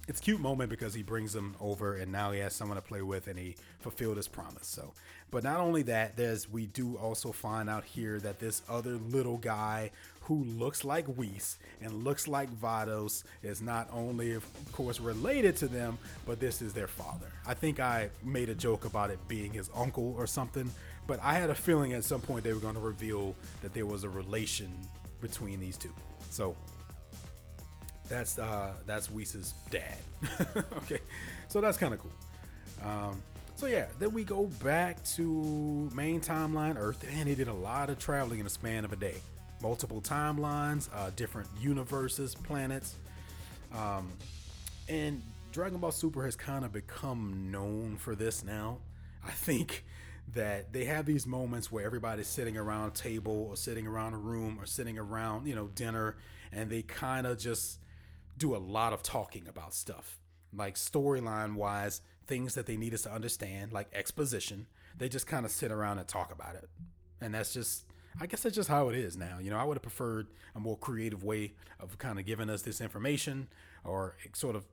it's 0.09 0.21
cute 0.21 0.41
moment 0.41 0.71
because 0.71 0.95
he 0.95 1.03
brings 1.03 1.33
them 1.33 1.55
over 1.61 1.97
and 1.97 2.11
now 2.11 2.33
he 2.33 2.41
has 2.41 2.55
someone 2.55 2.77
to 2.77 2.83
play 2.83 3.03
with 3.03 3.27
and 3.27 3.39
he 3.39 3.57
fulfilled 3.81 4.17
his 4.17 4.29
promise 4.29 4.67
so. 4.67 4.93
But 5.31 5.45
not 5.45 5.61
only 5.61 5.83
that 5.83 6.17
there's 6.17 6.51
we 6.51 6.67
do 6.67 6.97
also 6.97 7.33
find 7.33 7.71
out 7.71 7.85
here 7.85 8.19
that 8.21 8.41
this 8.41 8.63
other 8.69 8.93
little 8.93 9.39
guy 9.39 9.91
who 10.23 10.45
looks 10.45 10.85
like 10.85 11.07
Whis 11.07 11.59
and 11.81 12.05
looks 12.05 12.29
like 12.29 12.51
Vados 12.51 13.25
is 13.43 13.63
not 13.63 13.89
only 13.93 14.33
of 14.33 14.45
course 14.73 15.01
related 15.01 15.57
to 15.57 15.69
them 15.69 15.99
but 16.27 16.41
this 16.41 16.63
is 16.63 16.73
their 16.73 16.89
father. 16.89 17.33
I 17.47 17.55
think 17.55 17.81
i 17.81 18.11
made 18.25 18.49
a 18.49 18.55
joke 18.55 18.85
about 18.85 19.11
it 19.11 19.19
being 19.29 19.53
his 19.53 19.71
uncle 19.75 20.15
or 20.19 20.27
something 20.27 20.71
but 21.07 21.19
i 21.23 21.35
had 21.35 21.51
a 21.51 21.55
feeling 21.55 21.93
at 21.93 22.05
some 22.05 22.21
point 22.21 22.45
they 22.45 22.53
were 22.53 22.61
going 22.61 22.75
to 22.75 22.81
reveal 22.81 23.35
that 23.63 23.75
there 23.75 23.87
was 23.87 24.05
a 24.05 24.09
relation 24.09 24.71
between 25.21 25.61
these 25.61 25.77
two. 25.77 25.93
So 26.31 26.57
that's 28.11 28.39
uh 28.39 28.73
that's 28.85 29.11
Whis's 29.11 29.55
dad. 29.71 29.97
okay, 30.77 30.99
so 31.49 31.63
that's 31.63 31.79
kind 31.79 31.95
of 31.95 32.01
cool. 32.01 32.13
Um, 32.85 33.23
so 33.57 33.67
yeah, 33.67 33.87
then 33.99 34.13
we 34.13 34.25
go 34.25 34.47
back 34.63 35.03
to 35.15 35.91
main 35.95 36.21
timeline 36.21 36.77
Earth, 36.77 37.07
and 37.11 37.29
he 37.29 37.35
did 37.35 37.49
a 37.49 37.55
lot 37.55 37.89
of 37.89 37.99
traveling 37.99 38.41
in 38.41 38.45
the 38.45 38.51
span 38.51 38.85
of 38.85 38.93
a 38.93 38.97
day. 38.97 39.17
Multiple 39.63 40.01
timelines, 40.01 40.89
uh, 40.95 41.11
different 41.17 41.49
universes, 41.61 42.35
planets, 42.35 42.97
um, 43.75 44.11
and 44.89 45.23
Dragon 45.53 45.79
Ball 45.79 45.93
Super 45.93 46.25
has 46.25 46.37
kind 46.37 46.65
of 46.65 46.73
become 46.73 47.51
known 47.51 47.97
for 47.97 48.15
this 48.15 48.45
now. 48.45 48.79
I 49.27 49.31
think 49.31 49.85
that 50.35 50.73
they 50.73 50.85
have 50.85 51.07
these 51.07 51.27
moments 51.27 51.71
where 51.71 51.85
everybody's 51.85 52.29
sitting 52.29 52.57
around 52.57 52.89
a 52.89 52.93
table 52.93 53.47
or 53.51 53.57
sitting 53.57 53.87
around 53.87 54.15
a 54.15 54.17
room 54.17 54.59
or 54.61 54.67
sitting 54.67 54.99
around, 54.99 55.47
you 55.47 55.55
know, 55.55 55.67
dinner, 55.75 56.17
and 56.53 56.71
they 56.71 56.83
kind 56.83 57.27
of 57.27 57.39
just 57.39 57.79
do 58.41 58.57
a 58.57 58.59
lot 58.59 58.93
of 58.93 59.03
talking 59.03 59.47
about 59.47 59.73
stuff 59.75 60.19
like 60.53 60.75
storyline 60.75 61.55
wise 61.55 62.01
things 62.27 62.55
that 62.55 62.67
they 62.67 62.77
need 62.77 62.93
us 62.95 63.03
to 63.03 63.13
understand 63.13 63.73
like 63.73 63.89
exposition. 63.93 64.67
They 64.99 65.09
just 65.09 65.27
kind 65.27 65.45
of 65.45 65.53
sit 65.53 65.71
around 65.71 65.99
and 65.99 66.09
talk 66.09 66.33
about 66.33 66.57
it. 66.57 66.69
And 67.21 67.35
that's 67.35 67.53
just 67.55 67.85
i 68.21 68.27
guess 68.27 68.43
that's 68.43 68.57
just 68.57 68.69
how 68.69 68.89
it 68.89 68.97
is 68.97 69.17
now. 69.17 69.39
You 69.41 69.51
know 69.51 69.59
i 69.59 69.63
would 69.63 69.77
have 69.77 69.83
preferred 69.83 70.27
a 70.57 70.61
more 70.61 70.77
creative 70.77 71.23
way 71.23 71.53
of 71.79 71.99
kind 71.99 72.19
of 72.19 72.27
giving 72.27 72.51
us 72.51 72.63
this 72.63 72.81
information 72.81 73.49
or 73.85 74.17
sort 74.33 74.57
of 74.57 74.65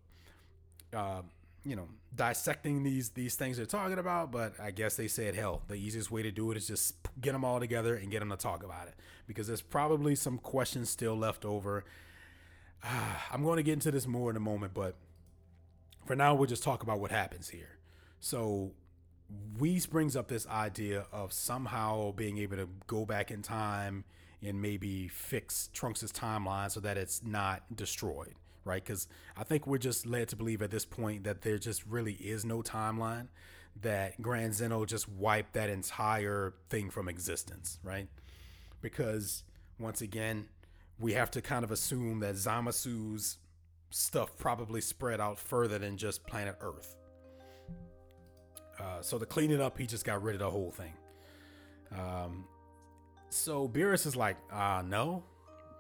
uh, 0.94 1.22
you 1.64 1.76
know 1.76 1.88
dissecting 2.16 2.82
these 2.84 3.10
these 3.10 3.36
things 3.36 3.58
they're 3.58 3.66
talking 3.66 4.00
about 4.00 4.32
but 4.32 4.54
i 4.60 4.72
guess 4.72 4.96
they 4.96 5.08
said 5.08 5.36
hell 5.36 5.62
the 5.68 5.76
easiest 5.76 6.10
way 6.10 6.24
to 6.24 6.32
do 6.32 6.50
it 6.50 6.58
is 6.58 6.66
just 6.66 6.96
get 7.20 7.34
them 7.34 7.44
all 7.44 7.60
together 7.60 7.96
and 7.96 8.12
get 8.12 8.20
them 8.20 8.30
to 8.30 8.38
talk 8.38 8.64
about 8.64 8.88
it. 8.88 8.96
Because 9.28 9.48
there's 9.48 9.62
probably 9.62 10.16
some 10.16 10.38
questions 10.38 10.90
still 10.90 11.18
left 11.18 11.46
over 11.46 11.84
I'm 13.32 13.44
going 13.44 13.58
to 13.58 13.64
get 13.64 13.74
into 13.74 13.92
this 13.92 14.08
more 14.08 14.30
in 14.30 14.38
a 14.38 14.42
moment, 14.42 14.74
but 14.74 14.96
for 16.06 16.16
now, 16.16 16.34
we'll 16.36 16.48
just 16.48 16.64
talk 16.64 16.84
about 16.84 17.00
what 17.00 17.12
happens 17.12 17.50
here. 17.50 17.78
So, 18.20 18.72
Whis 19.60 19.86
brings 19.86 20.16
up 20.16 20.28
this 20.28 20.48
idea 20.48 21.06
of 21.12 21.34
somehow 21.34 22.14
being 22.14 22.38
able 22.38 22.58
to 22.58 22.70
go 22.88 23.06
back 23.06 23.30
in 23.30 23.42
time 23.42 24.06
and 24.42 24.62
maybe 24.62 25.08
fix 25.10 25.70
Trunks' 25.74 26.12
timeline 26.12 26.72
so 26.72 26.80
that 26.80 26.98
it's 26.98 27.24
not 27.24 27.64
destroyed, 27.76 28.36
right? 28.64 28.84
Because 28.84 29.08
I 29.36 29.44
think 29.44 29.68
we're 29.68 29.80
just 29.80 30.06
led 30.06 30.30
to 30.30 30.36
believe 30.36 30.62
at 30.62 30.72
this 30.72 30.86
point 30.86 31.26
that 31.26 31.42
there 31.42 31.58
just 31.58 31.86
really 31.86 32.14
is 32.14 32.46
no 32.46 32.62
timeline, 32.62 33.28
that 33.82 34.22
Grand 34.22 34.54
Zeno 34.54 34.86
just 34.86 35.10
wiped 35.10 35.54
that 35.54 35.70
entire 35.70 36.54
thing 36.70 36.90
from 36.90 37.10
existence, 37.10 37.80
right? 37.84 38.08
Because 38.82 39.44
once 39.78 40.02
again, 40.02 40.48
we 41.00 41.14
have 41.14 41.32
to 41.32 41.42
kind 41.42 41.64
of 41.64 41.72
assume 41.72 42.20
that 42.20 42.36
Zamasu's 42.36 43.38
stuff 43.90 44.36
probably 44.38 44.82
spread 44.82 45.22
out 45.22 45.38
further 45.38 45.78
than 45.78 45.98
just 45.98 46.26
planet 46.26 46.58
Earth. 46.62 46.96
Uh, 48.80 49.02
so 49.02 49.18
to 49.18 49.26
clean 49.26 49.52
it 49.52 49.62
up, 49.62 49.78
he 49.78 49.86
just 49.86 50.06
got 50.06 50.22
rid 50.22 50.36
of 50.36 50.40
the 50.40 50.50
whole 50.50 50.72
thing. 50.72 50.94
Um, 51.92 52.46
so 53.30 53.68
Beerus 53.68 54.06
is 54.06 54.16
like, 54.16 54.38
uh, 54.52 54.84
no, 54.86 55.24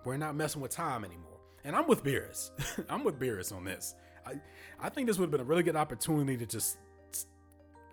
we're 0.03 0.17
not 0.17 0.36
messing 0.36 0.62
with 0.62 0.71
time 0.71 1.03
anymore. 1.03 1.39
And 1.63 1.75
I'm 1.75 1.88
with 1.88 2.03
Beerus. 2.03 2.51
I'm 2.89 3.03
with 3.03 3.19
Beerus 3.19 3.53
on 3.53 3.63
this. 3.63 3.95
I, 4.25 4.39
I 4.80 4.89
think 4.89 5.08
this 5.08 5.17
would 5.17 5.25
have 5.25 5.32
been 5.32 5.41
a 5.41 5.45
really 5.45 5.63
good 5.63 5.75
opportunity 5.75 6.38
to 6.38 6.45
just 6.45 6.77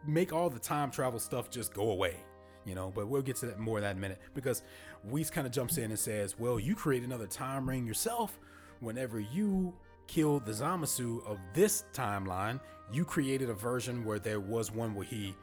make 0.06 0.32
all 0.32 0.50
the 0.50 0.58
time 0.58 0.90
travel 0.90 1.18
stuff 1.18 1.50
just 1.50 1.72
go 1.72 1.90
away 1.90 2.16
you 2.64 2.74
know, 2.74 2.92
but 2.94 3.08
we'll 3.08 3.22
get 3.22 3.36
to 3.36 3.46
that 3.46 3.58
more 3.58 3.80
that 3.80 3.92
in 3.92 3.98
a 3.98 4.00
minute 4.00 4.20
because 4.34 4.62
Whis 5.04 5.30
kind 5.30 5.46
of 5.46 5.52
jumps 5.52 5.78
in 5.78 5.84
and 5.84 5.98
says, 5.98 6.38
Well, 6.38 6.58
you 6.58 6.74
create 6.74 7.02
another 7.02 7.26
time 7.26 7.68
ring 7.68 7.86
yourself. 7.86 8.38
Whenever 8.80 9.20
you 9.20 9.74
killed 10.06 10.44
the 10.44 10.52
Zamasu 10.52 11.26
of 11.26 11.38
this 11.54 11.84
timeline, 11.92 12.60
you 12.92 13.04
created 13.04 13.50
a 13.50 13.54
version 13.54 14.04
where 14.04 14.18
there 14.18 14.40
was 14.40 14.70
one 14.70 14.94
where 14.94 15.06
he 15.06 15.34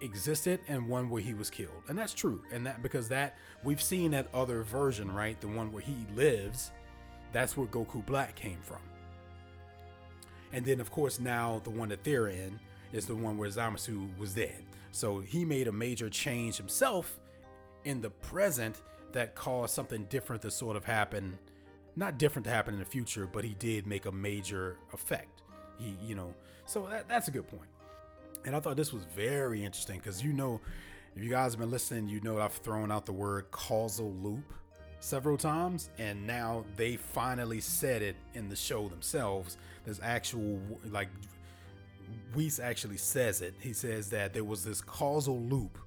existed 0.00 0.60
and 0.68 0.88
one 0.88 1.10
where 1.10 1.22
he 1.22 1.34
was 1.34 1.50
killed. 1.50 1.82
And 1.88 1.98
that's 1.98 2.14
true. 2.14 2.42
And 2.52 2.66
that 2.66 2.82
because 2.82 3.08
that 3.08 3.36
we've 3.64 3.82
seen 3.82 4.12
that 4.12 4.28
other 4.32 4.62
version, 4.62 5.10
right? 5.10 5.40
The 5.40 5.48
one 5.48 5.72
where 5.72 5.82
he 5.82 5.96
lives, 6.14 6.72
that's 7.32 7.56
where 7.56 7.66
Goku 7.66 8.04
Black 8.06 8.34
came 8.34 8.58
from. 8.62 8.80
And 10.52 10.64
then 10.64 10.80
of 10.80 10.90
course 10.90 11.20
now 11.20 11.60
the 11.64 11.70
one 11.70 11.88
that 11.90 12.04
they're 12.04 12.28
in 12.28 12.58
is 12.92 13.06
the 13.06 13.14
one 13.14 13.36
where 13.36 13.48
Zamasu 13.48 14.16
was 14.18 14.34
dead. 14.34 14.62
So 14.92 15.20
he 15.20 15.44
made 15.44 15.68
a 15.68 15.72
major 15.72 16.08
change 16.08 16.56
himself 16.56 17.18
in 17.84 18.00
the 18.00 18.10
present 18.10 18.80
that 19.12 19.34
caused 19.34 19.74
something 19.74 20.04
different 20.04 20.42
to 20.42 20.50
sort 20.50 20.76
of 20.76 20.84
happen. 20.84 21.38
Not 21.96 22.18
different 22.18 22.44
to 22.46 22.50
happen 22.50 22.74
in 22.74 22.80
the 22.80 22.86
future, 22.86 23.28
but 23.30 23.44
he 23.44 23.54
did 23.54 23.86
make 23.86 24.06
a 24.06 24.12
major 24.12 24.76
effect. 24.92 25.42
he, 25.78 25.96
you 26.02 26.14
know, 26.14 26.34
so 26.66 26.86
that, 26.90 27.08
that's 27.08 27.28
a 27.28 27.30
good 27.30 27.48
point. 27.48 27.70
And 28.44 28.54
I 28.54 28.60
thought 28.60 28.76
this 28.76 28.92
was 28.92 29.04
very 29.16 29.64
interesting 29.64 29.98
because 29.98 30.22
you 30.22 30.32
know, 30.32 30.60
if 31.16 31.22
you 31.22 31.30
guys 31.30 31.52
have 31.52 31.60
been 31.60 31.70
listening, 31.70 32.08
you 32.08 32.20
know 32.20 32.38
I've 32.38 32.52
thrown 32.52 32.92
out 32.92 33.06
the 33.06 33.12
word 33.12 33.50
causal 33.50 34.12
loop 34.22 34.52
several 35.00 35.36
times, 35.36 35.90
and 35.98 36.26
now 36.26 36.64
they 36.76 36.96
finally 36.96 37.60
said 37.60 38.02
it 38.02 38.16
in 38.34 38.48
the 38.48 38.56
show 38.56 38.88
themselves. 38.88 39.56
There's 39.84 40.00
actual 40.00 40.60
like 40.90 41.08
Whis 42.34 42.60
actually 42.60 42.96
says 42.96 43.40
it. 43.40 43.54
He 43.60 43.72
says 43.72 44.10
that 44.10 44.34
there 44.34 44.44
was 44.44 44.64
this 44.64 44.80
causal 44.80 45.40
loop 45.40 45.78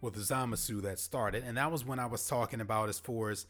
with 0.00 0.16
Zamasu 0.16 0.82
that 0.82 0.98
started, 0.98 1.44
and 1.44 1.56
that 1.56 1.70
was 1.70 1.84
when 1.84 1.98
I 1.98 2.06
was 2.06 2.26
talking 2.26 2.60
about 2.60 2.88
as 2.88 2.98
far 2.98 3.30
as 3.30 3.46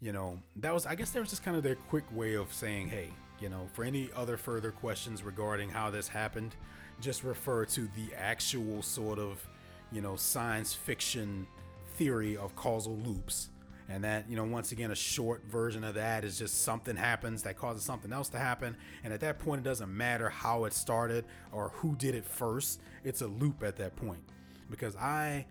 you 0.00 0.12
know, 0.12 0.38
that 0.56 0.72
was 0.72 0.86
I 0.86 0.94
guess 0.94 1.10
that 1.10 1.20
was 1.20 1.30
just 1.30 1.44
kind 1.44 1.56
of 1.56 1.62
their 1.62 1.74
quick 1.74 2.04
way 2.12 2.34
of 2.34 2.52
saying, 2.52 2.88
hey, 2.88 3.10
you 3.40 3.48
know, 3.48 3.68
for 3.72 3.84
any 3.84 4.10
other 4.16 4.36
further 4.36 4.70
questions 4.70 5.22
regarding 5.22 5.68
how 5.68 5.90
this 5.90 6.08
happened, 6.08 6.54
just 7.00 7.24
refer 7.24 7.64
to 7.64 7.88
the 7.96 8.14
actual 8.16 8.82
sort 8.82 9.18
of, 9.18 9.46
you 9.92 10.00
know, 10.00 10.16
science 10.16 10.74
fiction 10.74 11.46
theory 11.96 12.36
of 12.36 12.54
causal 12.54 12.96
loops. 12.98 13.48
And 13.88 14.04
that, 14.04 14.28
you 14.28 14.36
know, 14.36 14.44
once 14.44 14.72
again, 14.72 14.90
a 14.90 14.94
short 14.94 15.44
version 15.44 15.82
of 15.82 15.94
that 15.94 16.24
is 16.24 16.38
just 16.38 16.62
something 16.62 16.94
happens 16.96 17.42
that 17.44 17.56
causes 17.56 17.82
something 17.82 18.12
else 18.12 18.28
to 18.30 18.38
happen. 18.38 18.76
And 19.02 19.14
at 19.14 19.20
that 19.20 19.38
point, 19.38 19.60
it 19.60 19.64
doesn't 19.64 19.94
matter 19.94 20.28
how 20.28 20.64
it 20.64 20.74
started 20.74 21.24
or 21.52 21.70
who 21.76 21.96
did 21.96 22.14
it 22.14 22.26
first. 22.26 22.80
It's 23.02 23.22
a 23.22 23.26
loop 23.26 23.62
at 23.62 23.76
that 23.76 23.96
point. 23.96 24.20
Because 24.70 24.94
I, 24.96 25.46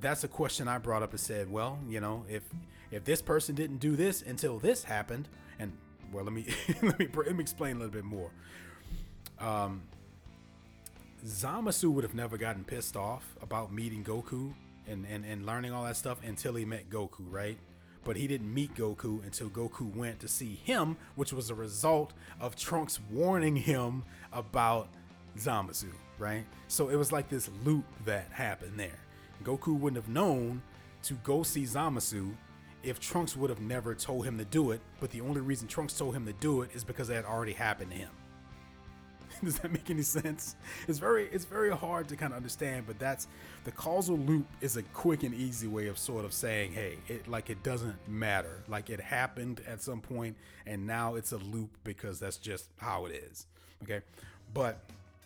that's 0.00 0.24
a 0.24 0.28
question 0.28 0.66
I 0.66 0.78
brought 0.78 1.04
up 1.04 1.12
and 1.12 1.20
said, 1.20 1.50
well, 1.50 1.78
you 1.88 2.00
know, 2.00 2.24
if 2.28 2.42
if 2.90 3.04
this 3.04 3.20
person 3.20 3.54
didn't 3.54 3.78
do 3.78 3.96
this 3.96 4.22
until 4.22 4.58
this 4.58 4.84
happened, 4.84 5.28
and 5.58 5.72
well, 6.12 6.24
let 6.24 6.32
me 6.32 6.46
let 6.82 6.98
me 6.98 7.08
let 7.14 7.36
me 7.36 7.40
explain 7.40 7.76
a 7.76 7.78
little 7.80 7.92
bit 7.92 8.04
more. 8.04 8.30
Um, 9.38 9.82
Zamasu 11.24 11.92
would 11.92 12.04
have 12.04 12.14
never 12.14 12.36
gotten 12.36 12.64
pissed 12.64 12.96
off 12.96 13.36
about 13.42 13.72
meeting 13.72 14.04
Goku 14.04 14.54
and, 14.86 15.04
and, 15.06 15.24
and 15.24 15.44
learning 15.44 15.72
all 15.72 15.84
that 15.84 15.96
stuff 15.96 16.18
until 16.24 16.54
he 16.54 16.64
met 16.64 16.88
Goku, 16.88 17.24
right? 17.28 17.58
But 18.06 18.16
he 18.16 18.28
didn't 18.28 18.54
meet 18.54 18.74
Goku 18.76 19.22
until 19.24 19.50
Goku 19.50 19.94
went 19.94 20.20
to 20.20 20.28
see 20.28 20.60
him, 20.64 20.96
which 21.16 21.32
was 21.32 21.50
a 21.50 21.54
result 21.56 22.12
of 22.40 22.54
Trunks 22.54 23.00
warning 23.10 23.56
him 23.56 24.04
about 24.32 24.88
Zamasu, 25.36 25.92
right? 26.16 26.44
So 26.68 26.88
it 26.88 26.94
was 26.94 27.10
like 27.10 27.28
this 27.28 27.50
loop 27.64 27.84
that 28.04 28.28
happened 28.30 28.78
there. 28.78 29.00
Goku 29.42 29.78
wouldn't 29.78 30.00
have 30.00 30.12
known 30.12 30.62
to 31.02 31.14
go 31.24 31.42
see 31.42 31.64
Zamasu 31.64 32.32
if 32.84 33.00
Trunks 33.00 33.36
would 33.36 33.50
have 33.50 33.60
never 33.60 33.92
told 33.96 34.24
him 34.24 34.38
to 34.38 34.44
do 34.44 34.70
it, 34.70 34.80
but 35.00 35.10
the 35.10 35.20
only 35.20 35.40
reason 35.40 35.66
Trunks 35.66 35.98
told 35.98 36.14
him 36.14 36.24
to 36.26 36.32
do 36.34 36.62
it 36.62 36.70
is 36.74 36.84
because 36.84 37.10
it 37.10 37.16
had 37.16 37.24
already 37.24 37.54
happened 37.54 37.90
to 37.90 37.96
him. 37.96 38.10
Does 39.44 39.58
that 39.60 39.72
make 39.72 39.90
any 39.90 40.02
sense? 40.02 40.56
It's 40.88 40.98
very 40.98 41.28
it's 41.32 41.44
very 41.44 41.70
hard 41.70 42.08
to 42.08 42.16
kind 42.16 42.32
of 42.32 42.36
understand, 42.36 42.86
but 42.86 42.98
that's 42.98 43.26
the 43.64 43.72
causal 43.72 44.16
loop 44.16 44.46
is 44.60 44.76
a 44.76 44.82
quick 44.82 45.22
and 45.22 45.34
easy 45.34 45.66
way 45.66 45.88
of 45.88 45.98
sort 45.98 46.24
of 46.24 46.32
saying, 46.32 46.72
hey, 46.72 46.98
it 47.08 47.28
like 47.28 47.50
it 47.50 47.62
doesn't 47.62 47.96
matter. 48.08 48.62
Like 48.68 48.90
it 48.90 49.00
happened 49.00 49.60
at 49.66 49.82
some 49.82 50.00
point 50.00 50.36
and 50.66 50.86
now 50.86 51.14
it's 51.14 51.32
a 51.32 51.38
loop 51.38 51.70
because 51.84 52.18
that's 52.18 52.36
just 52.36 52.66
how 52.78 53.06
it 53.06 53.12
is. 53.30 53.46
Okay? 53.82 54.00
But 54.54 54.78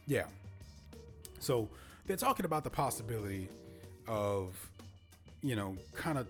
yeah. 0.06 0.24
So 1.38 1.68
they're 2.06 2.16
talking 2.16 2.44
about 2.44 2.64
the 2.64 2.70
possibility 2.70 3.48
of 4.06 4.54
you 5.42 5.56
know, 5.56 5.76
kind 5.94 6.18
of 6.18 6.26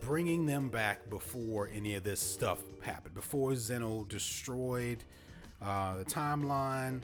bringing 0.00 0.46
them 0.46 0.68
back 0.68 1.08
before 1.10 1.68
any 1.74 1.94
of 1.94 2.04
this 2.04 2.20
stuff 2.20 2.58
happened, 2.80 3.14
before 3.14 3.54
Zeno 3.54 4.04
destroyed 4.08 5.04
uh, 5.62 5.96
the 5.98 6.04
timeline, 6.04 7.00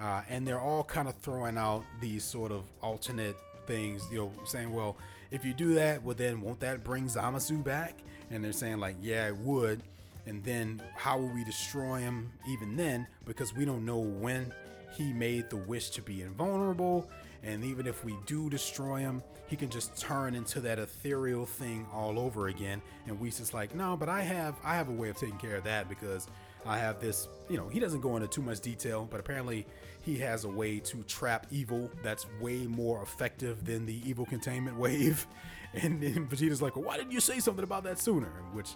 uh, 0.00 0.22
and 0.28 0.46
they're 0.46 0.60
all 0.60 0.84
kind 0.84 1.08
of 1.08 1.14
throwing 1.16 1.56
out 1.58 1.84
these 2.00 2.24
sort 2.24 2.52
of 2.52 2.64
alternate 2.82 3.36
things, 3.66 4.06
you 4.10 4.18
know, 4.18 4.32
saying, 4.44 4.72
well, 4.72 4.96
if 5.30 5.44
you 5.44 5.52
do 5.52 5.74
that, 5.74 6.02
well, 6.02 6.14
then 6.14 6.40
won't 6.40 6.60
that 6.60 6.84
bring 6.84 7.06
Zamasu 7.06 7.62
back? 7.62 7.94
And 8.30 8.44
they're 8.44 8.52
saying, 8.52 8.78
like, 8.78 8.96
yeah, 9.00 9.28
it 9.28 9.36
would. 9.36 9.82
And 10.26 10.42
then 10.42 10.82
how 10.96 11.18
will 11.18 11.28
we 11.28 11.44
destroy 11.44 11.98
him 11.98 12.32
even 12.48 12.76
then? 12.76 13.06
Because 13.24 13.54
we 13.54 13.64
don't 13.64 13.84
know 13.84 13.98
when 13.98 14.52
he 14.96 15.12
made 15.12 15.50
the 15.50 15.56
wish 15.56 15.90
to 15.90 16.02
be 16.02 16.22
invulnerable. 16.22 17.08
And 17.42 17.64
even 17.64 17.86
if 17.86 18.04
we 18.04 18.16
do 18.26 18.50
destroy 18.50 19.00
him, 19.00 19.22
he 19.46 19.54
can 19.54 19.70
just 19.70 19.96
turn 19.96 20.34
into 20.34 20.60
that 20.60 20.78
ethereal 20.78 21.46
thing 21.46 21.86
all 21.92 22.18
over 22.18 22.48
again. 22.48 22.82
And 23.06 23.20
Whis 23.20 23.38
just 23.38 23.54
like, 23.54 23.74
no, 23.74 23.96
but 23.96 24.08
I 24.08 24.22
have 24.22 24.56
I 24.64 24.74
have 24.74 24.88
a 24.88 24.92
way 24.92 25.08
of 25.08 25.16
taking 25.16 25.38
care 25.38 25.56
of 25.56 25.64
that 25.64 25.88
because 25.88 26.26
I 26.66 26.78
have 26.78 27.00
this, 27.00 27.28
you 27.48 27.56
know, 27.56 27.68
he 27.68 27.80
doesn't 27.80 28.00
go 28.00 28.16
into 28.16 28.28
too 28.28 28.42
much 28.42 28.60
detail, 28.60 29.06
but 29.10 29.20
apparently 29.20 29.66
he 30.02 30.18
has 30.18 30.44
a 30.44 30.48
way 30.48 30.78
to 30.80 31.02
trap 31.04 31.46
evil 31.50 31.90
that's 32.02 32.26
way 32.40 32.66
more 32.66 33.02
effective 33.02 33.64
than 33.64 33.86
the 33.86 34.00
evil 34.08 34.26
containment 34.26 34.76
wave. 34.78 35.26
And, 35.74 36.02
and 36.02 36.30
Vegeta's 36.30 36.62
like, 36.62 36.76
well, 36.76 36.84
why 36.84 36.96
didn't 36.96 37.12
you 37.12 37.20
say 37.20 37.38
something 37.38 37.64
about 37.64 37.84
that 37.84 37.98
sooner? 37.98 38.30
Which, 38.52 38.70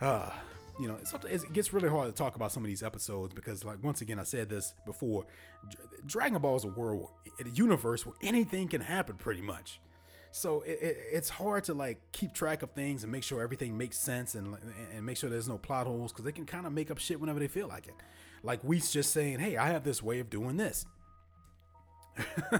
uh, 0.00 0.30
you 0.80 0.88
know, 0.88 0.98
it 1.28 1.52
gets 1.52 1.72
really 1.72 1.88
hard 1.88 2.08
to 2.08 2.12
talk 2.12 2.36
about 2.36 2.52
some 2.52 2.64
of 2.64 2.68
these 2.68 2.82
episodes 2.82 3.34
because, 3.34 3.64
like, 3.64 3.82
once 3.82 4.00
again, 4.00 4.18
I 4.18 4.24
said 4.24 4.48
this 4.48 4.74
before 4.84 5.26
Dragon 6.06 6.40
Ball 6.40 6.56
is 6.56 6.64
a 6.64 6.68
world, 6.68 7.10
a 7.44 7.48
universe 7.50 8.04
where 8.06 8.16
anything 8.22 8.68
can 8.68 8.80
happen 8.80 9.16
pretty 9.16 9.42
much. 9.42 9.80
So 10.32 10.62
it, 10.62 10.78
it, 10.80 10.98
it's 11.12 11.28
hard 11.28 11.64
to 11.64 11.74
like 11.74 11.98
keep 12.12 12.32
track 12.32 12.62
of 12.62 12.70
things 12.72 13.02
and 13.02 13.12
make 13.12 13.22
sure 13.22 13.42
everything 13.42 13.76
makes 13.76 13.98
sense 13.98 14.34
and 14.34 14.56
and 14.94 15.04
make 15.04 15.18
sure 15.18 15.28
there's 15.28 15.48
no 15.48 15.58
plot 15.58 15.86
holes 15.86 16.10
because 16.10 16.24
they 16.24 16.32
can 16.32 16.46
kind 16.46 16.66
of 16.66 16.72
make 16.72 16.90
up 16.90 16.98
shit 16.98 17.20
whenever 17.20 17.38
they 17.38 17.48
feel 17.48 17.68
like 17.68 17.86
it. 17.86 17.94
Like 18.42 18.62
Whis 18.62 18.90
just 18.90 19.12
saying, 19.12 19.40
"Hey, 19.40 19.56
I 19.58 19.68
have 19.68 19.84
this 19.84 20.02
way 20.02 20.20
of 20.20 20.30
doing 20.30 20.56
this," 20.56 20.86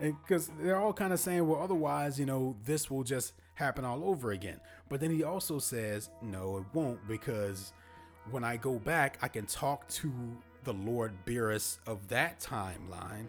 and 0.00 0.16
because 0.22 0.50
they're 0.60 0.78
all 0.78 0.92
kind 0.92 1.12
of 1.12 1.18
saying, 1.18 1.46
"Well, 1.46 1.60
otherwise, 1.60 2.18
you 2.18 2.26
know, 2.26 2.56
this 2.64 2.90
will 2.90 3.02
just 3.02 3.34
happen 3.54 3.84
all 3.84 4.04
over 4.04 4.30
again." 4.30 4.60
But 4.88 5.00
then 5.00 5.10
he 5.10 5.24
also 5.24 5.58
says, 5.58 6.10
"No, 6.22 6.58
it 6.58 6.64
won't 6.72 7.06
because 7.08 7.72
when 8.30 8.44
I 8.44 8.56
go 8.56 8.78
back, 8.78 9.18
I 9.20 9.28
can 9.28 9.46
talk 9.46 9.88
to 9.88 10.12
the 10.62 10.72
Lord 10.72 11.12
Beerus 11.26 11.78
of 11.86 12.08
that 12.08 12.40
timeline." 12.40 13.28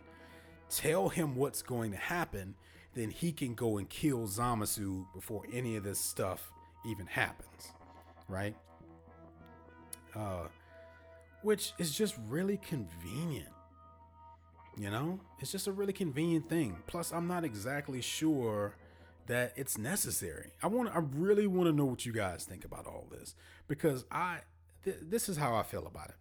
tell 0.69 1.09
him 1.09 1.35
what's 1.35 1.61
going 1.61 1.91
to 1.91 1.97
happen, 1.97 2.55
then 2.95 3.09
he 3.09 3.31
can 3.31 3.53
go 3.53 3.77
and 3.77 3.87
kill 3.89 4.27
Zamasu 4.27 5.05
before 5.13 5.43
any 5.53 5.75
of 5.75 5.83
this 5.83 5.99
stuff 5.99 6.51
even 6.85 7.05
happens, 7.05 7.73
right? 8.27 8.55
Uh, 10.15 10.47
which 11.43 11.73
is 11.77 11.95
just 11.95 12.15
really 12.27 12.57
convenient. 12.57 13.49
You 14.77 14.89
know, 14.89 15.19
it's 15.39 15.51
just 15.51 15.67
a 15.67 15.71
really 15.71 15.93
convenient 15.93 16.49
thing. 16.49 16.77
Plus, 16.87 17.13
I'm 17.13 17.27
not 17.27 17.43
exactly 17.43 18.01
sure 18.01 18.75
that 19.27 19.53
it's 19.55 19.77
necessary. 19.77 20.51
I 20.63 20.67
want, 20.67 20.89
I 20.95 20.99
really 20.99 21.47
want 21.47 21.67
to 21.67 21.73
know 21.73 21.85
what 21.85 22.05
you 22.05 22.13
guys 22.13 22.45
think 22.45 22.65
about 22.65 22.85
all 22.85 23.07
this 23.11 23.35
because 23.67 24.05
I, 24.11 24.39
th- 24.83 24.97
this 25.01 25.29
is 25.29 25.37
how 25.37 25.55
I 25.55 25.63
feel 25.63 25.87
about 25.87 26.09
it. 26.09 26.15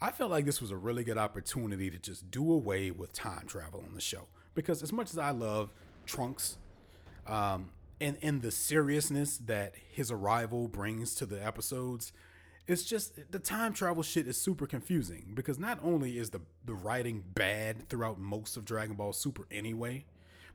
I 0.00 0.10
felt 0.10 0.30
like 0.30 0.46
this 0.46 0.60
was 0.60 0.70
a 0.70 0.76
really 0.76 1.04
good 1.04 1.18
opportunity 1.18 1.90
to 1.90 1.98
just 1.98 2.30
do 2.30 2.52
away 2.52 2.90
with 2.90 3.12
time 3.12 3.46
travel 3.46 3.84
on 3.86 3.94
the 3.94 4.00
show 4.00 4.26
because 4.54 4.82
as 4.82 4.92
much 4.92 5.10
as 5.10 5.18
I 5.18 5.30
love 5.30 5.70
Trunks, 6.06 6.58
um, 7.26 7.70
and 8.00 8.16
and 8.22 8.42
the 8.42 8.50
seriousness 8.50 9.38
that 9.38 9.74
his 9.90 10.10
arrival 10.10 10.68
brings 10.68 11.14
to 11.16 11.26
the 11.26 11.44
episodes, 11.44 12.12
it's 12.66 12.84
just 12.84 13.30
the 13.30 13.38
time 13.38 13.72
travel 13.72 14.02
shit 14.02 14.26
is 14.26 14.36
super 14.36 14.66
confusing 14.66 15.32
because 15.34 15.58
not 15.58 15.78
only 15.82 16.18
is 16.18 16.30
the 16.30 16.40
the 16.64 16.74
writing 16.74 17.22
bad 17.34 17.88
throughout 17.88 18.18
most 18.18 18.56
of 18.56 18.64
Dragon 18.64 18.96
Ball 18.96 19.12
Super 19.12 19.46
anyway, 19.50 20.04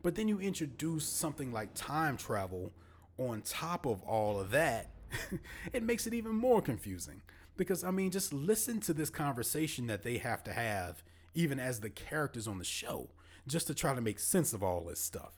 but 0.01 0.15
then 0.15 0.27
you 0.27 0.39
introduce 0.39 1.05
something 1.05 1.51
like 1.51 1.73
time 1.73 2.17
travel 2.17 2.71
on 3.17 3.41
top 3.41 3.85
of 3.85 4.01
all 4.03 4.39
of 4.39 4.51
that, 4.51 4.91
it 5.73 5.83
makes 5.83 6.07
it 6.07 6.13
even 6.13 6.35
more 6.35 6.61
confusing. 6.61 7.21
Because 7.55 7.83
I 7.83 7.91
mean, 7.91 8.11
just 8.11 8.31
listen 8.33 8.79
to 8.81 8.93
this 8.93 9.09
conversation 9.09 9.87
that 9.87 10.03
they 10.03 10.17
have 10.19 10.43
to 10.43 10.53
have, 10.53 11.03
even 11.33 11.59
as 11.59 11.79
the 11.79 11.89
characters 11.89 12.47
on 12.47 12.59
the 12.59 12.63
show, 12.63 13.09
just 13.47 13.67
to 13.67 13.73
try 13.73 13.95
to 13.95 14.01
make 14.01 14.19
sense 14.19 14.53
of 14.53 14.63
all 14.63 14.81
this 14.81 14.99
stuff. 14.99 15.33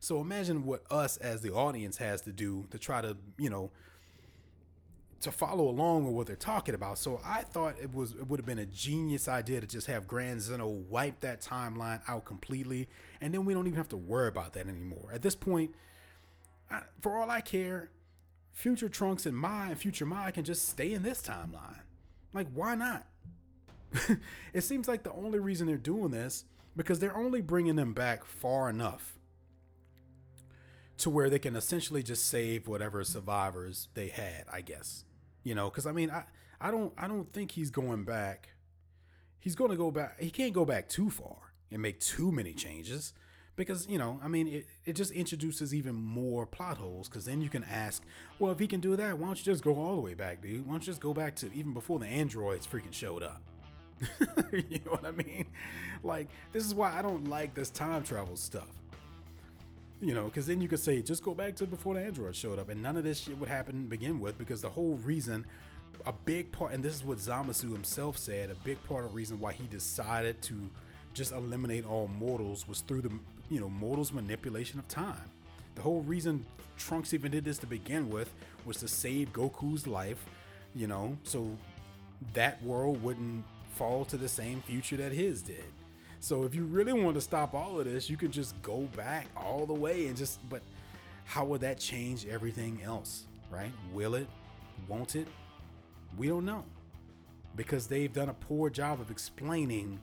So 0.00 0.20
imagine 0.20 0.64
what 0.64 0.82
us 0.90 1.16
as 1.16 1.40
the 1.40 1.50
audience 1.52 1.96
has 1.96 2.20
to 2.22 2.32
do 2.32 2.66
to 2.70 2.78
try 2.78 3.00
to, 3.00 3.16
you 3.38 3.48
know, 3.48 3.70
to 5.24 5.32
follow 5.32 5.66
along 5.68 6.04
with 6.04 6.14
what 6.14 6.26
they're 6.26 6.36
talking 6.36 6.74
about. 6.74 6.98
So 6.98 7.20
I 7.24 7.42
thought 7.42 7.76
it 7.82 7.94
was 7.94 8.12
it 8.12 8.28
would 8.28 8.38
have 8.38 8.46
been 8.46 8.58
a 8.58 8.66
genius 8.66 9.28
idea 9.28 9.62
to 9.62 9.66
just 9.66 9.86
have 9.86 10.06
Grand 10.06 10.42
Zeno 10.42 10.68
wipe 10.68 11.20
that 11.20 11.40
timeline 11.40 12.00
out 12.06 12.26
completely, 12.26 12.88
and 13.22 13.32
then 13.32 13.46
we 13.46 13.54
don't 13.54 13.66
even 13.66 13.78
have 13.78 13.88
to 13.88 13.96
worry 13.96 14.28
about 14.28 14.52
that 14.52 14.68
anymore. 14.68 15.08
At 15.12 15.22
this 15.22 15.34
point, 15.34 15.74
I, 16.70 16.82
for 17.00 17.16
all 17.16 17.30
I 17.30 17.40
care, 17.40 17.90
Future 18.52 18.90
Trunks 18.90 19.24
and 19.24 19.36
Mai 19.36 19.68
and 19.68 19.78
Future 19.78 20.06
Mai 20.06 20.30
can 20.30 20.44
just 20.44 20.68
stay 20.68 20.92
in 20.92 21.02
this 21.02 21.22
timeline. 21.22 21.80
Like, 22.34 22.48
why 22.52 22.74
not? 22.74 23.06
it 24.52 24.60
seems 24.62 24.88
like 24.88 25.02
the 25.02 25.12
only 25.12 25.38
reason 25.38 25.66
they're 25.66 25.76
doing 25.76 26.10
this 26.10 26.44
because 26.76 26.98
they're 26.98 27.16
only 27.16 27.40
bringing 27.40 27.76
them 27.76 27.92
back 27.94 28.24
far 28.24 28.68
enough 28.68 29.18
to 30.98 31.10
where 31.10 31.28
they 31.28 31.38
can 31.38 31.56
essentially 31.56 32.02
just 32.02 32.26
save 32.26 32.68
whatever 32.68 33.02
survivors 33.04 33.88
they 33.94 34.08
had, 34.08 34.44
I 34.52 34.60
guess. 34.60 35.04
You 35.42 35.54
know, 35.54 35.68
because 35.70 35.86
I 35.86 35.92
mean, 35.92 36.10
I 36.10 36.24
I 36.60 36.70
don't 36.70 36.92
I 36.96 37.08
don't 37.08 37.32
think 37.32 37.52
he's 37.52 37.70
going 37.70 38.04
back. 38.04 38.50
he's 39.40 39.54
going 39.54 39.70
to 39.70 39.76
go 39.76 39.90
back. 39.90 40.20
He 40.20 40.30
can't 40.30 40.52
go 40.54 40.64
back 40.64 40.88
too 40.88 41.10
far 41.10 41.52
and 41.70 41.82
make 41.82 42.00
too 42.00 42.32
many 42.32 42.54
changes 42.54 43.12
because 43.56 43.86
you 43.88 43.98
know 43.98 44.20
i 44.22 44.28
mean 44.28 44.46
it, 44.48 44.66
it 44.84 44.92
just 44.94 45.10
introduces 45.12 45.74
even 45.74 45.94
more 45.94 46.46
plot 46.46 46.76
holes 46.78 47.08
because 47.08 47.24
then 47.24 47.40
you 47.40 47.48
can 47.48 47.64
ask 47.64 48.02
well 48.38 48.52
if 48.52 48.58
he 48.58 48.66
can 48.66 48.80
do 48.80 48.96
that 48.96 49.18
why 49.18 49.26
don't 49.26 49.38
you 49.38 49.44
just 49.44 49.62
go 49.62 49.76
all 49.76 49.96
the 49.96 50.00
way 50.02 50.14
back 50.14 50.42
dude 50.42 50.66
why 50.66 50.72
don't 50.72 50.82
you 50.82 50.86
just 50.86 51.00
go 51.00 51.14
back 51.14 51.34
to 51.36 51.52
even 51.52 51.72
before 51.72 51.98
the 51.98 52.06
androids 52.06 52.66
freaking 52.66 52.92
showed 52.92 53.22
up 53.22 53.42
you 54.52 54.80
know 54.84 54.92
what 54.92 55.04
i 55.04 55.10
mean? 55.10 55.46
Like 56.02 56.28
this 56.52 56.64
is 56.64 56.74
why 56.74 56.96
i 56.96 57.02
don't 57.02 57.28
like 57.28 57.54
this 57.54 57.70
time 57.70 58.02
travel 58.02 58.36
stuff. 58.36 58.68
You 60.00 60.14
know 60.14 60.24
because 60.24 60.46
then 60.46 60.60
you 60.60 60.68
could 60.68 60.80
say 60.80 61.00
just 61.02 61.22
go 61.22 61.34
back 61.34 61.56
to 61.56 61.66
before 61.66 61.94
the 61.94 62.00
androids 62.00 62.36
showed 62.36 62.58
up 62.58 62.68
and 62.68 62.82
none 62.82 62.96
of 62.96 63.04
this 63.04 63.20
shit 63.20 63.38
would 63.38 63.48
happen 63.48 63.84
to 63.84 63.88
begin 63.88 64.20
with 64.20 64.36
because 64.38 64.60
the 64.60 64.68
whole 64.68 64.98
reason 65.04 65.46
a 66.06 66.12
big 66.12 66.50
part 66.52 66.72
and 66.72 66.84
this 66.84 66.94
is 66.94 67.04
what 67.04 67.18
zamasu 67.18 67.72
himself 67.72 68.18
said 68.18 68.50
a 68.50 68.54
big 68.56 68.82
part 68.84 69.04
of 69.04 69.10
the 69.10 69.16
reason 69.16 69.38
why 69.40 69.52
he 69.52 69.64
decided 69.68 70.42
to 70.42 70.68
just 71.14 71.32
eliminate 71.32 71.86
all 71.86 72.08
mortals 72.18 72.66
was 72.68 72.80
through 72.80 73.00
the 73.00 73.10
you 73.48 73.60
know 73.60 73.68
mortals 73.68 74.12
manipulation 74.12 74.78
of 74.78 74.88
time. 74.88 75.30
The 75.76 75.82
whole 75.82 76.02
reason 76.02 76.44
trunks 76.76 77.14
even 77.14 77.30
did 77.30 77.44
this 77.44 77.58
to 77.58 77.66
begin 77.66 78.10
with 78.10 78.32
was 78.64 78.78
to 78.78 78.88
save 78.88 79.32
goku's 79.32 79.86
life 79.86 80.24
you 80.74 80.86
know? 80.86 81.16
So 81.22 81.56
that 82.32 82.62
world 82.62 83.02
wouldn't 83.02 83.44
fall 83.74 84.04
to 84.06 84.16
the 84.16 84.28
same 84.28 84.62
future 84.62 84.96
that 84.96 85.12
his 85.12 85.42
did. 85.42 85.64
So 86.20 86.44
if 86.44 86.54
you 86.54 86.64
really 86.64 86.92
want 86.92 87.14
to 87.16 87.20
stop 87.20 87.54
all 87.54 87.78
of 87.78 87.84
this 87.84 88.08
you 88.08 88.16
could 88.16 88.32
just 88.32 88.60
go 88.62 88.82
back 88.96 89.26
all 89.36 89.66
the 89.66 89.74
way 89.74 90.06
and 90.06 90.16
just 90.16 90.46
but 90.48 90.62
how 91.24 91.44
would 91.44 91.60
that 91.62 91.78
change 91.78 92.26
everything 92.26 92.80
else 92.82 93.26
right? 93.54 93.72
Will 93.92 94.14
it? 94.14 94.26
Won't 94.88 95.16
it? 95.16 95.28
We 96.16 96.28
don't 96.28 96.44
know. 96.44 96.64
Because 97.56 97.86
they've 97.86 98.12
done 98.12 98.28
a 98.28 98.34
poor 98.34 98.68
job 98.70 99.00
of 99.00 99.10
explaining 99.10 100.00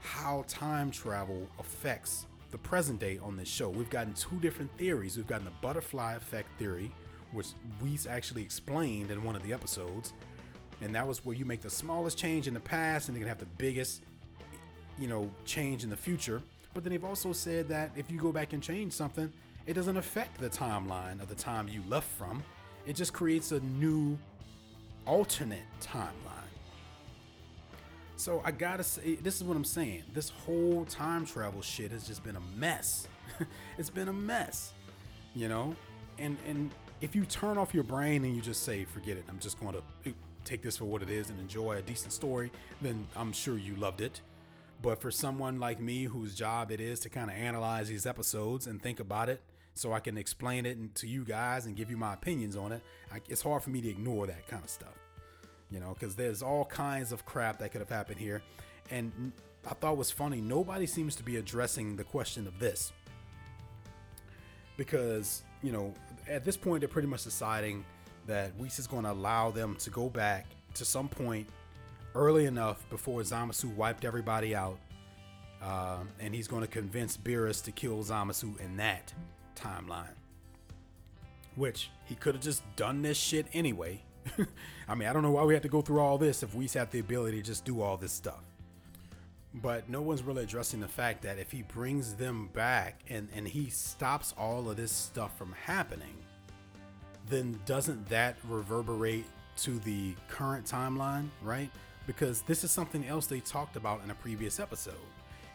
how 0.00 0.44
time 0.48 0.90
travel 0.90 1.48
affects 1.58 2.26
the 2.50 2.58
present 2.58 3.00
day 3.00 3.18
on 3.22 3.36
this 3.36 3.48
show. 3.48 3.68
We've 3.68 3.90
gotten 3.90 4.12
two 4.14 4.38
different 4.40 4.76
theories. 4.76 5.16
We've 5.16 5.26
gotten 5.26 5.44
the 5.44 5.52
butterfly 5.62 6.14
effect 6.14 6.48
theory, 6.58 6.90
which 7.32 7.48
we 7.82 7.98
actually 8.08 8.42
explained 8.42 9.10
in 9.10 9.22
one 9.22 9.36
of 9.36 9.42
the 9.42 9.52
episodes, 9.52 10.12
and 10.80 10.94
that 10.94 11.06
was 11.06 11.24
where 11.24 11.36
you 11.36 11.44
make 11.44 11.60
the 11.60 11.70
smallest 11.70 12.18
change 12.18 12.46
in 12.46 12.54
the 12.54 12.60
past 12.60 13.08
and 13.08 13.16
you 13.16 13.22
can 13.22 13.28
have 13.28 13.38
the 13.38 13.46
biggest, 13.58 14.02
you 14.98 15.08
know, 15.08 15.30
change 15.44 15.84
in 15.84 15.90
the 15.90 15.96
future. 15.96 16.42
But 16.72 16.84
then 16.84 16.92
they've 16.92 17.04
also 17.04 17.32
said 17.32 17.68
that 17.68 17.90
if 17.96 18.10
you 18.10 18.18
go 18.18 18.32
back 18.32 18.52
and 18.52 18.62
change 18.62 18.92
something, 18.92 19.32
it 19.66 19.74
doesn't 19.74 19.96
affect 19.96 20.40
the 20.40 20.48
timeline 20.48 21.20
of 21.20 21.28
the 21.28 21.34
time 21.34 21.68
you 21.68 21.82
left 21.88 22.08
from. 22.16 22.42
It 22.86 22.94
just 22.94 23.12
creates 23.12 23.52
a 23.52 23.60
new 23.60 24.18
alternate 25.06 25.64
timeline. 25.80 26.10
So 28.16 28.42
I 28.44 28.50
gotta 28.50 28.84
say, 28.84 29.16
this 29.16 29.36
is 29.36 29.44
what 29.44 29.56
I'm 29.56 29.64
saying. 29.64 30.04
This 30.12 30.30
whole 30.30 30.84
time 30.86 31.24
travel 31.24 31.62
shit 31.62 31.90
has 31.90 32.06
just 32.06 32.22
been 32.22 32.36
a 32.36 32.58
mess. 32.58 33.08
it's 33.78 33.90
been 33.90 34.08
a 34.08 34.12
mess, 34.12 34.72
you 35.34 35.48
know. 35.48 35.74
And 36.18 36.36
and 36.46 36.70
if 37.00 37.16
you 37.16 37.24
turn 37.24 37.56
off 37.56 37.72
your 37.72 37.84
brain 37.84 38.24
and 38.24 38.36
you 38.36 38.42
just 38.42 38.62
say, 38.62 38.84
forget 38.84 39.16
it, 39.16 39.24
I'm 39.28 39.38
just 39.38 39.58
going 39.58 39.74
to 39.74 40.12
take 40.44 40.62
this 40.62 40.76
for 40.76 40.84
what 40.84 41.02
it 41.02 41.10
is 41.10 41.30
and 41.30 41.38
enjoy 41.38 41.76
a 41.76 41.82
decent 41.82 42.12
story, 42.12 42.50
then 42.80 43.06
I'm 43.16 43.32
sure 43.32 43.58
you 43.58 43.76
loved 43.76 44.00
it. 44.00 44.20
But 44.82 45.00
for 45.00 45.10
someone 45.10 45.60
like 45.60 45.80
me, 45.80 46.04
whose 46.04 46.34
job 46.34 46.70
it 46.70 46.80
is 46.80 47.00
to 47.00 47.10
kind 47.10 47.30
of 47.30 47.36
analyze 47.36 47.88
these 47.88 48.06
episodes 48.06 48.66
and 48.66 48.82
think 48.82 49.00
about 49.00 49.28
it, 49.28 49.42
so 49.74 49.92
I 49.92 50.00
can 50.00 50.18
explain 50.18 50.66
it 50.66 50.94
to 50.96 51.06
you 51.06 51.24
guys 51.24 51.66
and 51.66 51.76
give 51.76 51.90
you 51.90 51.96
my 51.96 52.14
opinions 52.14 52.56
on 52.56 52.72
it, 52.72 52.82
I, 53.12 53.20
it's 53.28 53.42
hard 53.42 53.62
for 53.62 53.70
me 53.70 53.80
to 53.82 53.88
ignore 53.88 54.26
that 54.26 54.48
kind 54.48 54.64
of 54.64 54.70
stuff 54.70 54.94
you 55.70 55.78
know, 55.78 55.94
because 55.98 56.16
there's 56.16 56.42
all 56.42 56.64
kinds 56.64 57.12
of 57.12 57.24
crap 57.24 57.58
that 57.58 57.70
could 57.70 57.80
have 57.80 57.88
happened 57.88 58.18
here. 58.18 58.42
And 58.90 59.32
I 59.68 59.74
thought 59.74 59.96
was 59.96 60.10
funny, 60.10 60.40
nobody 60.40 60.86
seems 60.86 61.14
to 61.16 61.22
be 61.22 61.36
addressing 61.36 61.96
the 61.96 62.04
question 62.04 62.46
of 62.46 62.58
this. 62.58 62.92
Because, 64.76 65.42
you 65.62 65.72
know, 65.72 65.94
at 66.28 66.44
this 66.44 66.56
point, 66.56 66.80
they're 66.80 66.88
pretty 66.88 67.08
much 67.08 67.24
deciding 67.24 67.84
that 68.30 68.56
Whis 68.56 68.78
is 68.78 68.86
going 68.86 69.04
to 69.04 69.12
allow 69.12 69.50
them 69.50 69.76
to 69.80 69.90
go 69.90 70.08
back 70.08 70.46
to 70.74 70.84
some 70.84 71.08
point 71.08 71.48
early 72.14 72.46
enough 72.46 72.88
before 72.90 73.20
Zamasu 73.20 73.74
wiped 73.74 74.04
everybody 74.04 74.54
out. 74.54 74.78
Uh, 75.62 75.98
and 76.18 76.34
he's 76.34 76.48
going 76.48 76.62
to 76.62 76.68
convince 76.68 77.16
Beerus 77.16 77.62
to 77.64 77.72
kill 77.72 77.98
Zamasu 77.98 78.58
in 78.60 78.76
that 78.78 79.12
timeline. 79.54 80.14
Which 81.54 81.90
he 82.06 82.14
could 82.14 82.34
have 82.34 82.42
just 82.42 82.62
done 82.76 83.02
this 83.02 83.18
shit 83.18 83.46
anyway 83.52 84.02
I 84.88 84.94
mean, 84.94 85.08
I 85.08 85.12
don't 85.12 85.22
know 85.22 85.30
why 85.30 85.44
we 85.44 85.54
have 85.54 85.62
to 85.62 85.68
go 85.68 85.80
through 85.80 86.00
all 86.00 86.18
this 86.18 86.42
if 86.42 86.54
we 86.54 86.66
had 86.68 86.90
the 86.90 86.98
ability 86.98 87.38
to 87.38 87.42
just 87.42 87.64
do 87.64 87.80
all 87.80 87.96
this 87.96 88.12
stuff. 88.12 88.42
But 89.52 89.88
no 89.88 90.00
one's 90.00 90.22
really 90.22 90.44
addressing 90.44 90.80
the 90.80 90.88
fact 90.88 91.22
that 91.22 91.38
if 91.38 91.50
he 91.50 91.62
brings 91.62 92.14
them 92.14 92.50
back 92.52 93.00
and, 93.08 93.28
and 93.34 93.48
he 93.48 93.68
stops 93.68 94.32
all 94.38 94.70
of 94.70 94.76
this 94.76 94.92
stuff 94.92 95.36
from 95.36 95.54
happening, 95.64 96.14
then 97.30 97.58
doesn't 97.64 98.08
that 98.08 98.36
reverberate 98.48 99.24
to 99.58 99.78
the 99.80 100.14
current 100.28 100.66
timeline, 100.66 101.28
right? 101.42 101.70
Because 102.06 102.42
this 102.42 102.64
is 102.64 102.70
something 102.70 103.06
else 103.06 103.26
they 103.26 103.40
talked 103.40 103.76
about 103.76 104.02
in 104.04 104.10
a 104.10 104.14
previous 104.14 104.58
episode. 104.58 104.94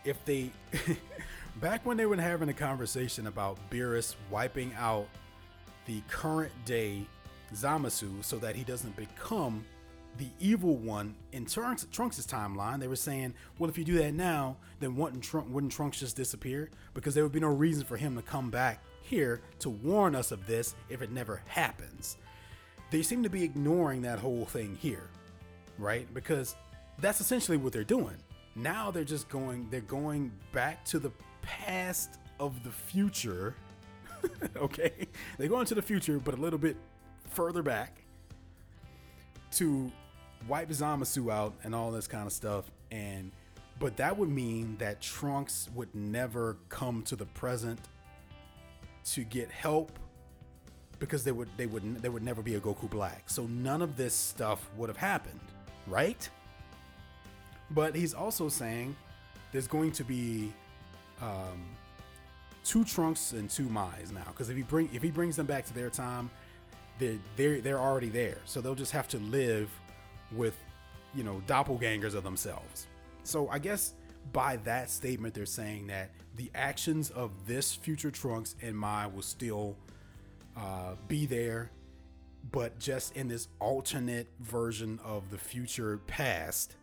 If 0.03 0.23
they, 0.26 0.51
back 1.57 1.86
when 1.86 1.97
they 1.97 2.05
were 2.05 2.15
having 2.15 2.49
a 2.49 2.53
conversation 2.53 3.28
about 3.28 3.57
Beerus 3.69 4.15
wiping 4.30 4.73
out 4.78 5.07
the 5.86 6.01
current 6.09 6.51
day 6.65 7.05
Zamasu 7.53 8.23
so 8.23 8.38
that 8.38 8.55
he 8.55 8.63
doesn't 8.63 8.95
become 8.95 9.65
the 10.17 10.28
evil 10.39 10.78
one 10.78 11.15
in 11.34 11.45
Trunks, 11.45 11.86
timeline. 11.91 12.80
They 12.80 12.88
were 12.88 12.95
saying, 12.95 13.34
well, 13.59 13.69
if 13.69 13.78
you 13.78 13.84
do 13.84 13.97
that 13.97 14.13
now, 14.13 14.55
then 14.80 14.95
wouldn't, 14.95 15.23
Trunk, 15.23 15.47
wouldn't 15.49 15.73
Trunks 15.73 15.99
just 15.99 16.15
disappear? 16.15 16.69
Because 16.93 17.13
there 17.13 17.23
would 17.23 17.34
be 17.34 17.39
no 17.39 17.49
reason 17.49 17.84
for 17.84 17.97
him 17.97 18.15
to 18.15 18.21
come 18.21 18.49
back 18.49 18.82
here 19.06 19.41
to 19.60 19.70
warn 19.70 20.16
us 20.16 20.32
of 20.32 20.45
this 20.47 20.76
if 20.89 21.01
it 21.01 21.12
never 21.12 21.41
happens. 21.47 22.18
They 22.91 23.01
seem 23.01 23.24
to 23.24 23.30
be 23.30 23.43
ignoring 23.43 24.01
that 24.01 24.20
whole 24.20 24.45
thing 24.45 24.78
here, 24.82 25.10
right? 25.78 26.12
Because 26.14 26.56
that's 26.99 27.22
essentially 27.22 27.58
what 27.58 27.74
they're 27.74 27.84
doing. 27.84 28.16
Now 28.56 28.91
they're 28.91 29.03
just 29.03 29.30
going, 29.30 29.68
they're 29.70 29.82
going 29.82 30.32
back 30.51 30.84
to 30.86 30.99
the 30.99 31.12
past 31.41 32.20
of 32.39 32.64
the 32.64 32.72
future. 32.72 33.56
okay? 34.56 35.08
They're 35.38 35.49
going 35.49 35.66
to 35.68 35.76
the 35.76 35.82
future, 35.82 36.20
but 36.20 36.34
a 36.34 36.38
little 36.38 36.60
bit 36.60 36.78
further 37.30 37.62
back 37.62 38.01
to 39.53 39.91
wipe 40.47 40.70
Zamasu 40.70 41.32
out 41.32 41.53
and 41.64 41.76
all 41.76 41.91
this 41.91 42.08
kind 42.08 42.26
of 42.26 42.34
stuff. 42.34 42.72
And 42.91 43.32
but 43.78 43.97
that 43.97 44.18
would 44.18 44.30
mean 44.30 44.78
that 44.78 45.01
Trunks 45.01 45.70
would 45.76 45.93
never 45.93 46.58
come 46.70 47.01
to 47.03 47.16
the 47.16 47.26
present 47.26 47.80
to 49.06 49.24
get 49.24 49.49
help 49.51 49.97
because 50.99 51.24
they 51.24 51.32
would 51.32 51.49
they 51.58 51.66
would 51.66 52.01
there 52.01 52.12
would 52.12 52.24
never 52.24 52.41
be 52.41 52.56
a 52.56 52.60
Goku 52.60 52.89
Black. 52.89 53.30
So 53.30 53.45
none 53.47 53.82
of 53.82 53.97
this 53.97 54.14
stuff 54.14 54.70
would 54.78 54.89
have 54.89 54.97
happened, 54.97 55.39
right? 55.88 56.28
But 57.72 57.95
he's 57.95 58.14
also 58.14 58.49
saying 58.49 58.95
there's 59.51 59.68
going 59.68 59.91
to 59.93 60.03
be 60.03 60.53
um, 61.22 61.66
two 62.64 62.84
Trunks 62.84 63.32
and 63.34 63.49
two 63.49 63.70
Mai's 63.70 64.12
now 64.12 64.26
because 64.28 64.49
if 64.49 64.58
he 64.58 64.64
bring 64.64 64.89
if 64.93 65.01
he 65.01 65.12
brings 65.12 65.36
them 65.36 65.45
back 65.45 65.66
to 65.66 65.74
their 65.74 65.89
time, 65.89 66.30
they're 66.99 67.18
they're 67.36 67.62
they're 67.62 67.80
already 67.80 68.10
there. 68.10 68.38
So 68.45 68.62
they'll 68.62 68.76
just 68.76 68.91
have 68.91 69.08
to 69.10 69.18
live 69.20 69.70
with, 70.32 70.58
you 71.14 71.24
know, 71.24 71.41
doppelgangers 71.47 72.16
of 72.16 72.24
themselves. 72.24 72.88
So 73.24 73.47
I 73.49 73.60
guess 73.60 73.93
by 74.32 74.57
that 74.57 74.89
statement 74.89 75.34
they're 75.34 75.45
saying 75.45 75.88
that 75.88 76.11
the 76.36 76.51
actions 76.53 77.09
of 77.11 77.32
this 77.47 77.73
future 77.73 78.11
Trunks 78.11 78.55
and 78.61 78.78
Mai 78.78 79.07
will 79.07 79.21
still 79.21 79.78
uh, 80.57 80.95
be 81.07 81.26
there, 81.26 81.71
but 82.51 82.78
just 82.80 83.15
in 83.15 83.28
this 83.28 83.47
alternate 83.59 84.28
version 84.39 84.99
of 85.03 85.32
the 85.32 85.38
future 85.38 85.99
past, 86.07 86.76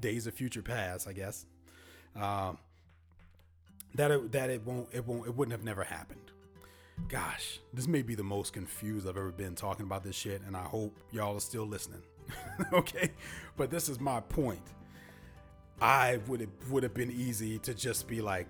days 0.00 0.26
of 0.26 0.34
future 0.34 0.62
past, 0.62 1.06
I 1.06 1.12
guess. 1.12 1.46
Um, 2.14 2.58
that 3.94 4.10
it, 4.10 4.32
that 4.32 4.50
it 4.50 4.64
won't 4.66 4.88
it 4.92 5.06
won't 5.06 5.26
it 5.26 5.34
wouldn't 5.34 5.52
have 5.52 5.64
never 5.64 5.84
happened 5.84 6.26
gosh, 7.08 7.60
this 7.72 7.86
may 7.86 8.02
be 8.02 8.14
the 8.14 8.24
most 8.24 8.52
confused 8.52 9.08
I've 9.08 9.16
ever 9.16 9.30
been 9.30 9.54
talking 9.54 9.84
about 9.84 10.02
this 10.02 10.16
shit, 10.16 10.42
and 10.46 10.56
I 10.56 10.62
hope 10.62 10.96
y'all 11.12 11.36
are 11.36 11.40
still 11.40 11.66
listening. 11.66 12.02
okay, 12.72 13.10
but 13.56 13.70
this 13.70 13.88
is 13.88 14.00
my 14.00 14.20
point. 14.20 14.62
I 15.80 16.20
would 16.26 16.48
would 16.70 16.82
have 16.82 16.94
been 16.94 17.10
easy 17.10 17.58
to 17.60 17.74
just 17.74 18.08
be 18.08 18.20
like, 18.20 18.46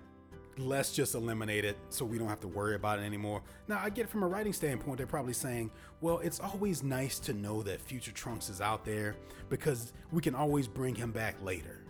let's 0.57 0.93
just 0.93 1.13
eliminate 1.13 1.65
it 1.65 1.77
so 1.89 2.05
we 2.05 2.17
don't 2.17 2.29
have 2.29 2.39
to 2.41 2.47
worry 2.47 2.75
about 2.75 2.99
it 2.99 3.03
anymore. 3.03 3.41
Now 3.67 3.79
I 3.83 3.89
get 3.89 4.09
from 4.09 4.23
a 4.23 4.27
writing 4.27 4.53
standpoint, 4.53 4.97
they're 4.97 5.07
probably 5.07 5.33
saying, 5.33 5.71
well, 6.01 6.19
it's 6.19 6.39
always 6.39 6.83
nice 6.83 7.19
to 7.19 7.33
know 7.33 7.61
that 7.63 7.81
future 7.81 8.11
Trunks 8.11 8.49
is 8.49 8.61
out 8.61 8.85
there 8.85 9.15
because 9.49 9.93
we 10.11 10.21
can 10.21 10.35
always 10.35 10.67
bring 10.67 10.95
him 10.95 11.11
back 11.11 11.35
later. 11.43 11.83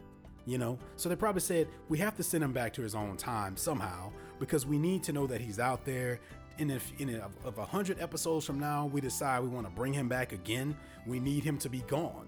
You 0.45 0.57
know, 0.57 0.79
so 0.95 1.09
they 1.09 1.15
probably 1.15 1.41
said 1.41 1.67
we 1.89 1.97
have 1.97 2.15
to 2.15 2.23
send 2.23 2.43
him 2.43 2.53
back 2.53 2.73
to 2.73 2.81
his 2.81 2.95
own 2.95 3.17
time 3.17 3.57
somehow 3.57 4.11
because 4.39 4.65
we 4.65 4.79
need 4.79 5.03
to 5.03 5.11
know 5.11 5.27
that 5.27 5.41
he's 5.41 5.59
out 5.59 5.83
there 5.83 6.19
and 6.59 6.71
if 6.71 6.91
in 6.99 7.15
a, 7.15 7.29
of 7.45 7.57
a 7.57 7.65
hundred 7.65 7.99
episodes 7.99 8.45
from 8.45 8.59
now 8.59 8.87
we 8.87 9.01
decide 9.01 9.43
we 9.43 9.49
want 9.49 9.67
to 9.67 9.73
bring 9.73 9.93
him 9.93 10.07
back 10.07 10.31
again, 10.31 10.75
we 11.05 11.19
need 11.19 11.43
him 11.43 11.57
to 11.59 11.69
be 11.69 11.81
gone. 11.87 12.26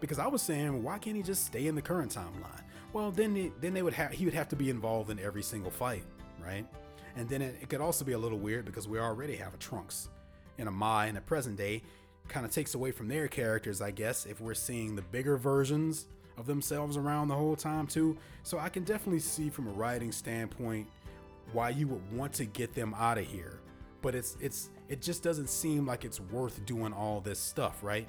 Because 0.00 0.18
I 0.18 0.26
was 0.26 0.42
saying, 0.42 0.82
why 0.82 0.98
can't 0.98 1.16
he 1.16 1.22
just 1.22 1.46
stay 1.46 1.66
in 1.66 1.74
the 1.74 1.82
current 1.82 2.14
timeline? 2.14 2.62
Well, 2.92 3.10
then 3.10 3.34
he, 3.36 3.52
then 3.60 3.74
they 3.74 3.82
would 3.82 3.92
have 3.92 4.12
he 4.12 4.24
would 4.24 4.34
have 4.34 4.48
to 4.48 4.56
be 4.56 4.70
involved 4.70 5.10
in 5.10 5.18
every 5.18 5.42
single 5.42 5.70
fight, 5.70 6.02
right? 6.44 6.66
And 7.16 7.28
then 7.28 7.42
it, 7.42 7.56
it 7.60 7.68
could 7.68 7.80
also 7.80 8.04
be 8.04 8.12
a 8.12 8.18
little 8.18 8.38
weird 8.38 8.64
because 8.64 8.88
we 8.88 8.98
already 8.98 9.36
have 9.36 9.54
a 9.54 9.58
Trunks 9.58 10.08
and 10.58 10.68
a 10.68 10.72
Mai 10.72 11.06
in 11.06 11.14
the 11.14 11.20
present 11.20 11.56
day. 11.56 11.82
Kind 12.28 12.46
of 12.46 12.52
takes 12.52 12.74
away 12.74 12.90
from 12.92 13.08
their 13.08 13.28
characters, 13.28 13.80
I 13.80 13.90
guess, 13.90 14.26
if 14.26 14.40
we're 14.40 14.54
seeing 14.54 14.94
the 14.94 15.02
bigger 15.02 15.36
versions 15.36 16.06
of 16.36 16.46
themselves 16.46 16.96
around 16.96 17.28
the 17.28 17.34
whole 17.34 17.56
time 17.56 17.86
too. 17.86 18.16
So 18.42 18.58
I 18.58 18.68
can 18.68 18.84
definitely 18.84 19.20
see 19.20 19.50
from 19.50 19.68
a 19.68 19.72
writing 19.72 20.12
standpoint 20.12 20.88
why 21.52 21.70
you 21.70 21.88
would 21.88 22.12
want 22.12 22.32
to 22.34 22.44
get 22.44 22.74
them 22.74 22.94
out 22.96 23.18
of 23.18 23.26
here. 23.26 23.60
But 24.02 24.14
it's 24.14 24.36
it's 24.40 24.70
it 24.88 25.02
just 25.02 25.22
doesn't 25.22 25.48
seem 25.48 25.86
like 25.86 26.04
it's 26.04 26.20
worth 26.20 26.64
doing 26.66 26.92
all 26.92 27.20
this 27.20 27.38
stuff, 27.38 27.82
right? 27.82 28.08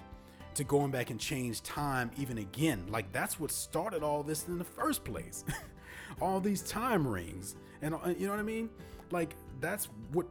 To 0.56 0.64
going 0.64 0.92
back 0.92 1.10
and 1.10 1.20
change 1.20 1.64
time 1.64 2.12
even 2.18 2.38
again. 2.38 2.86
Like 2.90 3.12
that's 3.12 3.40
what 3.40 3.52
started 3.52 4.04
all 4.04 4.22
this 4.24 4.48
in 4.48 4.58
the 4.58 4.66
first 4.66 5.04
place. 5.04 5.46
all 6.22 6.40
these 6.40 6.62
time 6.62 7.08
rings. 7.08 7.56
And 7.82 7.96
uh, 7.96 8.14
you 8.18 8.26
know 8.26 8.34
what 8.34 8.40
I 8.40 8.44
mean? 8.44 8.70
Like 9.12 9.36
that's 9.60 9.90
what 10.12 10.28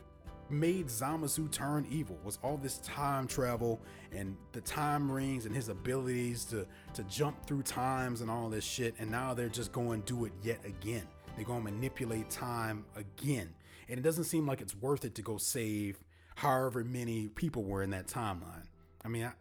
made 0.51 0.89
Zamasu 0.89 1.51
turn 1.51 1.87
evil 1.91 2.19
was 2.25 2.39
all 2.43 2.57
this 2.57 2.79
time 2.79 3.27
travel 3.27 3.81
and 4.13 4.37
the 4.53 4.61
time 4.61 5.11
rings 5.11 5.47
and 5.47 5.55
his 5.55 5.69
abilities 5.69 6.45
to 6.47 6.67
to 6.95 7.05
jump 7.05 7.47
through 7.47 7.63
times 7.63 8.21
and 8.21 8.31
all 8.31 8.49
this 8.49 8.65
shit 8.65 8.95
and 8.99 9.11
now 9.11 9.33
they're 9.33 9.49
just 9.49 9.71
going 9.73 10.03
to 10.03 10.15
do 10.15 10.25
it 10.25 10.33
yet 10.43 10.59
again 10.65 11.07
they're 11.37 11.45
going 11.45 11.65
to 11.65 11.71
manipulate 11.71 12.29
time 12.31 12.85
again 12.97 13.49
and 13.89 13.99
it 13.99 14.03
doesn't 14.03 14.25
seem 14.25 14.47
like 14.47 14.61
it's 14.61 14.75
worth 14.75 15.05
it 15.05 15.15
to 15.15 15.23
go 15.23 15.37
save 15.37 16.01
however 16.35 16.83
many 16.83 17.29
people 17.29 17.63
were 17.63 17.83
in 17.83 17.91
that 17.91 18.09
timeline 18.09 18.67
i 19.05 19.09
mean 19.09 19.25
i, 19.25 19.33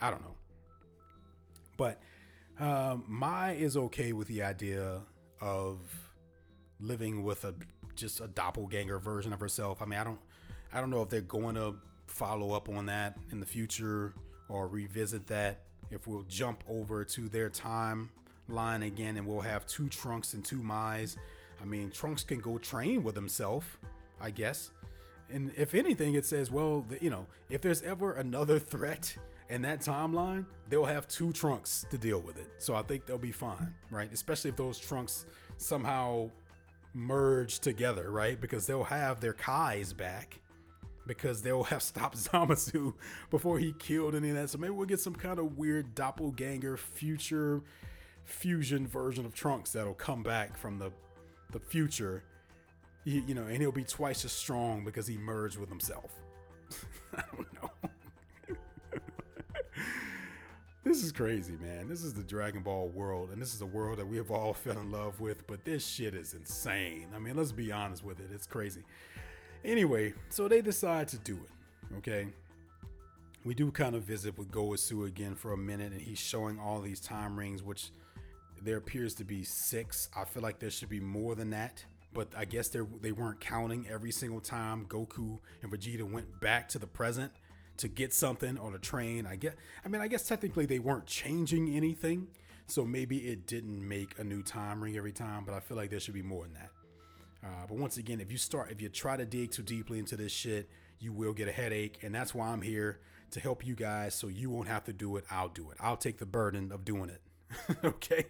I 0.00 0.10
don't 0.10 0.22
know 0.22 0.34
but 1.76 2.00
um, 2.58 3.04
mai 3.08 3.52
is 3.52 3.76
okay 3.76 4.12
with 4.12 4.28
the 4.28 4.42
idea 4.42 5.00
of 5.40 5.78
living 6.78 7.22
with 7.24 7.44
a 7.44 7.54
just 7.94 8.20
a 8.20 8.28
doppelganger 8.28 8.98
version 8.98 9.32
of 9.32 9.40
herself 9.40 9.82
i 9.82 9.84
mean 9.84 9.98
i 9.98 10.04
don't 10.04 10.20
I 10.72 10.80
don't 10.80 10.90
know 10.90 11.02
if 11.02 11.08
they're 11.08 11.20
going 11.20 11.56
to 11.56 11.74
follow 12.06 12.52
up 12.52 12.68
on 12.68 12.86
that 12.86 13.18
in 13.32 13.40
the 13.40 13.46
future 13.46 14.14
or 14.48 14.68
revisit 14.68 15.26
that. 15.28 15.60
If 15.90 16.06
we'll 16.06 16.24
jump 16.28 16.62
over 16.68 17.04
to 17.04 17.28
their 17.28 17.50
timeline 17.50 18.86
again 18.86 19.16
and 19.16 19.26
we'll 19.26 19.40
have 19.40 19.66
two 19.66 19.88
Trunks 19.88 20.34
and 20.34 20.44
two 20.44 20.62
Mais. 20.62 21.16
I 21.60 21.64
mean, 21.64 21.90
Trunks 21.90 22.22
can 22.22 22.38
go 22.38 22.58
train 22.58 23.02
with 23.02 23.16
himself, 23.16 23.78
I 24.20 24.30
guess. 24.30 24.70
And 25.32 25.52
if 25.56 25.74
anything, 25.74 26.14
it 26.14 26.24
says, 26.24 26.50
well, 26.50 26.86
you 27.00 27.10
know, 27.10 27.26
if 27.48 27.60
there's 27.60 27.82
ever 27.82 28.12
another 28.12 28.58
threat 28.60 29.16
in 29.50 29.62
that 29.62 29.80
timeline, 29.80 30.46
they'll 30.68 30.84
have 30.84 31.08
two 31.08 31.32
Trunks 31.32 31.84
to 31.90 31.98
deal 31.98 32.20
with 32.20 32.38
it. 32.38 32.48
So 32.58 32.74
I 32.74 32.82
think 32.82 33.04
they'll 33.04 33.18
be 33.18 33.32
fine, 33.32 33.74
right? 33.90 34.10
Especially 34.12 34.50
if 34.50 34.56
those 34.56 34.78
Trunks 34.78 35.26
somehow 35.56 36.30
merge 36.94 37.58
together, 37.58 38.10
right? 38.10 38.40
Because 38.40 38.66
they'll 38.66 38.84
have 38.84 39.20
their 39.20 39.32
Kais 39.32 39.92
back 39.92 40.40
because 41.06 41.42
they'll 41.42 41.64
have 41.64 41.82
stopped 41.82 42.16
Zamasu 42.24 42.94
before 43.30 43.58
he 43.58 43.72
killed 43.78 44.14
any 44.14 44.30
of 44.30 44.36
that. 44.36 44.50
So 44.50 44.58
maybe 44.58 44.72
we'll 44.72 44.86
get 44.86 45.00
some 45.00 45.14
kind 45.14 45.38
of 45.38 45.58
weird 45.58 45.94
doppelganger 45.94 46.76
future 46.76 47.62
fusion 48.24 48.86
version 48.86 49.26
of 49.26 49.34
Trunks 49.34 49.72
that'll 49.72 49.94
come 49.94 50.22
back 50.22 50.56
from 50.56 50.78
the 50.78 50.92
the 51.52 51.58
future. 51.58 52.22
You, 53.04 53.34
know, 53.34 53.44
and 53.44 53.56
he'll 53.56 53.72
be 53.72 53.82
twice 53.82 54.26
as 54.26 54.30
strong 54.30 54.84
because 54.84 55.06
he 55.06 55.16
merged 55.16 55.58
with 55.58 55.70
himself. 55.70 56.12
I 57.16 57.22
don't 57.34 57.52
know. 57.54 57.70
This 60.84 61.02
is 61.02 61.12
crazy, 61.12 61.56
man. 61.60 61.88
This 61.88 62.02
is 62.02 62.14
the 62.14 62.22
Dragon 62.22 62.62
Ball 62.62 62.88
world, 62.88 63.30
and 63.30 63.40
this 63.40 63.54
is 63.54 63.60
a 63.60 63.66
world 63.66 63.98
that 63.98 64.06
we 64.06 64.16
have 64.16 64.30
all 64.30 64.54
fell 64.54 64.78
in 64.78 64.90
love 64.90 65.20
with, 65.20 65.46
but 65.46 65.64
this 65.64 65.86
shit 65.86 66.14
is 66.14 66.34
insane. 66.34 67.06
I 67.14 67.18
mean, 67.18 67.36
let's 67.36 67.52
be 67.52 67.70
honest 67.70 68.04
with 68.04 68.20
it. 68.20 68.30
It's 68.32 68.46
crazy. 68.46 68.82
Anyway, 69.64 70.14
so 70.30 70.48
they 70.48 70.62
decide 70.62 71.08
to 71.08 71.18
do 71.18 71.34
it. 71.34 71.96
Okay. 71.98 72.28
We 73.44 73.54
do 73.54 73.70
kind 73.70 73.94
of 73.94 74.02
visit 74.02 74.36
with 74.38 74.50
Gowasu 74.50 75.06
again 75.06 75.34
for 75.34 75.52
a 75.52 75.56
minute, 75.56 75.92
and 75.92 76.00
he's 76.00 76.18
showing 76.18 76.58
all 76.58 76.80
these 76.80 77.00
time 77.00 77.38
rings, 77.38 77.62
which 77.62 77.90
there 78.62 78.76
appears 78.76 79.14
to 79.14 79.24
be 79.24 79.44
six. 79.44 80.08
I 80.16 80.24
feel 80.24 80.42
like 80.42 80.58
there 80.58 80.70
should 80.70 80.90
be 80.90 81.00
more 81.00 81.34
than 81.34 81.50
that, 81.50 81.84
but 82.12 82.28
I 82.36 82.44
guess 82.44 82.68
they 82.68 83.12
weren't 83.12 83.40
counting 83.40 83.86
every 83.90 84.12
single 84.12 84.40
time 84.40 84.86
Goku 84.86 85.38
and 85.62 85.72
Vegeta 85.72 86.10
went 86.10 86.40
back 86.40 86.68
to 86.70 86.78
the 86.78 86.86
present 86.86 87.32
to 87.80 87.88
get 87.88 88.12
something 88.12 88.58
on 88.58 88.74
a 88.74 88.78
train. 88.78 89.26
I 89.26 89.36
get. 89.36 89.56
I 89.84 89.88
mean, 89.88 90.00
I 90.00 90.08
guess 90.08 90.26
technically 90.26 90.66
they 90.66 90.78
weren't 90.78 91.06
changing 91.06 91.74
anything, 91.74 92.28
so 92.66 92.84
maybe 92.84 93.18
it 93.18 93.46
didn't 93.46 93.86
make 93.86 94.18
a 94.18 94.24
new 94.24 94.42
time 94.42 94.82
ring 94.82 94.96
every 94.96 95.12
time. 95.12 95.44
But 95.44 95.54
I 95.54 95.60
feel 95.60 95.76
like 95.76 95.90
there 95.90 96.00
should 96.00 96.14
be 96.14 96.22
more 96.22 96.44
than 96.44 96.54
that. 96.54 96.70
Uh, 97.42 97.66
but 97.68 97.78
once 97.78 97.96
again, 97.96 98.20
if 98.20 98.30
you 98.30 98.38
start, 98.38 98.70
if 98.70 98.80
you 98.82 98.88
try 98.88 99.16
to 99.16 99.24
dig 99.24 99.50
too 99.50 99.62
deeply 99.62 99.98
into 99.98 100.16
this 100.16 100.32
shit, 100.32 100.68
you 100.98 101.12
will 101.12 101.32
get 101.32 101.48
a 101.48 101.52
headache. 101.52 101.98
And 102.02 102.14
that's 102.14 102.34
why 102.34 102.48
I'm 102.48 102.62
here 102.62 103.00
to 103.30 103.40
help 103.40 103.66
you 103.66 103.74
guys 103.74 104.14
so 104.14 104.28
you 104.28 104.50
won't 104.50 104.68
have 104.68 104.84
to 104.84 104.92
do 104.92 105.16
it. 105.16 105.24
I'll 105.30 105.48
do 105.48 105.70
it. 105.70 105.78
I'll 105.80 105.96
take 105.96 106.18
the 106.18 106.26
burden 106.26 106.72
of 106.72 106.84
doing 106.84 107.10
it. 107.10 107.22
okay. 107.84 108.26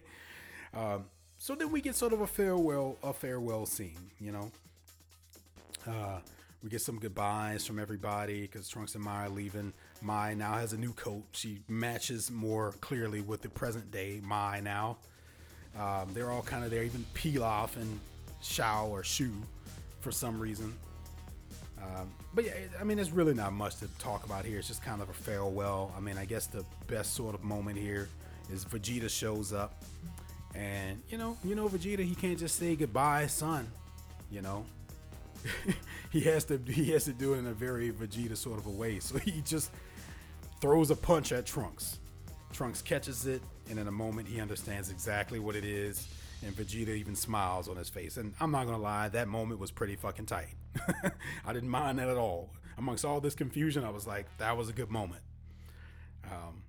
Um, 0.73 1.05
so 1.37 1.55
then 1.55 1.71
we 1.71 1.81
get 1.81 1.95
sort 1.95 2.13
of 2.13 2.21
a 2.21 2.27
farewell, 2.27 2.97
a 3.03 3.11
farewell 3.11 3.65
scene, 3.65 4.11
you 4.19 4.31
know. 4.31 4.51
Uh, 5.85 6.19
we 6.63 6.69
get 6.69 6.81
some 6.81 6.99
goodbyes 6.99 7.65
from 7.65 7.79
everybody 7.79 8.41
because 8.41 8.67
Trunks 8.69 8.95
and 8.95 9.03
Mai 9.03 9.25
are 9.25 9.29
leaving. 9.29 9.73
Mai 10.01 10.33
now 10.35 10.53
has 10.53 10.73
a 10.73 10.77
new 10.77 10.93
coat. 10.93 11.23
She 11.31 11.61
matches 11.67 12.29
more 12.29 12.73
clearly 12.81 13.21
with 13.21 13.41
the 13.41 13.49
present 13.49 13.89
day 13.91 14.19
Mai 14.23 14.59
now. 14.61 14.97
Um, 15.77 16.09
they're 16.13 16.29
all 16.29 16.43
kind 16.43 16.63
of 16.63 16.69
there. 16.69 16.83
Even 16.83 17.05
Pilaf 17.15 17.75
and 17.77 17.99
Shao 18.41 18.87
or 18.87 19.03
Shu 19.03 19.31
for 20.01 20.11
some 20.11 20.39
reason. 20.39 20.73
Um, 21.81 22.11
but 22.33 22.45
yeah, 22.45 22.53
I 22.79 22.83
mean, 22.83 22.97
there's 22.97 23.11
really 23.11 23.33
not 23.33 23.53
much 23.53 23.77
to 23.77 23.87
talk 23.97 24.23
about 24.25 24.45
here. 24.45 24.59
It's 24.59 24.67
just 24.67 24.83
kind 24.83 25.01
of 25.01 25.09
a 25.09 25.13
farewell. 25.13 25.91
I 25.97 25.99
mean, 25.99 26.17
I 26.17 26.25
guess 26.25 26.45
the 26.45 26.63
best 26.87 27.15
sort 27.15 27.33
of 27.33 27.43
moment 27.43 27.79
here 27.79 28.07
is 28.51 28.65
Vegeta 28.65 29.09
shows 29.09 29.51
up, 29.51 29.83
and 30.53 31.01
you 31.09 31.17
know, 31.17 31.37
you 31.43 31.55
know, 31.55 31.67
Vegeta, 31.67 32.03
he 32.03 32.13
can't 32.13 32.37
just 32.37 32.57
say 32.59 32.75
goodbye, 32.75 33.25
son. 33.27 33.67
You 34.29 34.41
know, 34.41 34.65
he 36.11 36.21
has 36.21 36.45
to 36.45 36.59
he 36.67 36.91
has 36.91 37.05
to 37.05 37.13
do 37.13 37.33
it 37.33 37.39
in 37.39 37.47
a 37.47 37.53
very 37.53 37.91
Vegeta 37.91 38.37
sort 38.37 38.59
of 38.59 38.65
a 38.65 38.71
way. 38.71 38.99
So 38.99 39.17
he 39.17 39.41
just 39.41 39.71
throws 40.59 40.91
a 40.91 40.95
punch 40.95 41.31
at 41.31 41.45
Trunks. 41.45 41.99
Trunks 42.53 42.81
catches 42.81 43.25
it, 43.25 43.41
and 43.69 43.79
in 43.79 43.87
a 43.87 43.91
moment, 43.91 44.27
he 44.27 44.41
understands 44.41 44.89
exactly 44.89 45.39
what 45.39 45.55
it 45.55 45.63
is 45.63 46.07
and 46.43 46.55
Vegeta 46.55 46.89
even 46.89 47.15
smiles 47.15 47.67
on 47.67 47.77
his 47.77 47.89
face. 47.89 48.17
And 48.17 48.33
I'm 48.39 48.51
not 48.51 48.65
gonna 48.65 48.81
lie, 48.81 49.09
that 49.09 49.27
moment 49.27 49.59
was 49.59 49.71
pretty 49.71 49.95
fucking 49.95 50.25
tight. 50.25 50.55
I 51.45 51.53
didn't 51.53 51.69
mind 51.69 51.99
that 51.99 52.09
at 52.09 52.17
all. 52.17 52.49
Amongst 52.77 53.05
all 53.05 53.21
this 53.21 53.35
confusion, 53.35 53.83
I 53.83 53.89
was 53.89 54.07
like, 54.07 54.25
that 54.37 54.57
was 54.57 54.69
a 54.69 54.73
good 54.73 54.89
moment. 54.89 55.21
Um, 56.25 56.63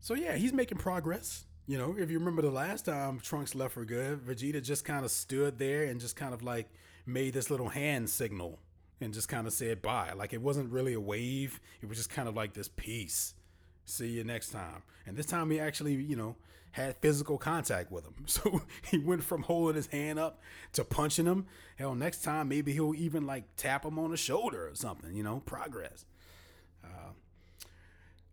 so 0.00 0.14
yeah, 0.14 0.36
he's 0.36 0.52
making 0.52 0.78
progress. 0.78 1.44
You 1.68 1.76
know, 1.76 1.94
if 1.98 2.10
you 2.10 2.18
remember 2.18 2.40
the 2.40 2.50
last 2.50 2.86
time 2.86 3.20
Trunks 3.20 3.54
left 3.54 3.74
for 3.74 3.84
good, 3.84 4.20
Vegeta 4.24 4.62
just 4.62 4.86
kind 4.86 5.04
of 5.04 5.10
stood 5.10 5.58
there 5.58 5.84
and 5.84 6.00
just 6.00 6.16
kind 6.16 6.32
of 6.32 6.42
like 6.42 6.66
made 7.04 7.34
this 7.34 7.50
little 7.50 7.68
hand 7.68 8.08
signal 8.08 8.58
and 9.02 9.12
just 9.12 9.28
kind 9.28 9.46
of 9.46 9.52
said 9.52 9.82
bye. 9.82 10.12
Like 10.16 10.32
it 10.32 10.40
wasn't 10.40 10.72
really 10.72 10.94
a 10.94 11.00
wave, 11.00 11.60
it 11.82 11.88
was 11.90 11.98
just 11.98 12.08
kind 12.08 12.26
of 12.26 12.34
like 12.34 12.54
this 12.54 12.68
peace. 12.68 13.34
See 13.84 14.08
you 14.08 14.24
next 14.24 14.48
time. 14.48 14.82
And 15.06 15.14
this 15.14 15.26
time 15.26 15.50
he 15.50 15.60
actually, 15.60 15.92
you 15.92 16.16
know, 16.16 16.36
had 16.70 16.96
physical 17.02 17.36
contact 17.36 17.92
with 17.92 18.06
him. 18.06 18.14
So 18.26 18.62
he 18.90 18.96
went 18.96 19.22
from 19.22 19.42
holding 19.42 19.76
his 19.76 19.88
hand 19.88 20.18
up 20.18 20.40
to 20.72 20.84
punching 20.84 21.26
him. 21.26 21.44
Hell, 21.76 21.94
next 21.94 22.22
time 22.22 22.48
maybe 22.48 22.72
he'll 22.72 22.94
even 22.94 23.26
like 23.26 23.44
tap 23.58 23.84
him 23.84 23.98
on 23.98 24.10
the 24.10 24.16
shoulder 24.16 24.68
or 24.68 24.74
something, 24.74 25.14
you 25.14 25.22
know, 25.22 25.42
progress. 25.44 26.06
Uh, 26.82 27.10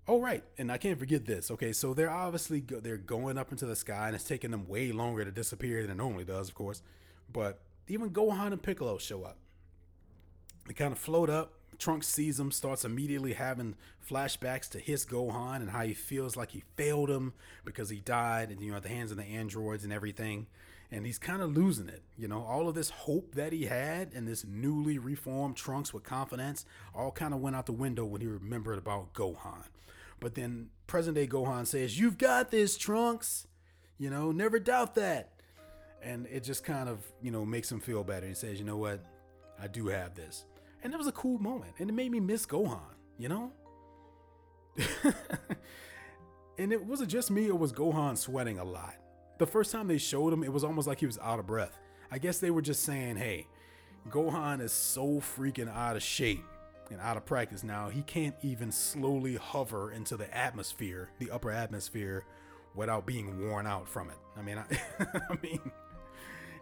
oh, 0.07 0.19
right. 0.19 0.43
And 0.57 0.71
I 0.71 0.77
can't 0.77 0.99
forget 0.99 1.25
this. 1.25 1.51
Okay. 1.51 1.71
So 1.73 1.93
they're 1.93 2.09
obviously, 2.09 2.61
go- 2.61 2.79
they're 2.79 2.97
going 2.97 3.37
up 3.37 3.51
into 3.51 3.65
the 3.65 3.75
sky 3.75 4.07
and 4.07 4.15
it's 4.15 4.23
taking 4.23 4.51
them 4.51 4.67
way 4.67 4.91
longer 4.91 5.25
to 5.25 5.31
disappear 5.31 5.81
than 5.81 5.91
it 5.91 5.97
normally 5.97 6.25
does, 6.25 6.49
of 6.49 6.55
course. 6.55 6.81
But 7.31 7.59
even 7.87 8.09
Gohan 8.11 8.47
and 8.47 8.61
Piccolo 8.61 8.97
show 8.97 9.23
up. 9.23 9.37
They 10.67 10.73
kind 10.73 10.91
of 10.91 10.97
float 10.97 11.29
up, 11.29 11.53
Trunks 11.77 12.07
sees 12.07 12.37
them, 12.37 12.51
starts 12.51 12.85
immediately 12.85 13.33
having 13.33 13.75
flashbacks 14.09 14.69
to 14.71 14.79
his 14.79 15.05
Gohan 15.05 15.57
and 15.57 15.69
how 15.69 15.83
he 15.83 15.93
feels 15.93 16.35
like 16.35 16.51
he 16.51 16.63
failed 16.75 17.09
him 17.09 17.33
because 17.63 17.89
he 17.89 17.99
died, 17.99 18.49
and 18.49 18.61
you 18.61 18.71
know, 18.71 18.77
at 18.77 18.83
the 18.83 18.89
hands 18.89 19.11
of 19.11 19.17
the 19.17 19.23
androids 19.23 19.83
and 19.83 19.93
everything. 19.93 20.47
And 20.91 21.05
he's 21.05 21.17
kind 21.19 21.41
of 21.41 21.55
losing 21.55 21.89
it. 21.89 22.03
You 22.17 22.27
know, 22.27 22.43
all 22.43 22.69
of 22.69 22.75
this 22.75 22.89
hope 22.91 23.35
that 23.35 23.51
he 23.51 23.65
had 23.65 24.13
and 24.13 24.27
this 24.27 24.45
newly 24.45 24.97
reformed 24.97 25.55
Trunks 25.55 25.93
with 25.93 26.03
confidence 26.03 26.65
all 26.93 27.11
kind 27.11 27.33
of 27.33 27.41
went 27.41 27.55
out 27.55 27.65
the 27.65 27.71
window 27.71 28.05
when 28.05 28.21
he 28.21 28.27
remembered 28.27 28.77
about 28.77 29.13
Gohan. 29.13 29.65
But 30.19 30.35
then 30.35 30.69
present 30.87 31.15
day 31.15 31.27
Gohan 31.27 31.67
says, 31.67 31.99
You've 31.99 32.17
got 32.17 32.51
this, 32.51 32.77
Trunks. 32.77 33.47
You 33.97 34.09
know, 34.09 34.31
never 34.31 34.59
doubt 34.59 34.95
that. 34.95 35.31
And 36.03 36.27
it 36.27 36.43
just 36.43 36.63
kind 36.63 36.89
of, 36.89 36.99
you 37.21 37.31
know, 37.31 37.45
makes 37.45 37.71
him 37.71 37.79
feel 37.79 38.03
better. 38.03 38.27
He 38.27 38.33
says, 38.33 38.59
You 38.59 38.65
know 38.65 38.77
what? 38.77 39.03
I 39.61 39.67
do 39.67 39.87
have 39.87 40.15
this. 40.15 40.45
And 40.83 40.93
it 40.93 40.97
was 40.97 41.07
a 41.07 41.11
cool 41.13 41.39
moment. 41.39 41.73
And 41.79 41.89
it 41.89 41.93
made 41.93 42.11
me 42.11 42.19
miss 42.19 42.45
Gohan, 42.45 42.79
you 43.17 43.29
know? 43.29 43.51
and 46.57 46.71
it 46.71 46.85
wasn't 46.85 47.09
just 47.09 47.31
me, 47.31 47.47
it 47.47 47.57
was 47.57 47.73
Gohan 47.73 48.17
sweating 48.17 48.59
a 48.59 48.63
lot. 48.63 48.95
The 49.37 49.47
first 49.47 49.71
time 49.71 49.87
they 49.87 49.97
showed 49.97 50.31
him, 50.31 50.43
it 50.43 50.53
was 50.53 50.63
almost 50.63 50.87
like 50.87 50.99
he 50.99 51.05
was 51.05 51.17
out 51.19 51.39
of 51.39 51.47
breath. 51.47 51.77
I 52.11 52.19
guess 52.19 52.39
they 52.39 52.51
were 52.51 52.61
just 52.61 52.83
saying, 52.83 53.17
hey, 53.17 53.47
Gohan 54.09 54.61
is 54.61 54.71
so 54.71 55.19
freaking 55.19 55.73
out 55.73 55.95
of 55.95 56.03
shape 56.03 56.45
and 56.91 57.01
out 57.01 57.17
of 57.17 57.25
practice 57.25 57.63
now, 57.63 57.89
he 57.89 58.01
can't 58.01 58.35
even 58.41 58.71
slowly 58.71 59.35
hover 59.35 59.91
into 59.91 60.17
the 60.17 60.35
atmosphere, 60.35 61.09
the 61.19 61.31
upper 61.31 61.51
atmosphere, 61.51 62.25
without 62.75 63.05
being 63.05 63.47
worn 63.47 63.65
out 63.67 63.87
from 63.87 64.09
it. 64.09 64.17
I 64.37 64.41
mean, 64.41 64.57
I, 64.57 64.77
I 65.29 65.37
mean, 65.41 65.71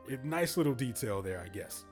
a 0.10 0.26
nice 0.26 0.58
little 0.58 0.74
detail 0.74 1.22
there, 1.22 1.44
I 1.44 1.50
guess. 1.50 1.86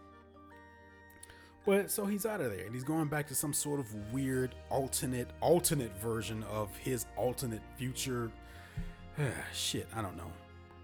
But 1.65 1.91
so 1.91 2.05
he's 2.05 2.25
out 2.25 2.41
of 2.41 2.51
there 2.51 2.65
and 2.65 2.73
he's 2.73 2.83
going 2.83 3.07
back 3.07 3.27
to 3.27 3.35
some 3.35 3.53
sort 3.53 3.79
of 3.79 3.93
weird 4.11 4.55
alternate 4.69 5.29
alternate 5.41 5.95
version 6.01 6.43
of 6.43 6.75
his 6.77 7.05
alternate 7.15 7.61
future. 7.77 8.31
shit, 9.53 9.87
I 9.95 10.01
don't 10.01 10.17
know. 10.17 10.31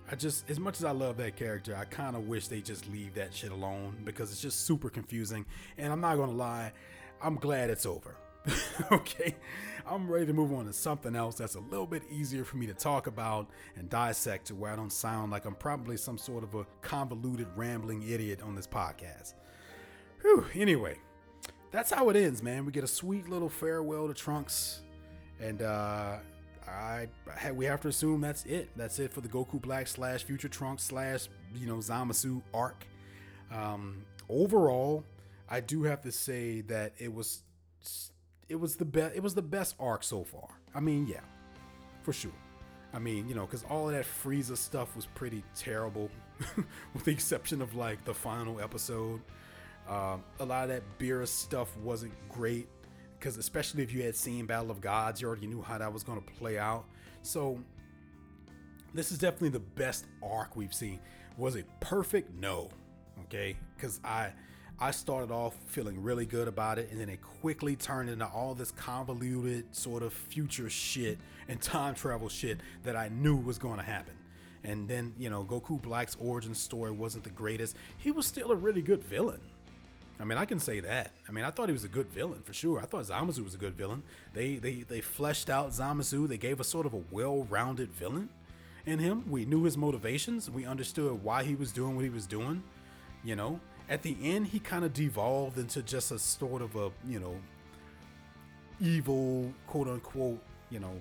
I 0.10 0.16
just 0.16 0.50
as 0.50 0.60
much 0.60 0.78
as 0.78 0.86
I 0.86 0.92
love 0.92 1.18
that 1.18 1.36
character, 1.36 1.76
I 1.76 1.86
kind 1.86 2.16
of 2.16 2.28
wish 2.28 2.48
they 2.48 2.62
just 2.62 2.88
leave 2.90 3.16
that 3.16 3.34
shit 3.34 3.52
alone 3.52 3.98
because 4.06 4.32
it's 4.32 4.42
just 4.42 4.66
super 4.66 4.90
confusing. 4.90 5.46
And 5.78 5.92
I'm 5.92 6.00
not 6.00 6.16
going 6.16 6.30
to 6.30 6.36
lie, 6.36 6.72
I'm 7.22 7.36
glad 7.36 7.70
it's 7.70 7.86
over. 7.86 8.16
okay, 8.92 9.36
I'm 9.86 10.10
ready 10.10 10.26
to 10.28 10.34
move 10.34 10.54
on 10.54 10.66
to 10.66 10.74
something 10.74 11.16
else 11.16 11.36
that's 11.36 11.56
a 11.56 11.60
little 11.60 11.86
bit 11.86 12.04
easier 12.10 12.44
for 12.44 12.58
me 12.58 12.68
to 12.68 12.74
talk 12.74 13.08
about 13.08 13.48
and 13.76 13.90
dissect 13.90 14.48
to 14.48 14.56
where 14.56 14.72
I 14.72 14.76
don't 14.76 14.92
sound 14.92 15.32
like 15.32 15.46
I'm 15.46 15.56
probably 15.56 15.98
some 15.98 16.18
sort 16.18 16.44
of 16.44 16.56
a 16.56 16.66
convoluted, 16.82 17.48
rambling 17.56 18.08
idiot 18.08 18.42
on 18.42 18.56
this 18.56 18.68
podcast. 18.68 19.34
Whew, 20.22 20.46
anyway, 20.54 20.98
that's 21.72 21.92
how 21.92 22.10
it 22.10 22.16
ends, 22.16 22.42
man. 22.42 22.66
We 22.66 22.72
get 22.72 22.84
a 22.84 22.88
sweet 22.88 23.30
little 23.30 23.50
farewell 23.50 24.08
to 24.08 24.14
Trunks, 24.14 24.82
and 25.40 25.62
uh, 25.62 26.18
I, 26.68 27.08
we 27.54 27.66
have 27.66 27.82
to 27.82 27.88
assume 27.90 28.22
that's 28.22 28.46
it. 28.46 28.70
That's 28.76 29.00
it 29.00 29.12
for 29.12 29.22
the 29.22 29.30
Goku 29.30 29.62
Black 29.62 29.88
slash 29.88 30.24
Future 30.24 30.50
Trunks 30.50 30.84
slash 30.84 31.28
you 31.56 31.68
know 31.68 31.78
Zamasu 31.78 32.42
arc. 32.54 32.86
Um, 33.52 34.04
overall, 34.30 35.04
I 35.50 35.62
do 35.62 35.84
have 35.84 36.02
to 36.02 36.12
say 36.12 36.62
that 36.62 36.94
it 36.98 37.14
was 37.14 37.44
it 38.50 38.56
was 38.56 38.76
the 38.76 38.86
best 38.86 39.16
it 39.16 39.24
was 39.24 39.36
the 39.36 39.42
best 39.42 39.76
arc 39.80 40.04
so 40.04 40.24
far. 40.24 40.50
I 40.74 40.80
mean, 40.80 41.08
yeah, 41.08 41.22
for 42.04 42.14
sure. 42.14 42.32
I 42.94 43.00
mean, 43.00 43.28
you 43.28 43.36
know, 43.36 43.46
because 43.46 43.64
all 43.64 43.90
of 43.90 43.96
that 43.96 44.06
Frieza 44.06 44.58
stuff 44.58 44.96
was 44.96 45.06
pretty 45.06 45.44
terrible, 45.56 46.10
with 46.94 47.04
the 47.04 47.12
exception 47.12 47.62
of 47.62 47.76
like 47.76 48.04
the 48.06 48.14
final 48.14 48.62
episode. 48.62 49.22
Um, 49.88 50.24
a 50.40 50.46
lot 50.46 50.64
of 50.64 50.70
that 50.70 50.84
Beerus 51.00 51.28
stuff 51.28 51.76
wasn't 51.78 52.14
great 52.30 52.68
because 53.18 53.38
especially 53.38 53.84
if 53.84 53.94
you 53.94 54.04
had 54.04 54.16
seen 54.16 54.46
Battle 54.46 54.72
of 54.72 54.82
Gods, 54.82 55.22
you 55.22 55.28
already 55.28 55.48
knew 55.48 55.62
how 55.62 55.78
that 55.78 55.92
was 55.92 56.04
going 56.04 56.22
to 56.22 56.34
play 56.34 56.58
out. 56.58 56.86
So 57.24 57.60
this 58.94 59.12
is 59.12 59.18
definitely 59.18 59.50
the 59.50 59.60
best 59.60 60.06
arc 60.22 60.56
we've 60.56 60.74
seen. 60.74 61.00
Was 61.38 61.56
it 61.56 61.66
perfect? 61.80 62.34
No. 62.34 62.70
Okay, 63.26 63.58
because 63.76 64.00
I 64.04 64.32
I 64.80 64.92
started 64.92 65.32
off 65.32 65.56
feeling 65.66 66.04
really 66.04 66.26
good 66.26 66.48
about 66.48 66.78
it, 66.78 66.90
and 66.92 67.02
then 67.02 67.10
it 67.10 67.20
quickly 67.22 67.76
turned 67.76 68.10
into 68.10 68.28
all 68.28 68.54
this 68.54 68.72
convoluted 68.72 69.76
sort 69.76 70.04
of 70.04 70.14
future 70.14 70.70
shit 70.70 71.18
and 71.48 71.60
time 71.60 71.96
travel 71.96 72.30
shit 72.30 72.60
that 72.84 72.96
I 72.96 73.10
knew 73.10 73.36
was 73.36 73.58
going 73.58 73.78
to 73.78 73.84
happen. 73.84 74.14
And 74.64 74.88
then, 74.88 75.14
you 75.18 75.30
know, 75.30 75.44
Goku 75.44 75.82
Black's 75.82 76.16
origin 76.20 76.54
story 76.54 76.92
wasn't 76.92 77.24
the 77.24 77.32
greatest. 77.32 77.76
He 77.98 78.12
was 78.12 78.28
still 78.28 78.52
a 78.52 78.56
really 78.56 78.82
good 78.84 79.04
villain. 79.04 79.40
I 80.20 80.26
mean, 80.26 80.38
I 80.38 80.46
can 80.46 80.60
say 80.60 80.80
that. 80.80 81.12
I 81.28 81.32
mean, 81.32 81.44
I 81.44 81.52
thought 81.52 81.70
he 81.70 81.74
was 81.74 81.84
a 81.84 81.90
good 81.90 82.10
villain 82.10 82.42
for 82.44 82.54
sure. 82.54 82.80
I 82.80 82.86
thought 82.86 83.06
Zamasu 83.06 83.44
was 83.44 83.56
a 83.56 83.58
good 83.58 83.76
villain. 83.76 84.04
They 84.34 84.56
they 84.56 84.82
they 84.82 85.00
fleshed 85.02 85.50
out 85.50 85.70
Zamasu. 85.70 86.28
They 86.28 86.38
gave 86.38 86.60
us 86.60 86.68
sort 86.68 86.86
of 86.88 86.94
a 86.94 87.02
well-rounded 87.12 87.92
villain 87.92 88.30
in 88.86 89.00
him. 89.00 89.30
We 89.30 89.46
knew 89.46 89.64
his 89.64 89.78
motivations. 89.78 90.50
We 90.50 90.66
understood 90.66 91.24
why 91.24 91.44
he 91.44 91.54
was 91.56 91.72
doing 91.72 91.96
what 91.96 92.04
he 92.04 92.10
was 92.10 92.26
doing. 92.26 92.64
You 93.24 93.36
know, 93.36 93.60
at 93.90 94.04
the 94.04 94.18
end, 94.22 94.48
he 94.48 94.60
kind 94.60 94.84
of 94.84 94.94
devolved 94.94 95.58
into 95.58 95.82
just 95.82 96.12
a 96.12 96.20
sort 96.20 96.62
of 96.62 96.76
a 96.76 96.92
you 97.08 97.20
know 97.20 97.36
evil 98.80 99.52
quote 99.66 99.88
unquote 99.88 100.40
you 100.70 100.80
know 100.80 100.94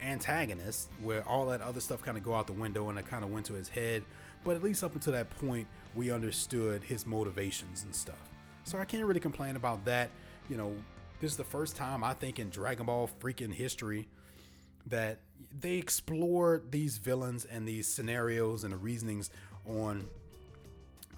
antagonist 0.00 0.88
where 1.02 1.22
all 1.28 1.46
that 1.46 1.60
other 1.60 1.80
stuff 1.80 2.02
kind 2.02 2.16
of 2.16 2.24
go 2.24 2.34
out 2.34 2.46
the 2.46 2.52
window 2.52 2.88
and 2.88 2.98
it 2.98 3.06
kind 3.06 3.22
of 3.22 3.30
went 3.30 3.44
to 3.46 3.52
his 3.52 3.68
head 3.68 4.02
but 4.44 4.56
at 4.56 4.62
least 4.62 4.82
up 4.82 4.94
until 4.94 5.12
that 5.12 5.30
point 5.38 5.66
we 5.94 6.10
understood 6.10 6.82
his 6.82 7.06
motivations 7.06 7.84
and 7.84 7.94
stuff. 7.94 8.30
So 8.64 8.78
I 8.78 8.84
can't 8.84 9.04
really 9.04 9.20
complain 9.20 9.56
about 9.56 9.84
that. 9.84 10.10
You 10.48 10.56
know, 10.56 10.74
this 11.20 11.30
is 11.30 11.36
the 11.36 11.44
first 11.44 11.76
time 11.76 12.02
I 12.02 12.14
think 12.14 12.38
in 12.38 12.50
Dragon 12.50 12.86
Ball 12.86 13.08
freaking 13.20 13.52
history 13.52 14.08
that 14.86 15.20
they 15.60 15.74
explore 15.74 16.62
these 16.70 16.98
villains 16.98 17.44
and 17.44 17.66
these 17.66 17.86
scenarios 17.86 18.64
and 18.64 18.72
the 18.72 18.78
reasonings 18.78 19.30
on 19.66 20.08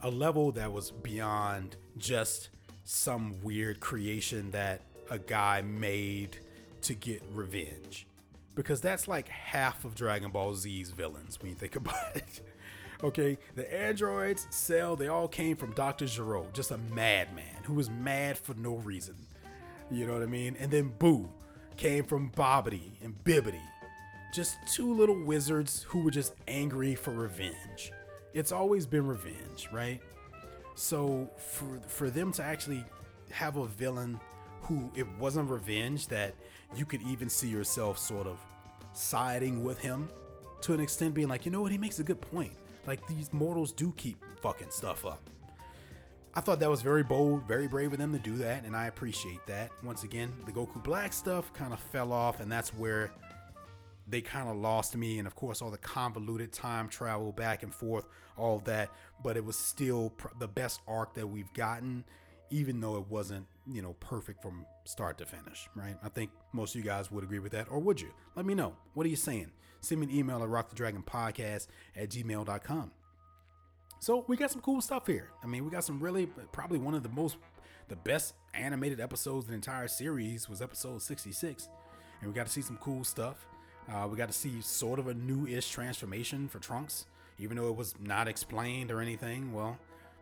a 0.05 0.11
level 0.11 0.53
that 0.53 0.71
was 0.71 0.91
beyond 0.91 1.77
just 1.97 2.51
some 2.85 3.35
weird 3.43 3.81
creation 3.81 4.51
that 4.51 4.83
a 5.11 5.19
guy 5.19 5.63
made 5.63 6.37
to 6.83 6.93
get 6.95 7.23
revenge. 7.33 8.07
Because 8.55 8.83
that's 8.83 9.09
like 9.09 9.29
half 9.29 9.85
of 9.85 9.95
Dragon 9.95 10.31
Ball 10.31 10.55
Z's 10.55 10.91
villains 10.91 11.41
when 11.41 11.51
you 11.51 11.57
think 11.57 11.75
about 11.77 12.15
it. 12.15 12.43
Okay, 13.03 13.39
the 13.55 13.75
androids, 13.75 14.47
Cell, 14.51 14.95
they 14.95 15.09
all 15.09 15.27
came 15.27 15.57
from 15.57 15.73
Dr. 15.73 16.07
Gero, 16.07 16.47
just 16.53 16.71
a 16.71 16.79
madman 16.79 17.65
who 17.65 17.73
was 17.73 17.89
mad 17.89 18.37
for 18.37 18.55
no 18.55 18.77
reason. 18.77 19.17
You 19.91 20.07
know 20.07 20.13
what 20.13 20.23
I 20.23 20.27
mean? 20.27 20.55
And 20.61 20.71
then 20.71 20.93
Boo 20.99 21.31
came 21.79 22.05
from 22.05 22.31
Babidi 22.31 22.93
and 23.03 23.15
Bibidi. 23.25 23.61
Just 24.35 24.59
two 24.67 24.93
little 24.93 25.19
wizards 25.25 25.83
who 25.89 26.01
were 26.01 26.11
just 26.11 26.35
angry 26.47 26.95
for 26.95 27.13
revenge. 27.13 27.91
It's 28.35 28.53
always 28.53 28.85
been 28.85 29.07
revenge, 29.07 29.69
right? 29.73 30.01
So 30.75 31.31
for 31.39 31.81
for 31.87 32.11
them 32.11 32.33
to 32.33 32.43
actually 32.43 32.85
have 33.31 33.57
a 33.57 33.67
villain 33.67 34.21
who 34.63 34.91
it 34.95 35.07
wasn't 35.19 35.49
revenge 35.49 36.09
that 36.09 36.35
you 36.77 36.85
could 36.85 37.03
even 37.03 37.29
see 37.29 37.49
yourself 37.49 37.99
sort 37.99 38.27
of 38.27 38.39
siding 38.93 39.63
with 39.63 39.79
him 39.79 40.09
to 40.63 40.73
an 40.73 40.81
extent 40.81 41.15
being 41.15 41.29
like, 41.29 41.45
you 41.45 41.53
know 41.53 41.63
what, 41.63 41.73
he 41.73 41.79
makes 41.79 41.99
a 41.99 42.05
good 42.05 42.21
point. 42.21 42.53
Like 42.87 43.07
these 43.07 43.33
mortals 43.33 43.73
do 43.73 43.93
keep 43.97 44.23
fucking 44.43 44.71
stuff 44.71 45.05
up. 45.05 45.31
I 46.35 46.41
thought 46.41 46.59
that 46.61 46.71
was 46.71 46.83
very 46.83 47.05
bold, 47.05 47.47
very 47.47 47.69
brave 47.69 47.93
of 47.93 47.99
them 47.99 48.13
to 48.13 48.19
do 48.19 48.37
that, 48.39 48.65
and 48.65 48.75
I 48.75 48.87
appreciate 48.87 49.47
that. 49.47 49.71
Once 49.85 50.03
again, 50.03 50.33
the 50.47 50.53
Goku 50.53 50.83
Black 50.83 51.13
stuff 51.13 51.53
kind 51.53 51.73
of 51.73 51.79
fell 51.79 52.13
off, 52.13 52.41
and 52.41 52.51
that's 52.51 52.75
where 52.75 53.13
they 54.07 54.21
kind 54.21 54.49
of 54.49 54.57
lost 54.57 54.97
me. 54.97 55.19
And 55.19 55.27
of 55.27 55.35
course, 55.35 55.63
all 55.63 55.71
the 55.71 55.79
convoluted 55.79 56.53
time 56.53 56.89
travel 56.89 57.33
back 57.33 57.63
and 57.63 57.75
forth, 57.75 58.07
all 58.37 58.61
that. 58.61 58.91
But 59.23 59.37
it 59.37 59.45
was 59.45 59.57
still 59.57 60.11
pr- 60.11 60.29
the 60.39 60.49
best 60.49 60.81
arc 60.87 61.15
that 61.15 61.27
we've 61.27 61.53
gotten, 61.53 62.05
even 62.51 62.81
though 62.81 62.97
it 62.97 63.09
wasn't, 63.09 63.47
you 63.67 63.83
know, 63.83 63.95
perfect 64.01 64.43
from 64.43 64.67
start 64.85 65.19
to 65.19 65.27
finish, 65.27 65.69
right? 65.75 65.97
I 66.03 66.09
think 66.09 66.31
most 66.53 66.75
of 66.75 66.81
you 66.81 66.85
guys 66.85 67.11
would 67.11 67.25
agree 67.25 67.39
with 67.39 67.53
that, 67.53 67.71
or 67.71 67.79
would 67.81 68.01
you? 68.01 68.13
Let 68.37 68.47
me 68.47 68.55
know. 68.55 68.75
What 68.95 69.07
are 69.07 69.11
you 69.11 69.17
saying? 69.17 69.51
send 69.85 70.01
me 70.01 70.07
an 70.07 70.15
email 70.15 70.43
at 70.43 70.49
rockthedragonpodcast 70.49 71.67
at 71.97 72.09
gmail.com. 72.11 72.91
So 74.01 74.25
we 74.29 74.37
got 74.37 74.51
some 74.51 74.61
cool 74.61 74.81
stuff 74.81 75.07
here. 75.07 75.31
I 75.43 75.47
mean, 75.47 75.65
we 75.65 75.71
got 75.71 75.85
some 75.85 76.01
really, 76.01 76.27
probably 76.53 76.79
one 76.79 76.95
of 76.95 77.03
the 77.03 77.09
most, 77.09 77.37
the 77.89 77.97
best 77.97 78.35
animated 78.53 79.01
episodes 79.01 79.47
in 79.47 79.51
the 79.51 79.55
entire 79.55 79.89
series 79.89 80.49
was 80.49 80.61
episode 80.61 81.03
66. 81.03 81.69
And 82.21 82.31
we 82.31 82.35
got 82.35 82.47
to 82.47 82.53
see 82.53 82.63
some 82.63 82.77
cool 82.79 83.05
stuff. 83.05 83.47
Uh, 83.93 84.09
we 84.11 84.17
got 84.17 84.29
to 84.29 84.35
see 84.35 84.61
sort 84.61 84.99
of 84.99 85.09
a 85.09 85.15
new-ish 85.15 85.69
transformation 85.71 86.49
for 86.49 86.59
Trunks, 86.59 87.07
even 87.39 87.57
though 87.57 87.69
it 87.69 87.77
was 87.77 87.95
not 88.01 88.29
explained 88.29 88.91
or 88.91 89.01
anything. 89.01 89.53
Well, 89.53 89.79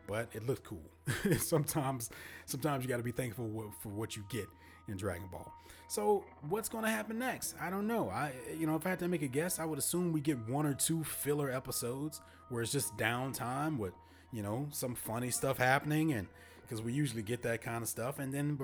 but 0.06 0.28
it 0.32 0.46
looked 0.46 0.64
cool. 0.64 0.82
sometimes, 1.38 2.10
sometimes 2.46 2.84
you 2.84 2.88
got 2.88 2.96
to 2.96 3.02
be 3.02 3.12
thankful 3.12 3.72
for 3.80 3.88
what 3.88 4.16
you 4.16 4.24
get 4.28 4.48
in 4.88 4.96
Dragon 4.96 5.28
Ball. 5.30 5.52
So 5.88 6.24
what's 6.48 6.68
going 6.68 6.84
to 6.84 6.90
happen 6.90 7.18
next? 7.18 7.54
I 7.60 7.68
don't 7.68 7.86
know. 7.86 8.08
I 8.08 8.32
you 8.58 8.66
know 8.66 8.76
if 8.76 8.86
I 8.86 8.90
had 8.90 8.98
to 9.00 9.08
make 9.08 9.22
a 9.22 9.28
guess, 9.28 9.58
I 9.58 9.64
would 9.66 9.78
assume 9.78 10.12
we 10.12 10.22
get 10.22 10.38
one 10.48 10.64
or 10.64 10.72
two 10.72 11.04
filler 11.04 11.50
episodes 11.50 12.20
where 12.48 12.62
it's 12.62 12.72
just 12.72 12.96
downtime 12.96 13.76
with 13.76 13.92
you 14.32 14.42
know 14.42 14.68
some 14.70 14.94
funny 14.94 15.30
stuff 15.30 15.58
happening 15.58 16.12
and 16.12 16.28
because 16.62 16.80
we 16.80 16.94
usually 16.94 17.22
get 17.22 17.42
that 17.42 17.60
kind 17.60 17.82
of 17.82 17.88
stuff 17.88 18.18
and 18.18 18.32
then 18.32 18.58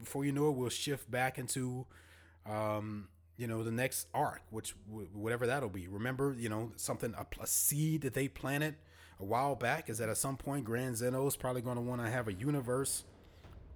before 0.00 0.24
you 0.24 0.32
know 0.32 0.48
it 0.48 0.56
we'll 0.56 0.68
shift 0.68 1.08
back 1.08 1.38
into 1.38 1.86
um 2.46 3.06
you 3.36 3.46
know 3.46 3.62
the 3.62 3.70
next 3.70 4.06
arc 4.14 4.42
which 4.50 4.74
whatever 5.12 5.46
that'll 5.46 5.68
be 5.68 5.88
remember 5.88 6.34
you 6.38 6.48
know 6.48 6.70
something 6.76 7.14
a, 7.18 7.26
a 7.42 7.46
seed 7.46 8.02
that 8.02 8.14
they 8.14 8.28
planted 8.28 8.76
a 9.20 9.24
while 9.24 9.54
back 9.54 9.88
is 9.88 9.98
that 9.98 10.08
at 10.08 10.16
some 10.16 10.36
point 10.36 10.64
grand 10.64 10.96
zeno 10.96 11.26
is 11.26 11.36
probably 11.36 11.62
going 11.62 11.76
to 11.76 11.82
want 11.82 12.00
to 12.00 12.10
have 12.10 12.28
a 12.28 12.32
universe 12.32 13.04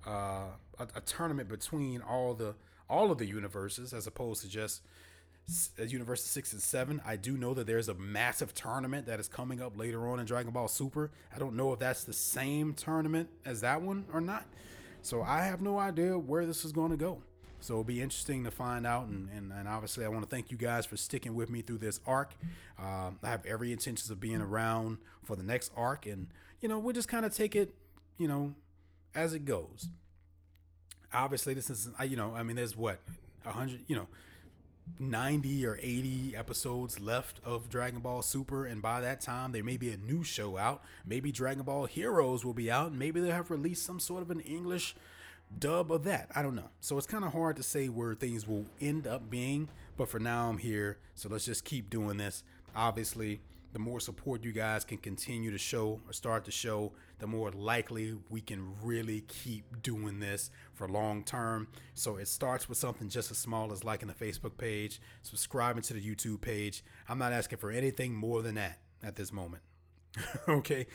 uh 0.07 0.47
a, 0.79 0.87
a 0.95 1.01
tournament 1.01 1.49
between 1.49 2.01
all 2.01 2.35
the 2.35 2.55
all 2.89 3.11
of 3.11 3.19
the 3.19 3.27
universes 3.27 3.93
as 3.93 4.07
opposed 4.07 4.43
to 4.43 4.49
just 4.49 4.83
universe 5.87 6.23
six 6.23 6.53
and 6.53 6.61
seven. 6.61 7.01
I 7.07 7.17
do 7.17 7.37
know 7.37 7.55
that 7.55 7.67
there's 7.67 7.89
a 7.89 7.95
massive 7.95 8.55
tournament 8.55 9.07
that 9.07 9.19
is 9.19 9.29
coming 9.29 9.63
up 9.63 9.79
later 9.79 10.07
on 10.09 10.21
in 10.21 10.27
Dragon 10.27 10.53
Ball 10.53 10.69
Super. 10.69 11.11
I 11.35 11.39
don't 11.39 11.55
know 11.55 11.73
if 11.73 11.79
that's 11.79 12.05
the 12.05 12.13
same 12.13 12.75
tournament 12.75 13.31
as 13.45 13.63
that 13.63 13.81
one 13.81 14.05
or 14.13 14.21
not. 14.21 14.45
So 15.03 15.23
I 15.23 15.45
have 15.45 15.63
no 15.63 15.79
idea 15.79 16.19
where 16.19 16.45
this 16.45 16.65
is 16.65 16.73
going 16.73 16.91
to 16.91 16.97
go. 16.97 17.23
So 17.61 17.75
it'll 17.75 17.85
be 17.85 18.01
interesting 18.01 18.45
to 18.45 18.51
find 18.51 18.87
out. 18.87 19.07
And, 19.07 19.29
and, 19.35 19.53
and 19.53 19.69
obviously, 19.69 20.05
I 20.05 20.09
want 20.09 20.23
to 20.23 20.29
thank 20.29 20.51
you 20.51 20.57
guys 20.57 20.87
for 20.87 20.97
sticking 20.97 21.35
with 21.35 21.51
me 21.51 21.63
through 21.63 21.79
this 21.79 22.01
arc. 22.07 22.35
Um, 22.79 23.19
I 23.23 23.29
have 23.29 23.45
every 23.47 23.73
intentions 23.73 24.11
of 24.11 24.21
being 24.21 24.41
around 24.41 24.99
for 25.25 25.37
the 25.37 25.43
next 25.43 25.73
arc. 25.77 26.07
And, 26.07 26.29
you 26.61 26.69
know, 26.69 26.79
we'll 26.79 26.95
just 26.95 27.09
kind 27.09 27.25
of 27.27 27.35
take 27.35 27.57
it, 27.57 27.75
you 28.17 28.29
know, 28.29 28.55
as 29.15 29.35
it 29.35 29.45
goes. 29.45 29.89
Obviously, 31.13 31.55
this 31.55 31.71
is, 31.71 31.89
you 32.07 32.17
know, 32.17 32.35
I 32.35 32.43
mean, 32.43 32.57
there's 32.57 32.77
what, 32.77 33.01
100, 33.43 33.81
you 33.87 33.97
know, 33.97 34.07
90 34.99 35.67
or 35.67 35.79
80 35.81 36.35
episodes 36.37 37.01
left 37.01 37.41
of 37.45 37.69
Dragon 37.69 38.01
Ball 38.01 38.23
Super, 38.23 38.67
and 38.67 38.83
by 38.83 39.01
that 39.01 39.21
time, 39.21 39.53
there 39.53 39.65
may 39.65 39.77
be 39.77 39.91
a 39.91 39.97
new 39.97 40.25
show 40.25 40.57
out. 40.57 40.83
Maybe 41.07 41.33
Dragon 41.33 41.63
Ball 41.63 41.87
Heroes 41.87 42.45
will 42.45 42.55
be 42.55 42.71
out, 42.71 42.91
and 42.91 42.99
maybe 42.99 43.21
they'll 43.21 43.33
have 43.33 43.51
released 43.51 43.85
some 43.85 44.01
sort 44.01 44.23
of 44.23 44.31
an 44.31 44.41
English 44.41 44.95
dub 45.59 45.93
of 45.93 46.05
that. 46.05 46.29
I 46.35 46.43
don't 46.43 46.55
know. 46.55 46.71
So 46.81 46.99
it's 46.99 47.07
kind 47.07 47.25
of 47.25 47.33
hard 47.33 47.57
to 47.57 47.63
say 47.63 47.89
where 47.89 48.15
things 48.15 48.47
will 48.47 48.67
end 48.81 49.07
up 49.07 49.31
being, 49.31 49.69
but 49.97 50.09
for 50.09 50.19
now, 50.19 50.49
I'm 50.49 50.59
here. 50.59 50.99
So 51.15 51.29
let's 51.29 51.45
just 51.45 51.65
keep 51.65 51.91
doing 51.91 52.17
this. 52.17 52.43
Obviously, 52.75 53.41
the 53.73 53.79
more 53.79 54.01
support 54.01 54.45
you 54.45 54.53
guys 54.53 54.85
can 54.85 54.99
continue 54.99 55.51
to 55.51 55.59
show 55.59 56.01
or 56.07 56.13
start 56.13 56.45
to 56.47 56.51
show, 56.51 56.93
the 57.19 57.27
more 57.27 57.51
likely 57.51 58.17
we 58.31 58.41
can 58.41 58.75
really 58.83 59.23
keep 59.23 59.83
doing 59.83 60.21
this 60.21 60.51
for 60.75 60.89
long 60.89 61.23
term. 61.23 61.69
So 61.95 62.17
it 62.17 62.29
starts 62.29 62.69
with 62.69 62.79
something 62.79 63.09
just 63.09 63.31
as 63.31 63.39
small 63.39 63.73
as 63.73 63.85
liking 63.85 64.09
the 64.09 64.15
Facebook 64.15 64.57
page, 64.57 65.01
subscribing 65.23 65.83
to 65.85 65.95
the 65.95 66.01
YouTube 66.01 66.41
page. 66.41 66.83
I'm 67.09 67.19
not 67.19 67.33
asking 67.33 67.59
for 67.59 67.71
anything 67.71 68.15
more 68.15 68.43
than 68.43 68.55
that 68.55 68.79
at 69.03 69.17
this 69.17 69.33
moment. 69.33 69.63
okay? 70.49 70.87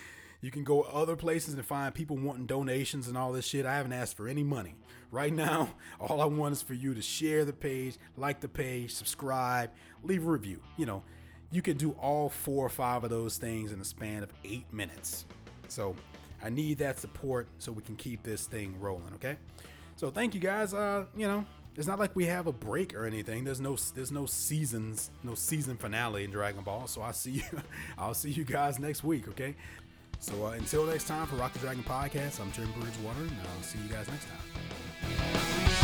You 0.43 0.51
can 0.51 0.65
go 0.65 0.81
other 0.81 1.15
places 1.15 1.53
and 1.53 1.65
find 1.65 1.93
people 1.93 2.17
wanting 2.17 2.47
donations 2.47 3.07
and 3.07 3.17
all 3.17 3.31
this 3.31 3.45
shit. 3.45 3.65
I 3.65 3.77
haven't 3.77 3.93
asked 3.93 4.17
for 4.17 4.27
any 4.27 4.43
money. 4.43 4.75
Right 5.09 5.31
now, 5.31 5.69
all 6.01 6.19
I 6.19 6.25
want 6.25 6.51
is 6.51 6.61
for 6.61 6.73
you 6.73 6.93
to 6.93 7.01
share 7.01 7.45
the 7.45 7.53
page, 7.53 7.95
like 8.17 8.41
the 8.41 8.49
page, 8.49 8.93
subscribe, 8.93 9.71
leave 10.03 10.27
a 10.27 10.29
review. 10.29 10.59
You 10.75 10.85
know, 10.85 11.03
you 11.49 11.61
can 11.61 11.77
do 11.77 11.91
all 11.91 12.27
four 12.27 12.65
or 12.65 12.69
five 12.69 13.05
of 13.05 13.09
those 13.09 13.37
things 13.37 13.71
in 13.71 13.79
a 13.79 13.85
span 13.85 14.21
of 14.21 14.33
eight 14.43 14.65
minutes. 14.73 15.25
So 15.69 15.95
I 16.43 16.49
need 16.49 16.77
that 16.79 16.99
support 16.99 17.47
so 17.57 17.71
we 17.71 17.81
can 17.81 17.95
keep 17.95 18.21
this 18.23 18.45
thing 18.45 18.75
rolling, 18.81 19.13
okay? 19.15 19.37
So 19.95 20.09
thank 20.09 20.35
you 20.35 20.41
guys. 20.41 20.73
Uh, 20.73 21.05
you 21.15 21.25
know, 21.25 21.45
it's 21.75 21.87
not 21.87 21.99
like 21.99 22.15
we 22.15 22.25
have 22.25 22.47
a 22.47 22.51
break 22.51 22.93
or 22.93 23.05
anything. 23.05 23.43
There's 23.43 23.61
no 23.61 23.77
there's 23.95 24.11
no 24.11 24.25
seasons, 24.25 25.09
no 25.23 25.33
season 25.35 25.77
finale 25.77 26.23
in 26.23 26.31
Dragon 26.31 26.63
Ball. 26.63 26.87
So 26.87 27.01
I'll 27.01 27.13
see 27.13 27.31
you 27.51 27.61
I'll 27.97 28.13
see 28.13 28.29
you 28.29 28.43
guys 28.43 28.77
next 28.77 29.03
week, 29.03 29.27
okay? 29.29 29.55
So 30.24 30.45
uh, 30.45 30.51
until 30.51 30.86
next 30.86 31.05
time 31.05 31.28
for 31.28 31.36
Rock 31.36 31.51
the 31.51 31.59
Dragon 31.59 31.84
podcast, 31.84 32.39
I'm 32.39 32.49
Jim 32.53 32.71
Bridgewater, 32.80 33.19
and 33.19 33.38
I'll 33.57 33.61
see 33.61 33.78
you 33.80 33.89
guys 33.89 34.07
next 34.07 34.26
time. 34.30 35.82